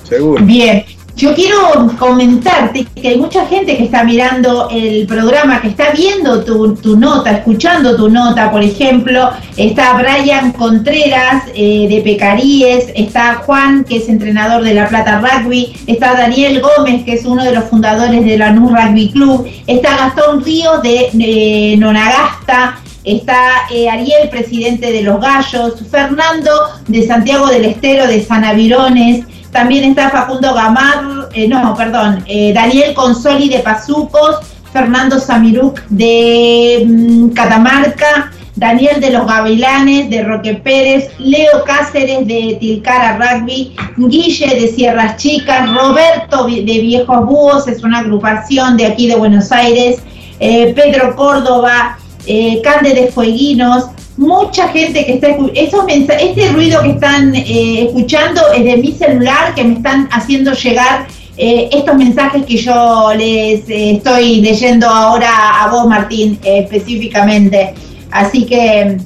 [0.04, 0.44] Seguro.
[0.44, 0.86] Bien,
[1.18, 6.44] yo quiero comentarte que hay mucha gente que está mirando el programa, que está viendo
[6.44, 13.42] tu, tu nota, escuchando tu nota, por ejemplo, está Brian Contreras eh, de Pecaríes, está
[13.46, 17.52] Juan, que es entrenador de La Plata Rugby, está Daniel Gómez, que es uno de
[17.52, 23.90] los fundadores de la NU Rugby Club, está Gastón Ríos de eh, Nonagasta, está eh,
[23.90, 26.52] Ariel, presidente de Los Gallos, Fernando
[26.88, 32.52] de Santiago del Estero de San Avirones, también está Facundo Gamar, eh, no, perdón, eh,
[32.54, 34.40] Daniel Consoli de Pazucos,
[34.74, 42.58] Fernando Samiruk de mm, Catamarca, Daniel de los Gavilanes de Roque Pérez, Leo Cáceres de
[42.60, 49.08] Tilcara Rugby, Guille de Sierras Chicas, Roberto de Viejos Búhos, es una agrupación de aquí
[49.08, 50.02] de Buenos Aires,
[50.40, 51.98] Pedro Córdoba,
[52.28, 53.86] eh, Cande de Fueguinos,
[54.18, 59.54] mucha gente que está esos este ruido que están eh, escuchando es de mi celular
[59.54, 65.64] que me están haciendo llegar eh, estos mensajes que yo les eh, estoy leyendo ahora
[65.64, 67.76] a vos Martín específicamente
[68.10, 68.98] así que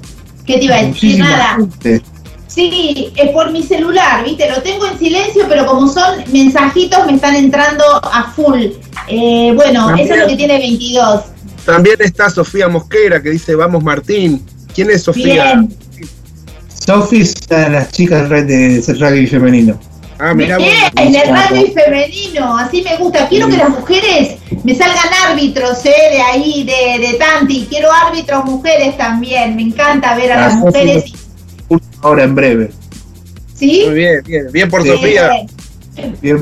[0.45, 2.01] qué te iba a decir nada gente.
[2.47, 4.49] Sí, es por mi celular, ¿viste?
[4.49, 8.65] Lo tengo en silencio, pero como son mensajitos me están entrando a full.
[9.55, 11.21] Bueno, eso es lo que tiene 22.
[11.65, 14.43] También está Sofía Mosquera que dice, vamos Martín.
[14.73, 15.63] ¿Quién es Sofía?
[16.85, 19.79] Sofi es una de las chicas de de rugby femenino.
[20.17, 23.27] Ah, mira Bien, en el rugby femenino, así me gusta.
[23.27, 25.93] Quiero que las mujeres me salgan árbitros, ¿eh?
[26.11, 27.67] De ahí, de, de Tanti.
[27.69, 29.55] Quiero árbitros mujeres también.
[29.55, 31.11] Me encanta ver a las mujeres.
[32.01, 32.71] Ahora en breve.
[33.55, 33.83] ¿Sí?
[33.85, 34.89] Muy bien, bien, bien por Sí.
[34.89, 35.29] Sofía.
[35.29, 35.47] Bien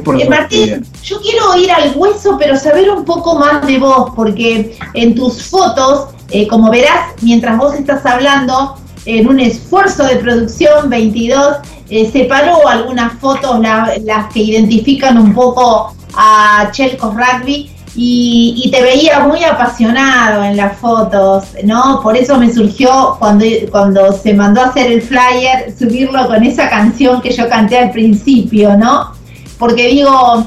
[0.04, 0.30] por Eh.
[0.30, 5.16] Martín, yo quiero ir al hueso, pero saber un poco más de vos, porque en
[5.16, 8.76] tus fotos, eh, como verás, mientras vos estás hablando,
[9.06, 11.58] en un esfuerzo de producción 22,
[11.90, 17.72] eh, separó algunas fotos, la- las que identifican un poco a Chelcos Rugby.
[17.96, 22.00] Y, y te veía muy apasionado en las fotos, ¿no?
[22.04, 26.70] Por eso me surgió cuando, cuando se mandó a hacer el flyer, subirlo con esa
[26.70, 29.12] canción que yo canté al principio, ¿no?
[29.60, 30.46] Porque digo,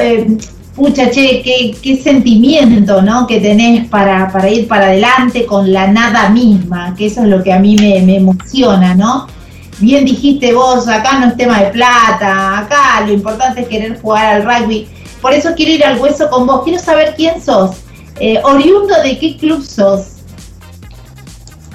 [0.00, 0.38] eh,
[0.74, 3.26] pucha, che, qué, qué sentimiento, ¿no?
[3.26, 7.42] Que tenés para, para ir para adelante con la nada misma, que eso es lo
[7.42, 9.26] que a mí me, me emociona, ¿no?
[9.80, 14.36] Bien dijiste vos, acá no es tema de plata, acá lo importante es querer jugar
[14.36, 14.86] al rugby.
[15.20, 17.76] Por eso quiero ir al hueso con vos, quiero saber quién sos,
[18.20, 20.06] eh, oriundo de qué club sos.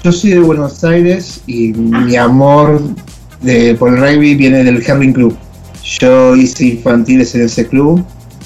[0.04, 2.80] yo soy de Buenos Aires y mi amor
[3.42, 5.38] de, por el rugby viene del Herring Club.
[6.00, 8.04] Yo hice infantiles en ese club.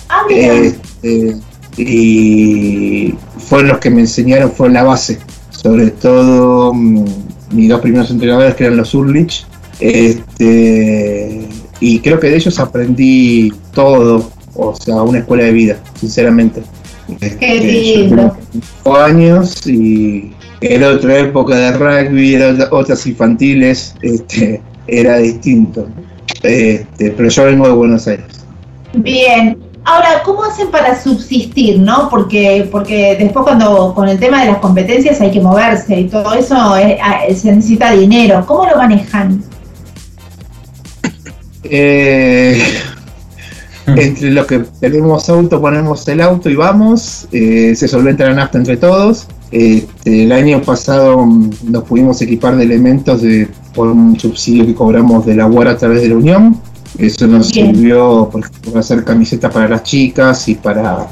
[0.10, 0.53] Ah, mira.
[0.56, 1.38] Este,
[1.78, 5.20] y fueron los que me enseñaron, fueron la base.
[5.52, 7.06] Sobre todo mm,
[7.53, 9.45] mis dos primeros entrenadores que eran los Urlich.
[9.80, 11.48] Este,
[11.80, 16.61] y creo que de ellos aprendí todo, o sea, una escuela de vida, sinceramente.
[17.20, 18.38] Qué Este, yo lindo.
[18.98, 25.88] años y era otra época de rugby, era otra- otras infantiles, este, era distinto.
[26.44, 28.45] Este, pero yo vengo de Buenos Aires.
[28.94, 29.57] Bien.
[29.86, 32.10] Ahora, ¿cómo hacen para subsistir, no?
[32.10, 36.34] Porque, porque después cuando con el tema de las competencias hay que moverse y todo
[36.34, 38.44] eso eh, ah, se necesita dinero.
[38.45, 39.41] ¿Cómo lo manejan?
[41.64, 42.61] Eh,
[43.88, 47.28] entre los que tenemos auto, ponemos el auto y vamos.
[47.32, 49.28] eh, se solventa la nafta entre todos.
[49.52, 54.76] Este, el año pasado mm, nos pudimos equipar de elementos de, por un subsidio que
[54.76, 56.58] cobramos de la UAR a través de la Unión.
[56.98, 57.74] Eso nos Bien.
[57.76, 61.08] sirvió por ejemplo, para hacer camisetas para las chicas y para,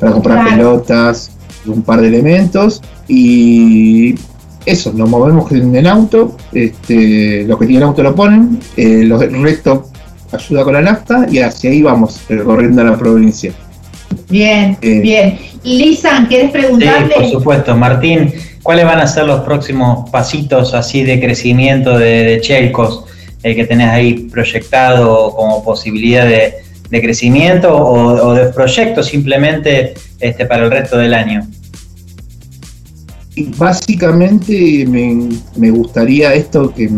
[0.00, 0.56] para comprar Claro.
[0.56, 1.30] pelotas,
[1.66, 2.80] un par de elementos.
[3.08, 4.14] Y
[4.64, 6.36] eso, nos movemos en el auto.
[6.52, 8.58] Este, los que tienen auto lo ponen.
[8.76, 9.86] eh, los, el resto
[10.32, 13.52] ayuda con la nafta y hacia ahí vamos, recorriendo la provincia.
[14.30, 15.00] Bien, Eh.
[15.00, 15.38] bien.
[15.64, 17.14] Lisan, ¿querés Sí, preguntarle?
[17.14, 17.76] por supuesto.
[17.76, 18.32] Martín,
[18.62, 23.04] ¿cuáles van a ser los próximos pasitos así de crecimiento de, de Chelcos
[23.42, 26.54] eh, que tenés ahí proyectado como posibilidad de,
[26.90, 31.46] de crecimiento o, o de proyectos simplemente este, para el resto del año?
[33.34, 36.90] Y básicamente me, me gustaría esto que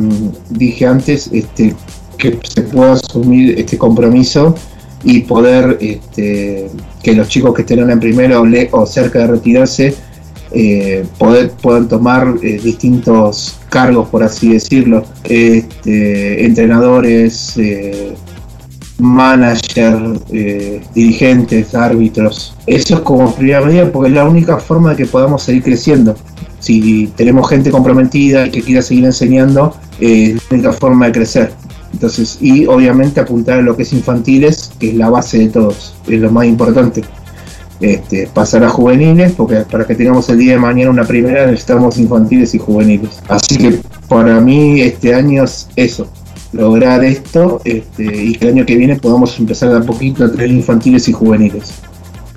[0.50, 1.74] dije antes, este,
[2.18, 4.54] que se pueda asumir este compromiso
[5.04, 6.68] y poder este,
[7.02, 9.94] que los chicos que estén en primero o, cerca de retirarse
[10.50, 18.14] eh, poder, puedan tomar eh, distintos cargos, por así decirlo, este, entrenadores, eh,
[18.98, 22.54] manager, eh, dirigentes, árbitros.
[22.66, 26.14] Eso es como primera medida porque es la única forma de que podamos seguir creciendo.
[26.60, 31.52] Si tenemos gente comprometida y que quiera seguir enseñando, es la única forma de crecer.
[31.94, 35.94] Entonces, y obviamente apuntar a lo que es infantiles, que es la base de todos,
[36.08, 37.02] es lo más importante.
[37.80, 41.96] Este, pasar a juveniles, porque para que tengamos el día de mañana una primera necesitamos
[41.98, 43.22] infantiles y juveniles.
[43.28, 46.08] Así que para mí este año es eso,
[46.52, 50.32] lograr esto este, y que el año que viene podamos empezar de a poquito a
[50.32, 51.74] tener infantiles y juveniles.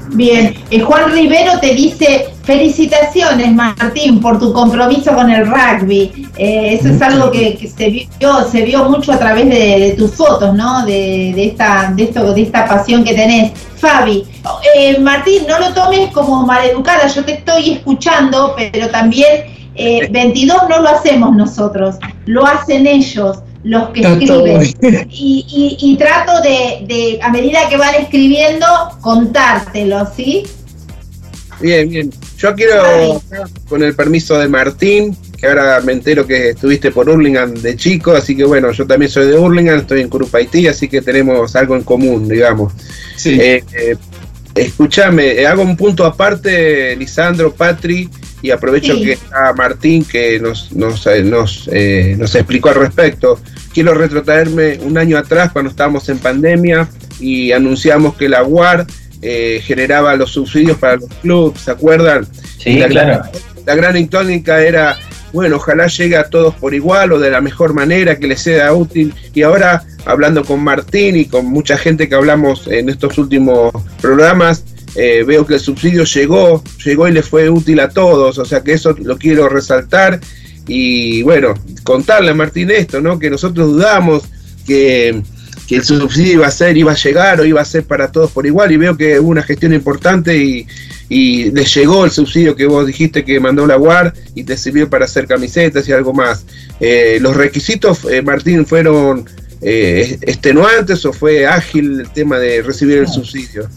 [0.10, 0.56] Bien.
[0.72, 6.28] Eh, Juan Rivero te dice, felicitaciones Martín por tu compromiso con el rugby.
[6.38, 9.96] Eh, eso es algo que, que se vio, se vio mucho a través de, de
[9.98, 10.86] tus fotos, ¿no?
[10.86, 13.52] De, de esta, de esto, de esta pasión que tenés.
[13.78, 14.26] Fabi,
[14.76, 20.58] eh, Martín, no lo tomes como maleducada, yo te estoy escuchando, pero también eh, 22
[20.70, 25.08] no lo hacemos nosotros, lo hacen ellos, los que escriben.
[25.10, 25.46] Y,
[25.80, 28.66] y- y trato de, de, a medida que van escribiendo,
[29.02, 30.44] contártelo, ¿sí?
[31.60, 32.14] Bien, bien.
[32.38, 33.20] Yo quiero,
[33.68, 38.12] con el permiso de Martín, que ahora me entero que estuviste por Hurlingham de chico,
[38.12, 41.76] así que bueno, yo también soy de Hurlingham, estoy en Curupaití, así que tenemos algo
[41.76, 42.74] en común, digamos.
[43.40, 43.96] Eh, eh,
[44.54, 48.08] escúchame, eh, hago un punto aparte, Lisandro, Patri,
[48.42, 49.04] y aprovecho Sí.
[49.04, 53.40] que está Martín, que nos, nos, eh, nos, eh, nos explicó al respecto.
[53.74, 56.88] Quiero retrotraerme un año atrás, cuando estábamos en pandemia,
[57.20, 58.86] y anunciamos que la UAR
[59.22, 62.28] eh, generaba los subsidios para los clubes, ¿se acuerdan?
[62.60, 63.08] Sí, la claro.
[63.08, 63.32] gran-
[63.66, 64.96] la gran incógnita era,
[65.34, 68.72] bueno, ojalá llegue a todos por igual o de la mejor manera, que les sea
[68.74, 69.14] útil.
[69.34, 74.64] Y ahora, hablando con Martín y con mucha gente que hablamos en estos últimos programas,
[74.98, 78.64] eh, veo que el subsidio llegó, llegó y le fue útil a todos, o sea
[78.64, 80.20] que eso lo quiero resaltar.
[80.68, 81.54] Y bueno,
[81.84, 83.20] contarle a Martín esto, ¿no?
[83.20, 84.24] Que nosotros dudamos
[84.66, 85.22] que,
[85.68, 88.32] que el subsidio iba a ser, iba a llegar o iba a ser para todos
[88.32, 90.68] por igual, y veo que hubo una gestión importante y,
[91.10, 94.90] y les llegó el subsidio que vos dijiste que mandó la UAR y te sirvió
[94.90, 96.46] para hacer camisetas y algo más.
[96.80, 99.26] Eh, ¿Los requisitos, eh, Martín, fueron
[99.62, 103.70] eh, extenuantes o fue ágil el tema de recibir el subsidio?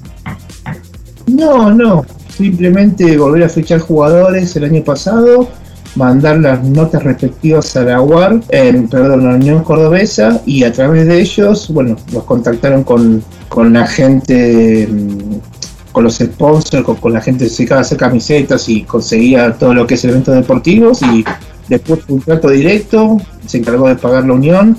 [1.30, 5.48] No, no, simplemente volver a fichar jugadores el año pasado,
[5.94, 10.72] mandar las notas respectivas a la UAR, eh, perdón, a la Unión Cordobesa, y a
[10.72, 16.96] través de ellos, bueno, nos contactaron con, con la gente, mm, con los sponsors, con,
[16.96, 20.04] con la gente que se dedicaba a hacer camisetas y conseguía todo lo que es
[20.04, 21.24] eventos deportivos, y
[21.68, 24.76] después un trato directo, se encargó de pagar la Unión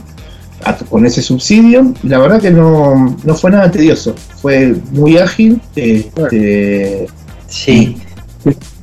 [0.64, 1.94] a- con ese subsidio.
[2.04, 5.62] La verdad que no, no fue nada tedioso, fue muy ágil.
[5.76, 7.08] este,
[7.48, 7.98] Sí.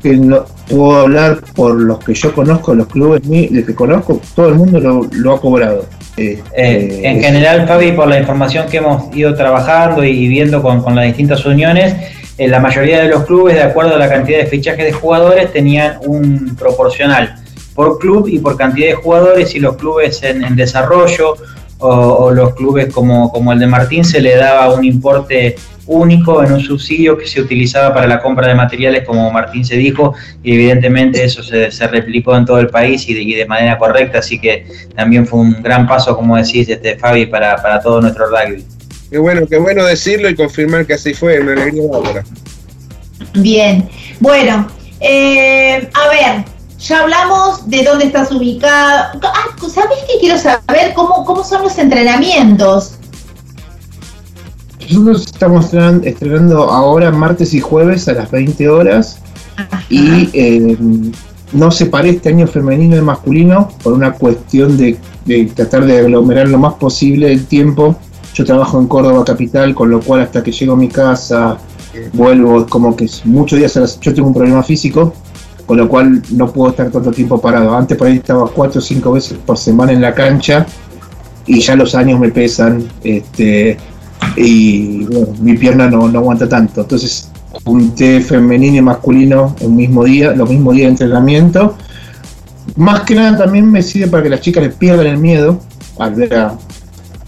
[0.03, 4.49] que no puedo hablar por los que yo conozco, los clubes de que conozco, todo
[4.51, 5.87] el mundo lo, lo ha cobrado.
[6.17, 10.83] Eh, Eh, en general, Fabi, por la información que hemos ido trabajando y viendo con,
[10.83, 11.95] con las distintas uniones,
[12.37, 15.53] eh, la mayoría de los clubes, de acuerdo a la cantidad de fichajes de jugadores,
[15.53, 17.35] tenían un proporcional
[17.75, 21.35] por club y por cantidad de jugadores y los clubes en, en desarrollo
[21.79, 25.57] o, o los clubes como, como el de Martín se le daba un importe
[25.89, 29.77] único en un subsidio que se utilizaba para la compra de materiales, como Martín se
[29.77, 33.47] dijo, y evidentemente eso se, se replicó en todo el país y de, y de
[33.47, 37.81] manera correcta, así que también fue un gran paso, como decís, este, Fabi, para, para
[37.81, 38.65] todo nuestro rugby.
[39.11, 42.25] Qué bueno, qué bueno decirlo y confirmar que así fue, una alegría bárbara.
[43.35, 43.89] Bien,
[44.21, 44.69] bueno,
[45.01, 46.45] eh, a ver,
[46.79, 49.19] ya hablamos de dónde estás ubicado.
[49.23, 50.95] Ah, ¿Sabés qué quiero saber?
[50.95, 52.95] ¿Cómo, cómo son los entrenamientos?
[54.91, 59.19] Nosotros estamos estrenan- estrenando ahora martes y jueves a las 20 horas
[59.91, 60.77] y eh,
[61.53, 64.97] no separé este año femenino y masculino por una cuestión de,
[65.27, 67.97] de tratar de aglomerar lo más posible el tiempo.
[68.35, 71.59] Yo trabajo en Córdoba capital, con lo cual hasta que llego a mi casa
[72.13, 75.13] vuelvo, es como que muchos días a las, yo tengo un problema físico,
[75.69, 77.77] con lo cual no puedo estar tanto tiempo parado.
[77.77, 80.65] Antes por ahí estaba cuatro o cinco veces por semana en la cancha
[81.47, 83.77] y ya los años me pesan, este,
[84.35, 86.81] y bueno, mi pierna no, no aguanta tanto.
[86.81, 87.31] Entonces
[87.65, 91.77] junté femenino y masculino el mismo día, los mismos días de entrenamiento.
[92.77, 95.61] Más que nada también me sirve para que las chicas les pierdan el miedo
[95.99, 96.57] al ver a,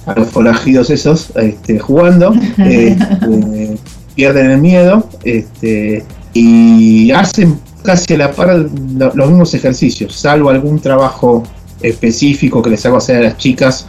[0.07, 3.77] a los forajidos esos este, jugando, este,
[4.15, 8.55] pierden el miedo este, y hacen casi a la par
[8.97, 11.43] lo- los mismos ejercicios, salvo algún trabajo
[11.81, 13.86] específico que les hago hacer a las chicas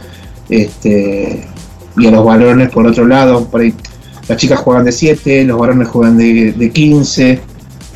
[0.48, 1.44] este,
[1.96, 3.44] y a los varones por otro lado.
[3.46, 3.74] Por ahí,
[4.28, 7.40] las chicas juegan de 7, los varones juegan de, de 15.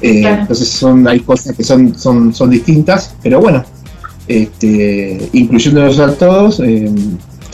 [0.03, 0.43] eh, Claro.
[0.43, 3.65] Entonces son, hay cosas que son, son, son distintas, pero bueno,
[4.29, 6.91] este, incluyéndolos a todos, eh,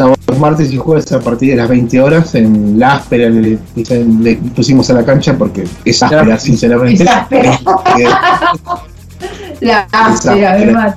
[0.02, 3.58] estamos los martes y jueves a partir de las 20 horas en la áspera, le,
[4.20, 7.04] le pusimos a la cancha porque es áspera, sinceramente.
[7.04, 7.58] Es áspera.
[9.60, 10.96] La áspera.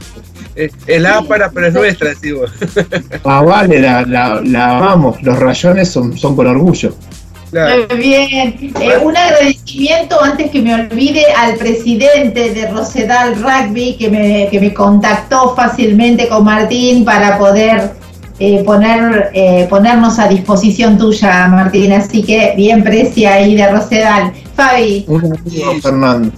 [0.55, 2.49] Es, es la ápara, pero es nuestra, decimos.
[3.23, 5.21] Ah, vale, la, la, la amamos.
[5.21, 6.95] Los rayones son, son con orgullo.
[7.51, 8.73] Muy bien.
[8.81, 14.59] Eh, un agradecimiento antes que me olvide al presidente de Rosedal Rugby que me, que
[14.59, 17.91] me contactó fácilmente con Martín para poder
[18.39, 21.91] eh, poner, eh, ponernos a disposición tuya, Martín.
[21.93, 24.33] Así que bien precia ahí de Rosedal.
[24.55, 25.05] Fabi.
[25.07, 26.31] Un Fernando.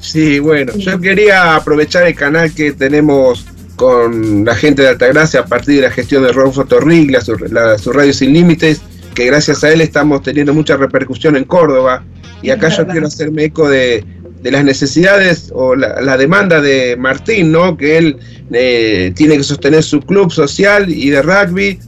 [0.00, 3.44] Sí, bueno, yo quería aprovechar el canal que tenemos
[3.74, 7.36] con la gente de Altagracia a partir de la gestión de Ron Fotorrig, la, su,
[7.50, 8.80] la- su radio sin límites,
[9.14, 12.04] que gracias a él estamos teniendo mucha repercusión en Córdoba.
[12.42, 14.04] Y acá yo quiero hacerme eco de,
[14.42, 17.76] de las necesidades o la, demanda de Martín, ¿no?
[17.76, 18.16] Que él
[18.52, 21.78] eh, tiene que sostener su club social y de rugby.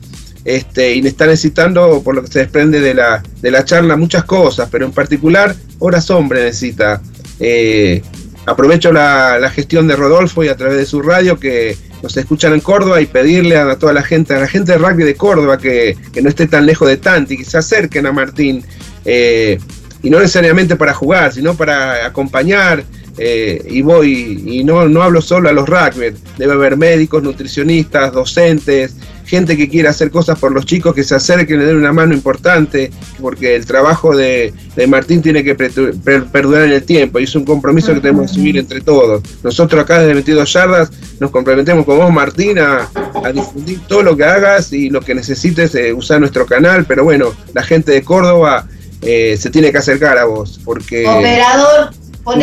[0.45, 4.25] Este, y está necesitando, por lo que se desprende de la, de la charla, muchas
[4.25, 7.03] cosas, pero en particular horas hombre necesita.
[7.39, 8.03] Eh,
[8.47, 12.55] aprovecho la, la gestión de Rodolfo y a través de su radio que nos escuchan
[12.55, 15.59] en Córdoba y pedirle a toda la gente, a la gente de rugby de Córdoba
[15.59, 18.65] que, que no esté tan lejos de Tanti, que se acerquen a Martín.
[19.05, 19.59] eh,
[20.03, 22.85] y no necesariamente para jugar, sino para acompañar.
[23.21, 28.13] eh, y voy, y no, no hablo solo a los rugby, debe haber médicos, nutricionistas,
[28.13, 28.95] docentes,
[29.27, 32.15] gente que quiera hacer cosas por los chicos, que se acerquen, le den una mano
[32.15, 37.35] importante, porque el trabajo de, de Martín tiene que perdurar en el tiempo y es
[37.35, 39.21] un compromiso que tenemos que asumir entre todos.
[39.43, 42.89] Nosotros acá desde 22 yardas nos comprometemos con vos, Martín, a,
[43.25, 47.03] a difundir todo lo que hagas y lo que necesites, eh, usar nuestro canal, pero
[47.03, 48.67] bueno, la gente de Córdoba
[49.03, 51.07] eh, se tiene que acercar a vos, porque...
[51.07, 51.91] Operador,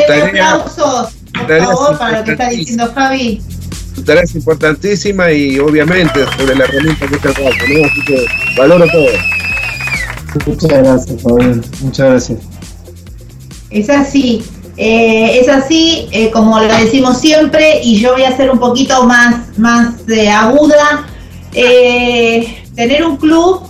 [0.07, 3.41] tarea- aplausos, por favor, para lo que está diciendo Fabi.
[3.93, 7.85] tu tarea es importantísima y obviamente sobre la herramienta que es el rato, ¿no?
[7.85, 8.25] Así que
[8.57, 9.07] valoro todo.
[10.45, 11.61] Muchas gracias, Fabián.
[11.81, 12.39] Muchas gracias.
[13.69, 14.43] Es así,
[14.77, 19.03] eh, es así, eh, como lo decimos siempre, y yo voy a ser un poquito
[19.05, 21.05] más, más eh, aguda.
[21.53, 23.61] Eh, tener un club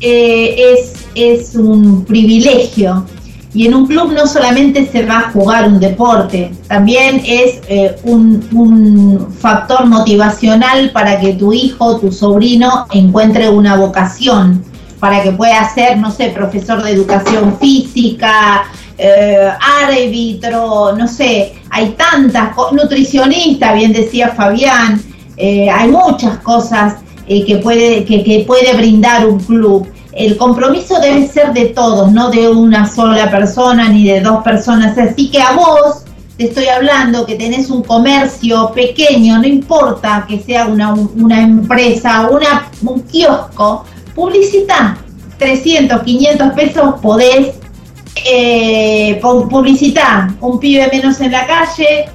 [0.00, 3.04] eh, es, es un privilegio.
[3.52, 7.96] Y en un club no solamente se va a jugar un deporte, también es eh,
[8.04, 14.62] un, un factor motivacional para que tu hijo, tu sobrino encuentre una vocación,
[15.00, 18.66] para que pueda ser, no sé, profesor de educación física,
[18.96, 19.48] eh,
[19.82, 25.02] árbitro, no sé, hay tantas, nutricionista, bien decía Fabián,
[25.36, 29.88] eh, hay muchas cosas que, puede, que puede brindar un club.
[30.12, 34.96] El compromiso debe ser de todos, no de una sola persona ni de dos personas.
[34.98, 36.02] Así que a vos
[36.36, 40.94] te estoy hablando que tenés un comercio pequeño, no importa que sea una,
[41.40, 43.84] empresa una, un kiosco,
[44.14, 44.96] publicita
[45.38, 47.54] 300, 500 pesos, podés
[48.26, 52.06] eh, pu- publicitar un pibe menos en la calle.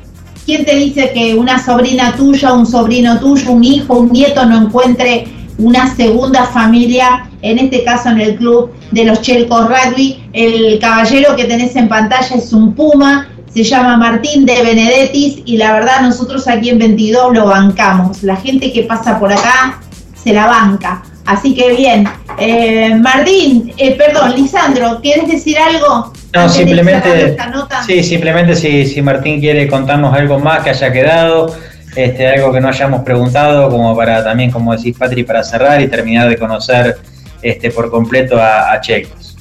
[0.45, 4.57] ¿Quién te dice que una sobrina tuya, un sobrino tuyo, un hijo, un nieto no
[4.63, 5.27] encuentre
[5.57, 10.23] una segunda familia, en este caso en el club de los Chelcos Rugby?
[10.33, 15.55] El caballero que tenés en pantalla es un Puma, se llama Martín de Benedetis y
[15.57, 18.21] la verdad nosotros aquí en 22 lo bancamos.
[18.23, 19.79] La gente que pasa por acá
[20.21, 21.03] se la banca.
[21.25, 22.07] Así que bien,
[22.37, 26.11] Eh, Martín, eh, perdón, Lisandro, ¿quieres decir algo?
[26.33, 27.81] No, de simplemente, esta nota?
[27.81, 31.55] sí, simplemente si, si Martín quiere contarnos algo más que haya quedado,
[31.95, 35.87] este, algo que no hayamos preguntado, como para también, como decís Patri, para cerrar y
[35.87, 36.97] terminar de conocer
[37.41, 39.37] este, por completo a, a Checos.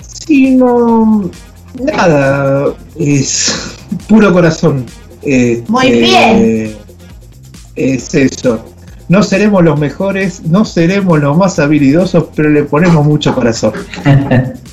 [0.00, 1.30] Sí, no.
[1.82, 3.76] Nada, es
[4.08, 4.86] puro corazón.
[5.22, 6.76] Este, Muy bien.
[7.76, 8.64] Es eso.
[9.08, 13.72] No seremos los mejores, no seremos los más habilidosos, pero le ponemos mucho corazón.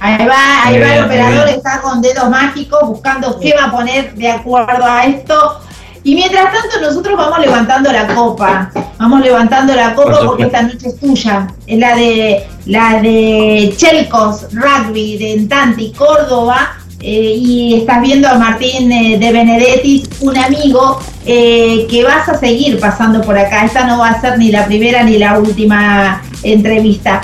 [0.00, 1.56] Ahí va, ahí va el operador, bien.
[1.56, 5.60] está con dedos mágicos buscando qué va a poner de acuerdo a esto.
[6.04, 10.62] Y mientras tanto nosotros vamos levantando la copa, vamos levantando la copa Por porque esta
[10.62, 17.74] noche es tuya, es la de la de Chelcos Rugby de Entanti, Córdoba, eh, y
[17.74, 23.20] estás viendo a Martín eh, de Benedetis, un amigo eh, que vas a seguir pasando
[23.20, 23.64] por acá.
[23.64, 27.20] Esta no va a ser ni la primera ni la última entrevista.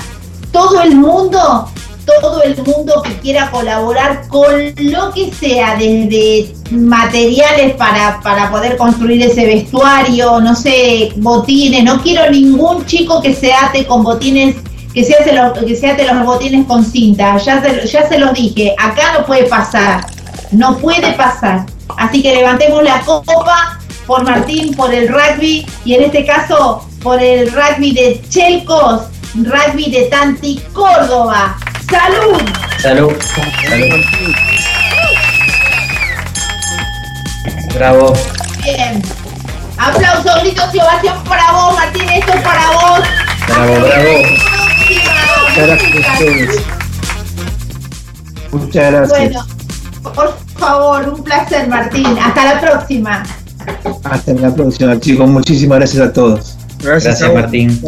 [0.52, 1.68] Todo el mundo
[2.06, 8.76] todo el mundo que quiera colaborar con lo que sea, desde materiales para, para poder
[8.76, 14.56] construir ese vestuario, no sé, botines, no quiero ningún chico que se ate con botines,
[14.93, 18.18] que se, hace los, que se ate los botines con cinta, ya se, ya se
[18.18, 20.06] los dije, acá no puede pasar,
[20.52, 21.66] no puede pasar.
[21.97, 27.22] Así que levantemos la copa por Martín, por el rugby y en este caso por
[27.22, 29.02] el rugby de Chelcos,
[29.35, 31.56] rugby de Tanti, Córdoba.
[31.90, 32.40] ¡Salud!
[32.78, 33.12] Salud.
[33.69, 34.05] Salud.
[37.74, 38.12] Bravo.
[38.62, 39.02] Bien.
[39.77, 43.01] Aplausos, gritos y ovación para vos, Martín, esto es para vos.
[43.48, 44.23] Bravo, bravo.
[45.56, 46.65] Gracias.
[48.52, 49.19] Muchas gracias.
[49.19, 49.47] Bueno,
[50.15, 52.06] por favor, un placer, Martín.
[52.19, 53.23] Hasta la próxima.
[54.05, 55.28] Hasta la próxima, chicos.
[55.28, 56.56] Muchísimas gracias a todos.
[56.78, 57.81] Gracias, Martín.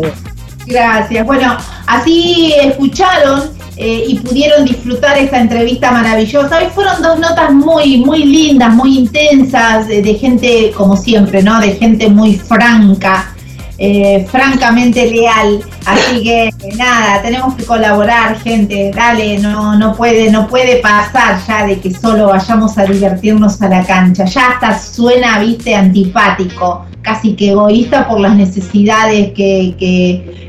[0.67, 1.25] Gracias.
[1.25, 1.57] Bueno,
[1.87, 6.59] así escucharon eh, y pudieron disfrutar esta entrevista maravillosa.
[6.59, 11.61] Hoy fueron dos notas muy, muy lindas, muy intensas, de, gente, como siempre, ¿no?
[11.61, 13.35] De gente muy franca,
[13.77, 15.63] eh, francamente leal.
[15.85, 18.93] Así que nada, tenemos que colaborar, gente.
[18.97, 23.69] Dale, no, no puede, no puede pasar ya de que solo vayamos a divertirnos a
[23.69, 24.25] la cancha.
[24.25, 29.75] Ya hasta suena, viste, antipático, casi que egoísta por las necesidades que,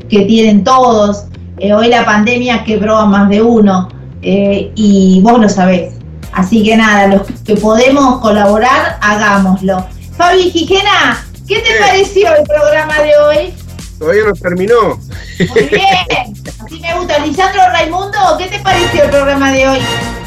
[0.08, 1.26] que tienen todos.
[1.60, 3.88] Eh, hoy la pandemia quebró a más de uno
[4.22, 5.94] eh, y vos lo sabés.
[6.32, 9.84] Así que nada, los que podemos colaborar, hagámoslo.
[10.16, 13.54] Fabi Gijena, ¿qué te pareció el programa de hoy?
[13.98, 15.00] Todavía no terminó.
[15.48, 17.18] Muy bien, así me gusta.
[17.18, 19.78] Lisandro Raimundo, ¿qué te pareció el programa de hoy?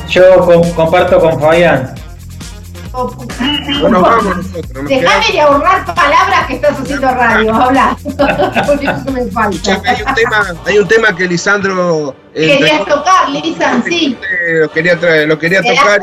[0.10, 1.94] Yo com- comparto con Fabián.
[2.94, 4.88] No nos vamos nosotros.
[4.88, 5.32] quedamos.
[5.32, 7.98] de ahorrar palabras que estás haciendo radio, habla.
[8.66, 9.82] Porque eso me falta.
[9.86, 14.18] Hay un tema, hay un tema que Lisandro eh, Querías tocar, Lisan, sí.
[14.60, 16.00] lo quería traer, lo quería ¿Te das tocar.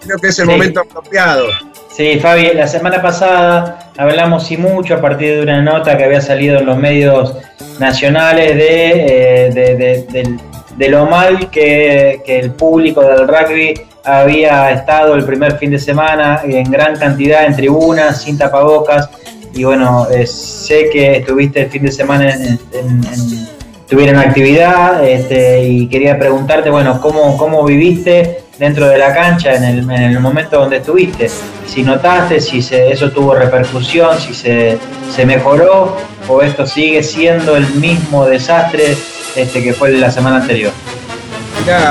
[0.00, 0.50] Creo que es el Sí.
[0.52, 1.46] momento apropiado.
[1.94, 6.20] Sí, Fabi, la semana pasada hablamos y mucho a partir de una nota que había
[6.20, 7.34] salido en los medios
[7.80, 10.38] nacionales de, eh, de, de-
[10.76, 13.74] de lo mal que, que el público del rugby
[14.08, 19.08] había estado el primer fin de semana en gran cantidad en tribunas, sin tapabocas.
[19.54, 23.48] Y bueno, eh, sé que estuviste el fin de semana en, en- en-
[23.88, 29.64] tuvieron actividad este, y quería preguntarte, bueno, ¿cómo, cómo viviste dentro de la cancha en
[29.64, 31.30] el, en el momento donde estuviste?
[31.66, 34.76] Si notaste, si se- eso tuvo repercusión, si se,
[35.14, 35.96] se mejoró
[36.28, 38.94] o esto sigue siendo el mismo desastre
[39.34, 40.70] este, que fue la semana anterior.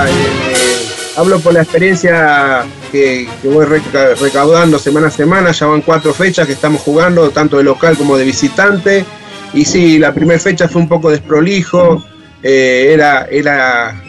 [0.08, 0.57] Eh,
[1.18, 5.52] hablo por la experiencia que, voy reca- recaudando semana a semana.
[5.52, 9.04] Ya van cuatro fechas que estamos jugando, tanto de local como de visitante.
[9.54, 12.04] Y sí, la primera fecha fue un poco desprolijo.
[12.44, 14.02] eh, era, era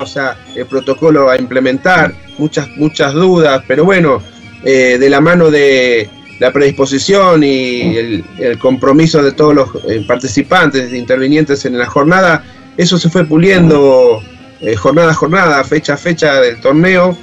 [0.00, 4.20] o sea, el protocolo a implementar, muchas, muchas dudas, pero bueno,
[4.64, 6.08] eh, de la mano de
[6.40, 12.44] la predisposición y el, el compromiso de todos los eh, participantes, intervinientes en la jornada,
[12.76, 14.20] eso se fue puliendo
[14.64, 17.16] eh, jornada a jornada, fecha a fecha del torneo.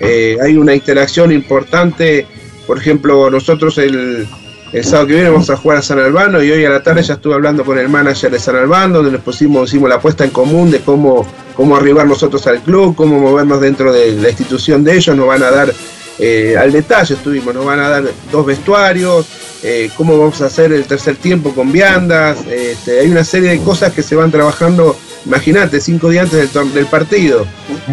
[0.00, 2.26] Eh, hay una interacción importante.
[2.66, 4.26] Por ejemplo, nosotros el,
[4.72, 7.02] el sábado que viene vamos a jugar a San Albano y hoy a la tarde
[7.02, 10.24] ya estuve hablando con el manager de San Albano, donde nos pusimos, hicimos la apuesta
[10.24, 14.84] en común de cómo, cómo arribar nosotros al club, cómo movernos dentro de la institución
[14.84, 15.72] de ellos, nos van a dar
[16.18, 19.26] eh, al detalle estuvimos, nos van a dar dos vestuarios,
[19.62, 23.58] eh, cómo vamos a hacer el tercer tiempo con viandas, este, hay una serie de
[23.60, 24.96] cosas que se van trabajando,
[25.26, 27.46] imagínate, cinco días antes del, del partido.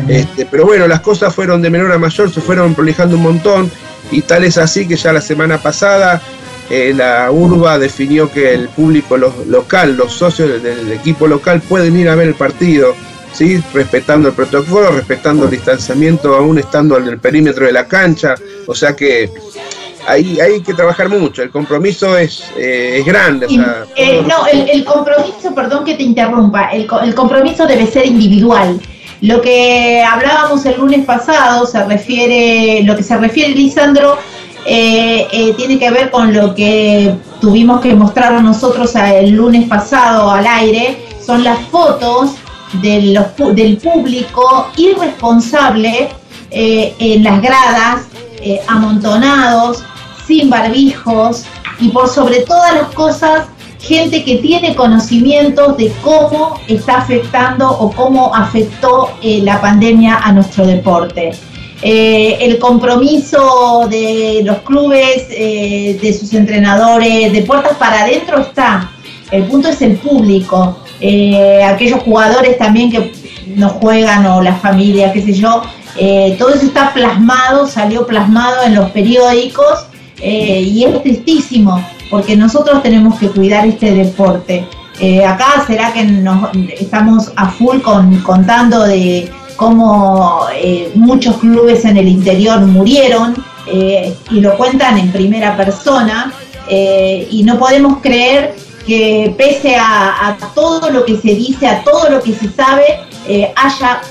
[0.07, 3.71] Este, pero bueno, las cosas fueron de menor a mayor, se fueron prolijando un montón
[4.11, 6.21] y tal es así que ya la semana pasada
[6.69, 11.61] eh, la urba definió que el público lo, local, los socios del, del, equipo local
[11.61, 12.93] pueden ir a ver el partido,
[13.33, 13.63] ¿sí?
[13.73, 18.35] respetando el protocolo, respetando el distanciamiento, aún estando en el perímetro de la cancha.
[18.65, 19.31] O sea que
[20.07, 23.45] ahí hay que trabajar mucho, el compromiso es, eh, es grande.
[23.45, 27.67] O sea, Eh, no, el, el compromiso, perdón que te interrumpa, el, co- el compromiso
[27.67, 28.79] debe ser individual.
[29.21, 34.17] Lo que hablábamos el lunes pasado se refiere, lo que se refiere Lisandro,
[34.65, 40.29] eh, eh, tiene que ver con lo que tuvimos que mostrar nosotros el lunes pasado
[40.29, 42.31] al aire, son las fotos
[42.81, 46.09] de los del público irresponsable
[46.51, 48.01] eh, en las gradas,
[48.41, 49.83] eh, amontonados,
[50.27, 51.45] sin barbijos
[51.79, 53.47] y por sobre todas las cosas,
[53.79, 60.33] gente que tiene conocimientos de cómo está afectando o cómo afectó eh, la pandemia a
[60.33, 61.31] nuestro deporte.
[61.81, 68.91] Eh, el compromiso de los clubes, eh, de sus entrenadores, de puertas para adentro está.
[69.31, 70.79] El punto es el público.
[70.99, 73.11] Aquellos jugadores también que
[73.55, 75.61] no juegan o las familias, qué sé yo.
[76.39, 79.86] todo eso está plasmado, salió plasmado en los periódicos
[80.19, 84.65] eh, y es tristísimo porque nosotros tenemos que cuidar este deporte.
[84.99, 86.49] Eh, acá será que nos,
[86.79, 93.35] estamos a full con, contando de cómo eh, muchos clubes en el interior murieron
[93.69, 96.31] y lo cuentan en primera persona
[96.69, 102.21] y no podemos creer que pese a, todo lo que se dice, a todo lo
[102.21, 103.01] que se sabe,
[103.57, 104.01] haya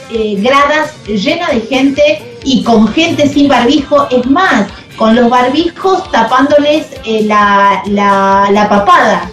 [0.42, 4.08] gradas llenas de gente y con gente sin barbijo.
[4.10, 4.66] Es más,
[4.96, 9.30] con los barbijos tapándoles eh, la, la- la papada.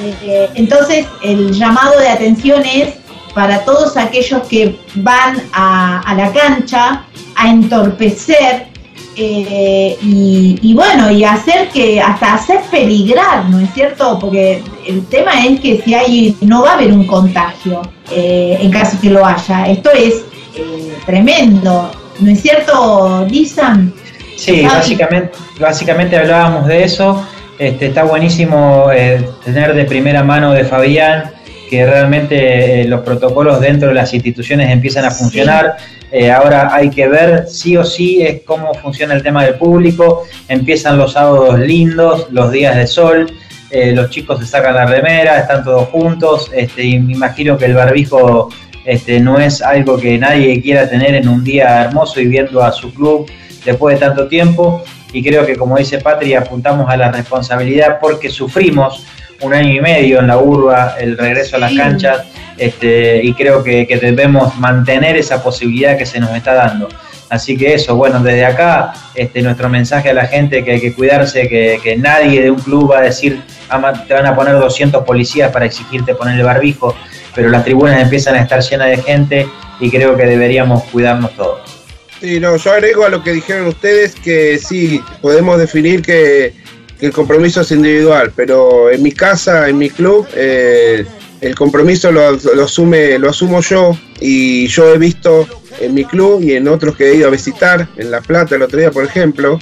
[0.00, 2.94] Eh, entonces, el llamado de atención es
[3.34, 7.04] para todos aquellos que van a, a la cancha
[7.34, 8.68] a entorpecer
[9.16, 14.18] eh, y, y bueno, y hacer que, hasta hacer peligrar, ¿no es cierto?
[14.20, 18.70] Porque el tema es que si hay, no va a haber un contagio eh, en
[18.70, 19.68] caso que lo haya.
[19.68, 20.14] Esto es
[20.56, 21.90] eh, tremendo,
[22.20, 23.92] ¿no es cierto, Lisan?
[24.36, 24.64] Sí, Fabi.
[24.64, 27.26] básicamente, básicamente hablábamos de eso.
[27.58, 31.30] Este, está buenísimo eh, tener de primera mano de Fabián
[31.70, 35.76] que realmente eh, los protocolos dentro de las instituciones empiezan a funcionar.
[36.10, 40.24] Eh, ahora hay que ver sí o sí es cómo funciona el tema del público.
[40.48, 43.32] Empiezan los sábados lindos, los días de sol.
[43.70, 46.50] los chicos se sacan la remera, están todos juntos.
[46.54, 48.50] Este, y me imagino que el barbijo
[48.84, 52.70] este, no es algo que nadie quiera tener en un día hermoso y viendo a
[52.70, 53.26] su club
[53.64, 54.82] después de tanto tiempo.
[55.12, 59.06] Y creo que, como dice Patria, apuntamos a la responsabilidad porque sufrimos
[59.40, 62.22] un año y medio en la urba, el regreso a las canchas,
[62.56, 66.88] este, y creo que, que debemos mantener esa posibilidad que se nos está dando.
[67.30, 70.94] Así que eso, bueno, desde acá, este, nuestro mensaje a la gente que hay que
[70.94, 74.54] cuidarse, que, que nadie de un club va a decir, "Ama, te van a poner
[74.54, 76.94] 200 policías para exigirte poner el barbijo,
[77.34, 79.48] pero las tribunas empiezan a estar llenas de gente
[79.80, 81.83] y creo que deberíamos cuidarnos todos.
[82.24, 86.54] Sí, no, yo agrego a lo que dijeron ustedes que sí, podemos definir que,
[87.00, 91.04] el compromiso es individual, pero en mi casa, en mi club, eh,
[91.42, 95.46] el compromiso lo, lo asume, lo asumo yo y yo he visto
[95.82, 98.62] en mi club y en otros que he ido a visitar, en La Plata el
[98.62, 99.58] otro día, por ejemplo,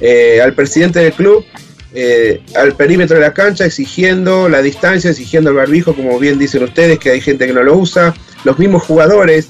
[0.00, 1.44] eh, al presidente del club
[1.98, 6.62] eh, al perímetro de la cancha exigiendo la distancia, exigiendo el barbijo, como bien dicen
[6.62, 8.14] ustedes, que hay gente que no lo usa.
[8.44, 9.48] Los mismos jugadores,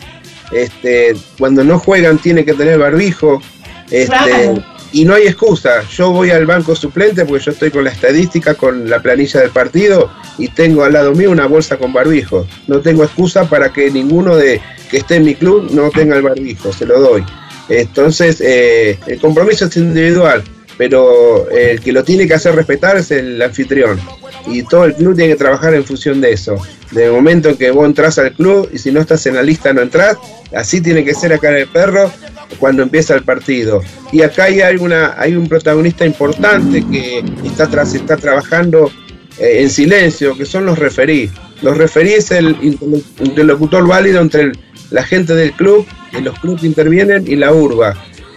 [0.52, 3.40] este, cuando no juegan, tienen que tener barbijo.
[3.90, 4.77] Este, Claro.
[4.93, 5.82] Y no hay excusa.
[5.90, 9.51] Yo voy al banco suplente porque yo estoy con la estadística, con la planilla del
[9.51, 12.47] partido y tengo al lado mío una bolsa con barbijo.
[12.66, 14.60] No tengo excusa para que ninguno de
[14.90, 17.24] que esté en mi club no tenga el barbijo, se lo doy.
[17.68, 20.43] Entonces, eh, el compromiso es individual,
[20.78, 24.01] pero el que lo tiene que hacer respetar es el anfitrión.
[24.47, 26.57] Y todo el club tiene que trabajar en función de eso.
[26.93, 29.73] De momento en que vos entras al club y si no estás en la lista
[29.73, 30.16] no entras,
[30.55, 32.11] así tiene que ser acá en el perro
[32.59, 33.82] cuando empieza el partido.
[34.12, 38.90] Y acá hay, alguna, hay un protagonista importante que está, está trabajando
[39.39, 41.31] eh, en silencio, que son los referís.
[41.62, 44.53] Los referís es el interlo- interlocutor válido entre
[44.90, 45.85] la gente del club,
[46.16, 47.97] y los clubes intervienen y la urba.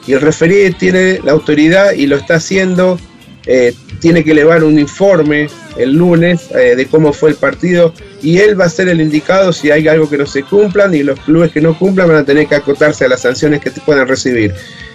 [0.10, 3.00] Y el referee tiene la autoridad y lo está haciendo,
[3.46, 8.40] eh, tiene que elevar un informe el lunes eh, de cómo fue el partido y
[8.40, 11.20] él va a ser el indicado si hay algo que no se cumplan y los
[11.20, 14.08] clubes que no cumplan van a tener que acotarse a las sanciones que te puedan
[14.08, 14.52] recibir.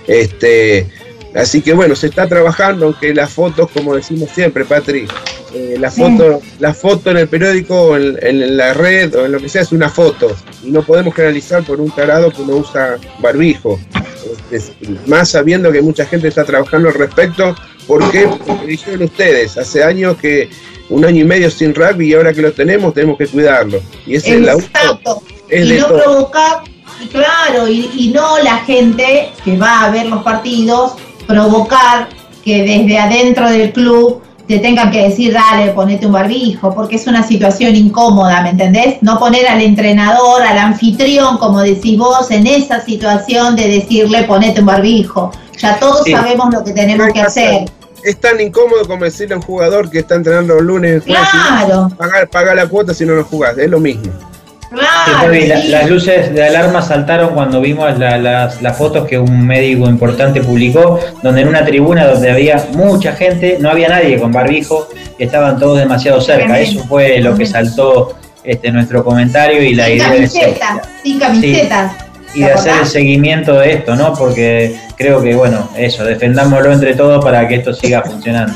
[0.08, 0.88] Este,
[1.32, 5.06] así que bueno, se está trabajando, aunque las fotos, como decimos siempre, Patri,
[5.54, 9.30] eh, la foto, la foto en el periódico, o en, en la red o en
[9.30, 10.34] lo que sea es una foto
[10.64, 13.78] y no podemos generalizar por un tarado que no usa barbijo.
[14.50, 14.72] Es-
[15.06, 17.54] más sabiendo que mucha gente está trabajando al respecto,
[17.86, 18.28] ¿por qué?
[18.46, 20.48] Porque dijeron ustedes, hace años que
[20.90, 23.80] un año y medio sin rugby y ahora que lo tenemos tenemos que cuidarlo.
[24.06, 25.22] Y ese es la Exacto.
[25.48, 26.02] es y no todo.
[26.02, 26.62] provocar,
[27.10, 30.92] claro, y, y no la gente que va a ver los partidos,
[31.26, 32.08] provocar
[32.44, 37.06] que desde adentro del club te tengan que decir, dale, ponete un barbijo, porque es
[37.06, 38.96] una situación incómoda, ¿me entendés?
[39.00, 44.60] No poner al entrenador, al anfitrión, como decís vos, en esa situación de decirle, ponete
[44.60, 45.32] un barbijo.
[45.58, 46.12] Ya todos Sí.
[46.12, 47.64] sabemos lo que tenemos que hacer.
[48.02, 51.02] Es tan incómodo como decirle a un jugador que está entrenando los lunes.
[51.04, 51.88] Claro.
[51.96, 54.12] Pagar, pagar la cuota si no lo jugás, es lo mismo.
[54.74, 54.80] Sí,
[55.10, 55.68] Claro, Javi, la- sí.
[55.68, 60.40] las luces de alarma saltaron cuando vimos la- las, las fotos que un médico importante
[60.42, 64.88] publicó, donde en una tribuna donde había mucha gente, no había nadie con barbijo,
[65.18, 66.58] estaban todos demasiado cerca.
[66.58, 71.18] Eso fue lo que saltó este, nuestro comentario y la sin idea de, camisetas, sin
[71.18, 71.92] camisetas.
[72.34, 74.12] y de hacer el seguimiento de esto, ¿no?
[74.14, 78.54] Porque creo que, bueno, eso, defendámoslo entre todos para que esto siga funcionando.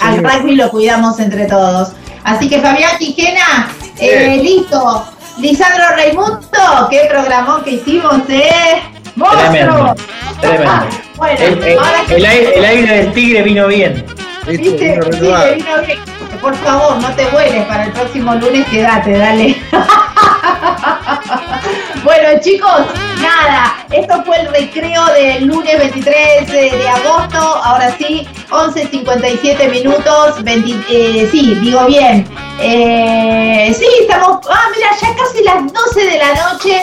[0.00, 1.90] Al rugby lo cuidamos entre todos.
[2.24, 3.68] Así que Fabián Quijena,
[3.98, 5.04] eh, listo.
[5.42, 8.80] Lisandro Raimundo, qué programón que hicimos, ¿eh?
[9.16, 9.42] ¡Monstruo!
[9.50, 9.94] Tremendo,
[10.40, 10.72] tremendo.
[11.16, 14.06] Bueno, El, el- ahora que el aire, el aire del tigre vino bien.
[14.46, 15.98] viste, sí, le vino bien.
[16.40, 19.56] Por favor, no te vueles para el próximo lunes, quédate, dale.
[22.04, 22.80] Bueno chicos,
[23.20, 30.42] nada, esto fue el recreo del lunes 23 de, de agosto, ahora sí, 11.57 minutos,
[30.42, 32.26] 20, eh, sí, digo bien,
[32.60, 36.80] Eh, sí, estamos, ah, mira, ya casi las 12 de la noche,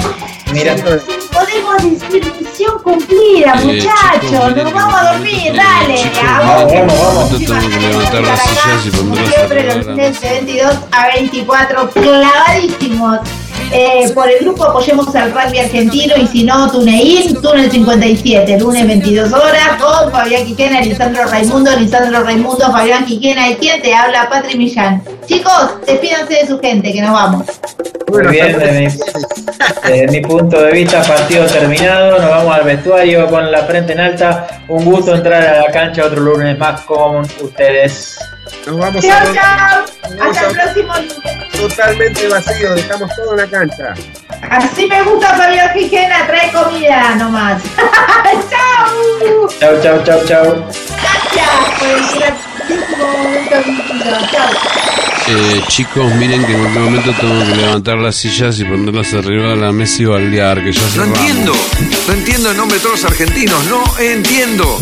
[0.52, 0.76] Mira,
[1.32, 6.74] podemos decir misión cumplida, Eh, muchachos, nos vamos a dormir, dale, vamos, vos.
[6.74, 7.32] vamos, vamos.
[7.32, 11.90] Nosotros tenemos que levantar las sillas y ponerlas Siempre los lunes de 22 a 24
[11.92, 13.20] clavadísimos.
[13.72, 18.88] Eh, por el grupo apoyemos al rugby argentino y si no, TuneIn, Túnel 57, lunes
[18.88, 24.28] 22 horas con Fabián Quiquena, Lisandro Raimundo, Lisandro Raimundo, Fabián Quiquena y quien te habla,
[24.30, 25.04] Patri Millán.
[25.28, 27.46] Chicos, despídanse de su gente, que nos vamos.
[28.08, 28.86] Muy bien, desde mi,
[29.88, 34.00] desde mi punto de vista, partido terminado, nos vamos al vestuario con la frente en
[34.00, 34.48] alta.
[34.68, 38.18] Un gusto entrar a la cancha otro lunes más con ustedes.
[38.66, 39.86] Nos vamos Chao, a chao.
[40.18, 41.50] vamos Hasta el próximo lunes.
[41.58, 43.94] totalmente vacío, dejamos todo en la cancha.
[44.50, 47.62] Así me gusta Fabián Quiquena, trae comida nomás.
[48.50, 49.48] chao.
[49.60, 50.66] Chau, chau, chau, chau.
[51.02, 51.50] Gracias
[51.80, 52.04] por el.
[54.32, 54.50] Chao.
[55.32, 59.50] Eh, chicos, miren que en cualquier momento tengo que levantar las sillas y ponerlas arriba
[59.50, 61.20] de la mesa y baldear, que ya No cerramos.
[61.20, 61.54] entiendo,
[62.08, 64.80] no entiendo el nombre de todos los argentinos, no entiendo.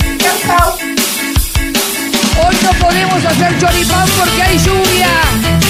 [2.45, 5.66] Hoy no podemos hacer choripán porque hay lluvia.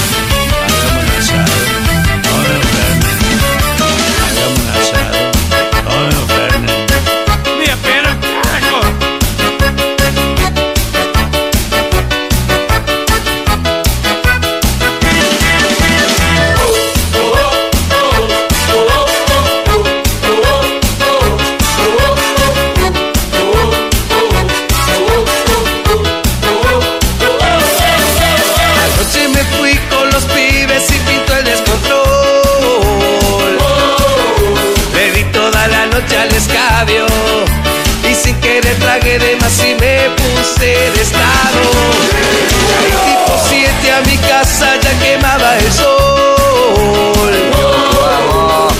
[44.57, 47.33] Casa ya quemaba el sol.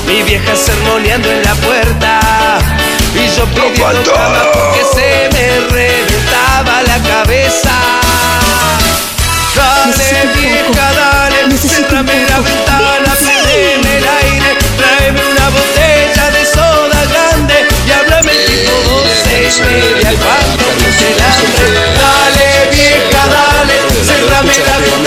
[0.07, 2.19] Mi vieja sermoneando en la puerta
[3.13, 7.73] y yo pidiendo cama porque se me reventaba la cabeza.
[9.55, 17.67] Dale vieja, dale, cerrame la ventana, prendeme el aire, tráeme una botella de soda grande
[17.87, 20.65] y háblame tipo doce y media cuando
[21.27, 21.69] hambre.
[22.01, 23.75] Dale vieja, dale,
[24.05, 25.06] cerrame la ventana,